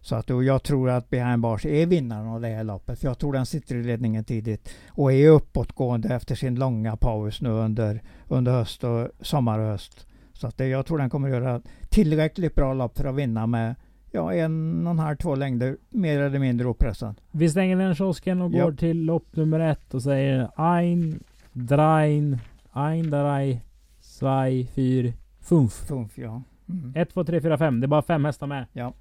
Så 0.02 0.16
att 0.16 0.30
och 0.30 0.44
jag 0.44 0.64
tror 0.64 0.90
att 0.90 1.10
Behind 1.10 1.40
Bars 1.42 1.66
är 1.66 1.86
vinnaren 1.86 2.28
av 2.28 2.42
det 2.42 2.48
här 2.48 2.64
loppet. 2.64 3.00
För 3.00 3.08
jag 3.08 3.18
tror 3.20 3.34
den 3.34 3.46
sitter 3.46 3.76
i 3.76 3.84
ledningen 3.84 4.24
tidigt. 4.24 4.70
Och 4.90 5.14
är 5.14 5.30
uppåtgående 5.30 6.16
efter 6.16 6.36
sin 6.36 6.56
långa 6.56 6.98
paus 6.98 7.42
nu 7.42 7.50
under, 7.50 8.02
under 8.28 8.52
höst 8.52 8.84
och 8.84 9.08
sommar 9.22 9.60
och 9.60 9.66
höst. 9.68 10.08
Så 10.34 10.48
att 10.48 10.58
det, 10.58 10.68
jag 10.68 10.86
tror 10.86 10.98
den 10.98 11.10
kommer 11.10 11.30
göra 11.30 11.62
tillräckligt 11.90 12.56
bra 12.56 12.74
lopp 12.74 12.98
för 12.98 13.06
att 13.06 13.16
vinna 13.16 13.48
med 13.48 13.76
ja, 14.12 14.34
en 14.34 14.88
och 14.88 14.92
en 14.92 15.00
halv, 15.00 15.16
två 15.16 15.36
längder 15.36 15.78
mer 15.90 16.20
eller 16.20 16.40
mindre 16.40 16.68
opressad. 16.68 17.22
Vi 17.32 17.50
stänger 17.50 17.78
den 17.78 17.96
kiosken 17.96 18.42
och 18.42 18.52
Ja. 18.54 18.64
går 18.66 18.72
till 18.72 19.06
lopp 19.06 19.36
nummer 19.36 19.60
ett 19.60 19.94
och 19.94 20.04
säger 20.04 20.50
Ein, 20.78 21.24
Drein, 21.54 22.38
Ein, 22.72 23.10
Drei, 23.10 23.62
Zwei, 24.00 24.68
Fyr, 24.76 25.14
Fünf. 25.40 25.74
Fumf, 25.74 26.18
ja. 26.18 26.42
Mm. 26.70 26.94
1, 26.96 27.10
2, 27.14 27.24
3, 27.24 27.42
4, 27.42 27.58
5. 27.58 27.80
Det 27.80 27.86
är 27.86 27.88
bara 27.88 28.02
fem 28.02 28.26
hästar 28.26 28.48
med. 28.48 28.66
Ja. 28.74 28.94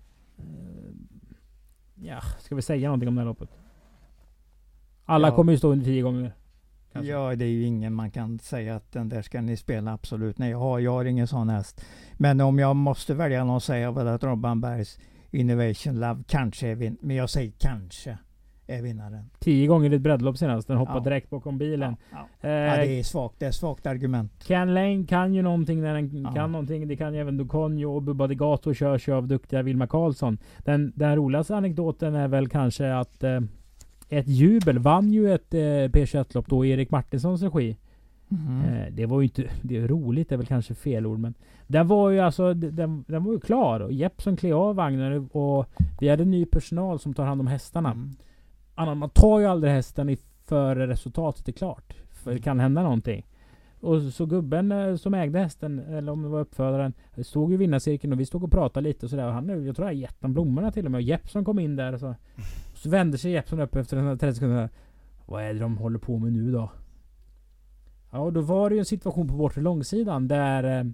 Ja, 2.02 2.20
ska 2.38 2.54
vi 2.54 2.62
säga 2.62 2.88
någonting 2.88 3.08
om 3.08 3.14
det 3.14 3.20
här 3.20 3.26
loppet? 3.26 3.48
Alla 5.04 5.28
Ja. 5.28 5.34
kommer 5.36 5.52
ju 5.52 5.58
stå 5.58 5.72
under 5.72 5.84
10 5.84 6.02
gånger. 6.02 6.32
Kanske. 6.92 7.10
Ja, 7.12 7.34
det 7.36 7.44
är 7.44 7.48
ju 7.48 7.64
ingen 7.64 7.94
man 7.94 8.10
kan 8.10 8.38
säga 8.38 8.76
att 8.76 8.92
den 8.92 9.08
där 9.08 9.22
ska 9.22 9.40
ni 9.40 9.56
spela 9.56 9.92
absolut. 9.92 10.38
Nej, 10.38 10.50
jag 10.50 10.58
har, 10.58 10.78
jag 10.78 10.92
har 10.92 11.04
ingen 11.04 11.26
sån 11.26 11.48
häst. 11.48 11.84
Men 12.14 12.40
om 12.40 12.58
jag 12.58 12.76
måste 12.76 13.14
välja 13.14 13.44
någon 13.44 13.60
säger 13.60 13.82
jag 13.82 13.92
väl 13.92 14.08
att 14.08 14.24
Robban 14.24 14.60
Bergs 14.60 14.98
Innovation 15.30 16.00
Love 16.00 16.22
kanske 16.28 16.68
är 16.68 16.74
vin- 16.74 16.98
Men 17.00 17.16
jag 17.16 17.30
säger 17.30 17.52
kanske 17.58 18.18
är 18.70 18.82
vinnaren. 18.82 19.30
10 19.38 19.66
gånger 19.66 19.92
i 19.92 19.96
ett 19.96 20.02
breddlopp 20.02 20.38
senast. 20.38 20.68
Den 20.68 20.76
hoppade 20.76 20.98
Ja. 20.98 21.04
direkt 21.04 21.30
bakom 21.30 21.58
bilen. 21.58 21.96
Ja, 22.10 22.28
ja. 22.40 22.48
Eh, 22.48 22.54
ja, 22.54 22.76
det 22.76 22.98
är 22.98 23.02
svagt. 23.02 23.34
Det 23.38 23.46
är 23.46 23.50
svagt 23.50 23.86
argument. 23.86 24.32
Ken 24.46 24.74
Lane 24.74 25.06
kan 25.08 25.34
ju 25.34 25.42
någonting 25.42 25.80
när 25.80 25.94
den 25.94 26.34
kan 26.34 26.52
någonting. 26.52 26.88
Det 26.88 26.96
kan 26.96 27.14
ju 27.14 27.20
även 27.20 27.36
Duconio 27.36 27.86
och 27.86 28.02
Bubba 28.02 28.26
Degato 28.26 28.74
körs 28.74 29.08
ju 29.08 29.12
av 29.12 29.28
duktiga 29.28 29.62
Vilma 29.62 29.86
Karlsson. 29.86 30.38
Den, 30.58 30.92
den 30.96 31.16
roligaste 31.16 31.56
anekdoten 31.56 32.14
är 32.14 32.28
väl 32.28 32.48
kanske 32.48 32.94
att 32.94 33.24
eh, 33.24 33.40
ett 34.08 34.28
jubel 34.28 34.78
vann 34.78 35.12
ju 35.12 35.34
ett 35.34 35.54
eh, 35.54 35.58
P21-lopp 35.58 36.46
då 36.46 36.64
i 36.64 36.70
Erik 36.70 36.90
Martinssons 36.90 37.42
regi. 37.42 37.76
Eh, 38.32 38.92
det 38.92 39.06
var 39.06 39.20
ju 39.20 39.24
inte... 39.24 39.44
Det 39.62 39.76
är 39.76 39.88
roligt, 39.88 40.28
det 40.28 40.34
är 40.34 40.36
väl 40.36 40.46
kanske 40.46 40.74
fel 40.74 41.06
ord 41.06 41.18
men... 41.18 41.34
Den 41.66 41.88
var 41.88 42.10
ju 42.10 42.20
alltså... 42.20 42.54
Den, 42.54 43.04
den 43.08 43.24
var 43.24 43.32
ju 43.32 43.40
klar. 43.40 43.80
Och 43.80 43.92
Jeppson 43.92 44.36
klev 44.36 44.56
av 44.56 44.76
vagnen 44.76 45.28
och 45.32 45.66
vi 46.00 46.08
hade 46.08 46.24
ny 46.24 46.44
personal 46.46 46.98
som 46.98 47.14
tar 47.14 47.24
hand 47.26 47.40
om 47.40 47.46
hästarna. 47.46 47.90
Mm. 47.90 48.10
Annan, 48.80 48.98
man 48.98 49.10
tar 49.10 49.40
ju 49.40 49.46
aldrig 49.46 49.72
hästen 49.72 50.16
före 50.44 50.86
resultatet 50.86 51.48
är 51.48 51.52
klart. 51.52 51.94
För 52.10 52.32
det 52.32 52.38
kan 52.38 52.60
hända 52.60 52.82
någonting. 52.82 53.26
Och 53.80 54.02
så 54.02 54.26
gubben 54.26 54.72
eh, 54.72 54.96
som 54.96 55.14
ägde 55.14 55.38
hästen, 55.38 55.78
eller 55.78 56.12
om 56.12 56.22
det 56.22 56.28
var 56.28 56.40
uppfödaren, 56.40 56.92
stod 57.22 57.52
i 57.52 57.56
vinnarcirkeln 57.56 58.12
och 58.12 58.20
vi 58.20 58.26
stod 58.26 58.44
och 58.44 58.50
pratade 58.50 58.88
lite 58.88 59.06
och 59.06 59.10
sådär. 59.10 59.26
Och 59.26 59.32
han, 59.32 59.66
jag 59.66 59.76
tror 59.76 59.88
jag 59.88 59.94
gett 59.94 60.22
honom 60.22 60.32
blommorna 60.32 60.72
till 60.72 60.84
och 60.84 60.90
med. 60.90 60.98
Och 60.98 61.02
Jeppson 61.02 61.44
kom 61.44 61.58
in 61.58 61.76
där 61.76 61.92
och 61.92 62.00
så, 62.00 62.14
så 62.74 62.90
vände 62.90 63.18
sig 63.18 63.32
Jeppson 63.32 63.60
upp 63.60 63.76
efter 63.76 63.96
den 63.96 64.06
här 64.06 64.16
30 64.16 64.34
sekunderna. 64.34 64.68
Vad 65.26 65.42
är 65.44 65.54
det 65.54 65.60
de 65.60 65.78
håller 65.78 65.98
på 65.98 66.18
med 66.18 66.32
nu 66.32 66.52
då? 66.52 66.70
Ja, 68.10 68.18
och 68.18 68.32
då 68.32 68.40
var 68.40 68.70
det 68.70 68.74
ju 68.74 68.78
en 68.78 68.84
situation 68.84 69.28
på 69.28 69.34
bortre 69.34 69.60
långsidan 69.60 70.28
där 70.28 70.78
eh, 70.78 70.84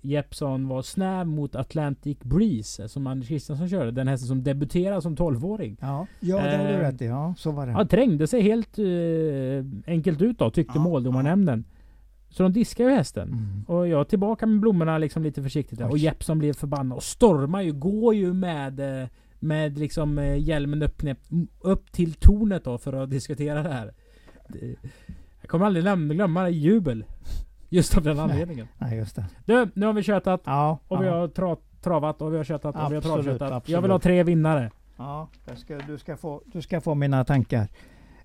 Jeppson 0.00 0.68
var 0.68 0.82
snäv 0.82 1.26
mot 1.26 1.56
Atlantic 1.56 2.18
Breeze 2.18 2.88
som 2.88 3.06
Anders 3.06 3.28
Kristiansson 3.28 3.68
körde. 3.68 3.90
Den 3.90 4.08
hästen 4.08 4.28
som 4.28 4.44
debuterade 4.44 5.02
som 5.02 5.16
12-åring. 5.16 5.76
Ja, 5.80 6.06
ja 6.20 6.36
det 6.36 6.56
har 6.56 6.64
du 6.64 6.74
Eh, 6.74 6.78
rätt 6.78 7.02
i. 7.02 7.04
Ja, 7.04 7.34
så 7.38 7.50
var 7.50 7.66
det. 7.66 7.72
Ja, 7.72 7.84
trängde 7.86 8.26
sig 8.26 8.42
helt 8.42 8.78
eh, 8.78 9.92
enkelt 9.92 10.22
ut 10.22 10.38
då, 10.38 10.50
tyckte 10.50 10.72
Ja, 10.78 10.82
måldomarnämnden. 10.82 11.64
Så 12.30 12.42
de 12.42 12.52
diskade 12.52 12.90
ju 12.90 12.96
hästen. 12.96 13.28
Mm. 13.28 13.64
Och 13.66 13.88
jag 13.88 14.08
tillbaka 14.08 14.46
med 14.46 14.60
blommorna 14.60 14.98
liksom 14.98 15.22
lite 15.22 15.42
försiktigt. 15.42 15.78
där. 15.78 15.90
Och. 15.90 15.98
Jeppson 15.98 16.38
blev 16.38 16.52
förbannad 16.52 16.96
och 16.96 17.02
stormar 17.02 17.62
ju, 17.62 17.72
går 17.72 18.14
ju 18.14 18.32
med 18.32 19.02
eh, 19.02 19.08
med 19.40 19.78
liksom 19.78 20.36
hjälmen 20.38 20.82
uppknäppt 20.82 21.30
upp 21.60 21.92
till 21.92 22.14
tornet 22.14 22.64
då 22.64 22.78
för 22.78 22.92
att 22.92 23.10
diskutera 23.10 23.62
det 23.62 23.68
här. 23.68 23.92
Jag 25.40 25.50
kommer 25.50 25.66
aldrig 25.66 25.84
lämna, 25.84 26.14
glömma 26.14 26.42
det 26.42 26.50
jubel. 26.50 27.04
Just 27.68 27.96
av 27.96 28.02
den 28.02 28.18
anledningen. 28.18 28.68
Nej, 28.78 28.96
just 28.96 29.16
det. 29.16 29.24
Du, 29.44 29.70
nu 29.74 29.86
har 29.86 29.92
vi 29.92 30.02
tjötat 30.02 30.40
Ja, 30.44 30.78
och 30.88 31.02
vi 31.02 31.06
ja. 31.06 31.14
har 31.20 31.28
tra, 31.28 31.56
travat 31.82 32.22
och 32.22 32.32
vi 32.32 32.36
har 32.36 32.44
tjötat 32.44 32.74
och 32.74 32.80
vi 32.80 32.94
har 32.94 32.96
Absolut, 32.96 33.14
travtjötat. 33.14 33.48
Jag 33.48 33.56
absolut. 33.56 33.84
vill 33.84 33.90
ha 33.90 33.98
tre 33.98 34.22
vinnare. 34.22 34.70
Ja, 34.96 35.28
ska, 35.56 35.78
du, 35.86 35.98
ska 35.98 36.16
få, 36.16 36.42
du 36.46 36.62
ska 36.62 36.80
få 36.80 36.94
mina 36.94 37.24
tankar. 37.24 37.68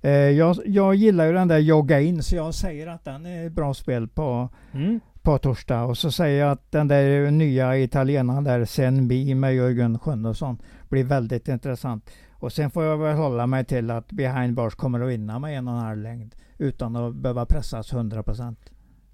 Eh, 0.01 0.11
jag, 0.11 0.55
jag 0.65 0.95
gillar 0.95 1.25
ju 1.25 1.33
den 1.33 1.47
där 1.47 1.57
jogga 1.57 1.99
in 2.01 2.23
så 2.23 2.35
jag 2.35 2.53
säger 2.53 2.87
att 2.87 3.05
den 3.05 3.25
är 3.25 3.49
bra 3.49 3.73
spel 3.73 4.07
på, 4.07 4.49
Mm. 4.73 4.99
på 5.21 5.37
torsdag. 5.37 5.83
Och 5.83 5.97
så 5.97 6.11
säger 6.11 6.41
jag 6.45 6.51
att 6.51 6.71
den 6.71 6.87
där 6.87 7.31
nya 7.31 7.77
italienaren 7.77 8.43
där, 8.43 8.65
Senbi 8.65 9.35
med 9.35 9.55
Jörgen 9.55 9.99
Sjunnesson, 9.99 10.57
blir 10.89 11.03
väldigt 11.03 11.47
intressant. 11.47 12.09
Och 12.31 12.51
sen 12.53 12.71
får 12.71 12.83
jag 12.83 12.97
väl 12.97 13.15
hålla 13.17 13.47
mig 13.47 13.65
till 13.65 13.91
att 13.91 14.11
Behind 14.11 14.53
Bars 14.55 14.75
kommer 14.75 14.99
att 14.99 15.09
vinna 15.09 15.39
med 15.39 15.57
en 15.57 15.67
och 15.67 15.73
en 15.73 15.79
halv 15.79 15.97
längd 16.01 16.35
utan 16.57 16.95
att 16.95 17.15
behöva 17.15 17.45
pressas 17.45 17.93
100%. 17.93 18.55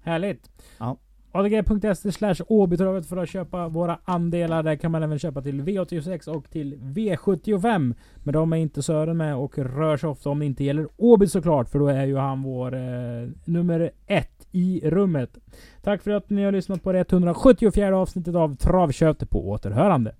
Härligt. 0.02 0.50
Ja. 0.78 0.96
ADG.se 1.32 2.12
slash 2.12 2.34
Åbytravet 2.46 3.06
för 3.06 3.16
att 3.16 3.28
köpa 3.28 3.68
våra 3.68 3.98
andelar. 4.04 4.62
Där 4.62 4.76
kan 4.76 4.90
man 4.90 5.02
även 5.02 5.18
köpa 5.18 5.42
till 5.42 5.62
V86 5.62 6.28
och 6.28 6.50
till 6.50 6.76
V75. 6.76 7.94
Men 8.16 8.32
de 8.32 8.52
är 8.52 8.56
inte 8.56 8.82
Sören 8.82 9.16
med 9.16 9.36
och 9.36 9.58
rör 9.58 9.96
sig 9.96 10.08
ofta 10.08 10.30
om 10.30 10.38
det 10.38 10.46
inte 10.46 10.64
gäller 10.64 10.88
Åby 10.96 11.26
såklart. 11.26 11.68
För 11.68 11.78
då 11.78 11.86
är 11.88 12.06
ju 12.06 12.16
han 12.16 12.42
vår 12.42 12.74
eh, 12.74 13.28
nummer 13.44 13.90
ett 14.06 14.46
i 14.50 14.80
rummet. 14.84 15.38
Tack 15.82 16.02
för 16.02 16.10
att 16.10 16.30
ni 16.30 16.44
har 16.44 16.52
lyssnat 16.52 16.82
på 16.82 16.92
det 16.92 17.12
174 17.12 17.96
avsnittet 17.96 18.34
av 18.34 18.56
Travkött 18.56 19.30
på 19.30 19.50
återhörande. 19.50 20.14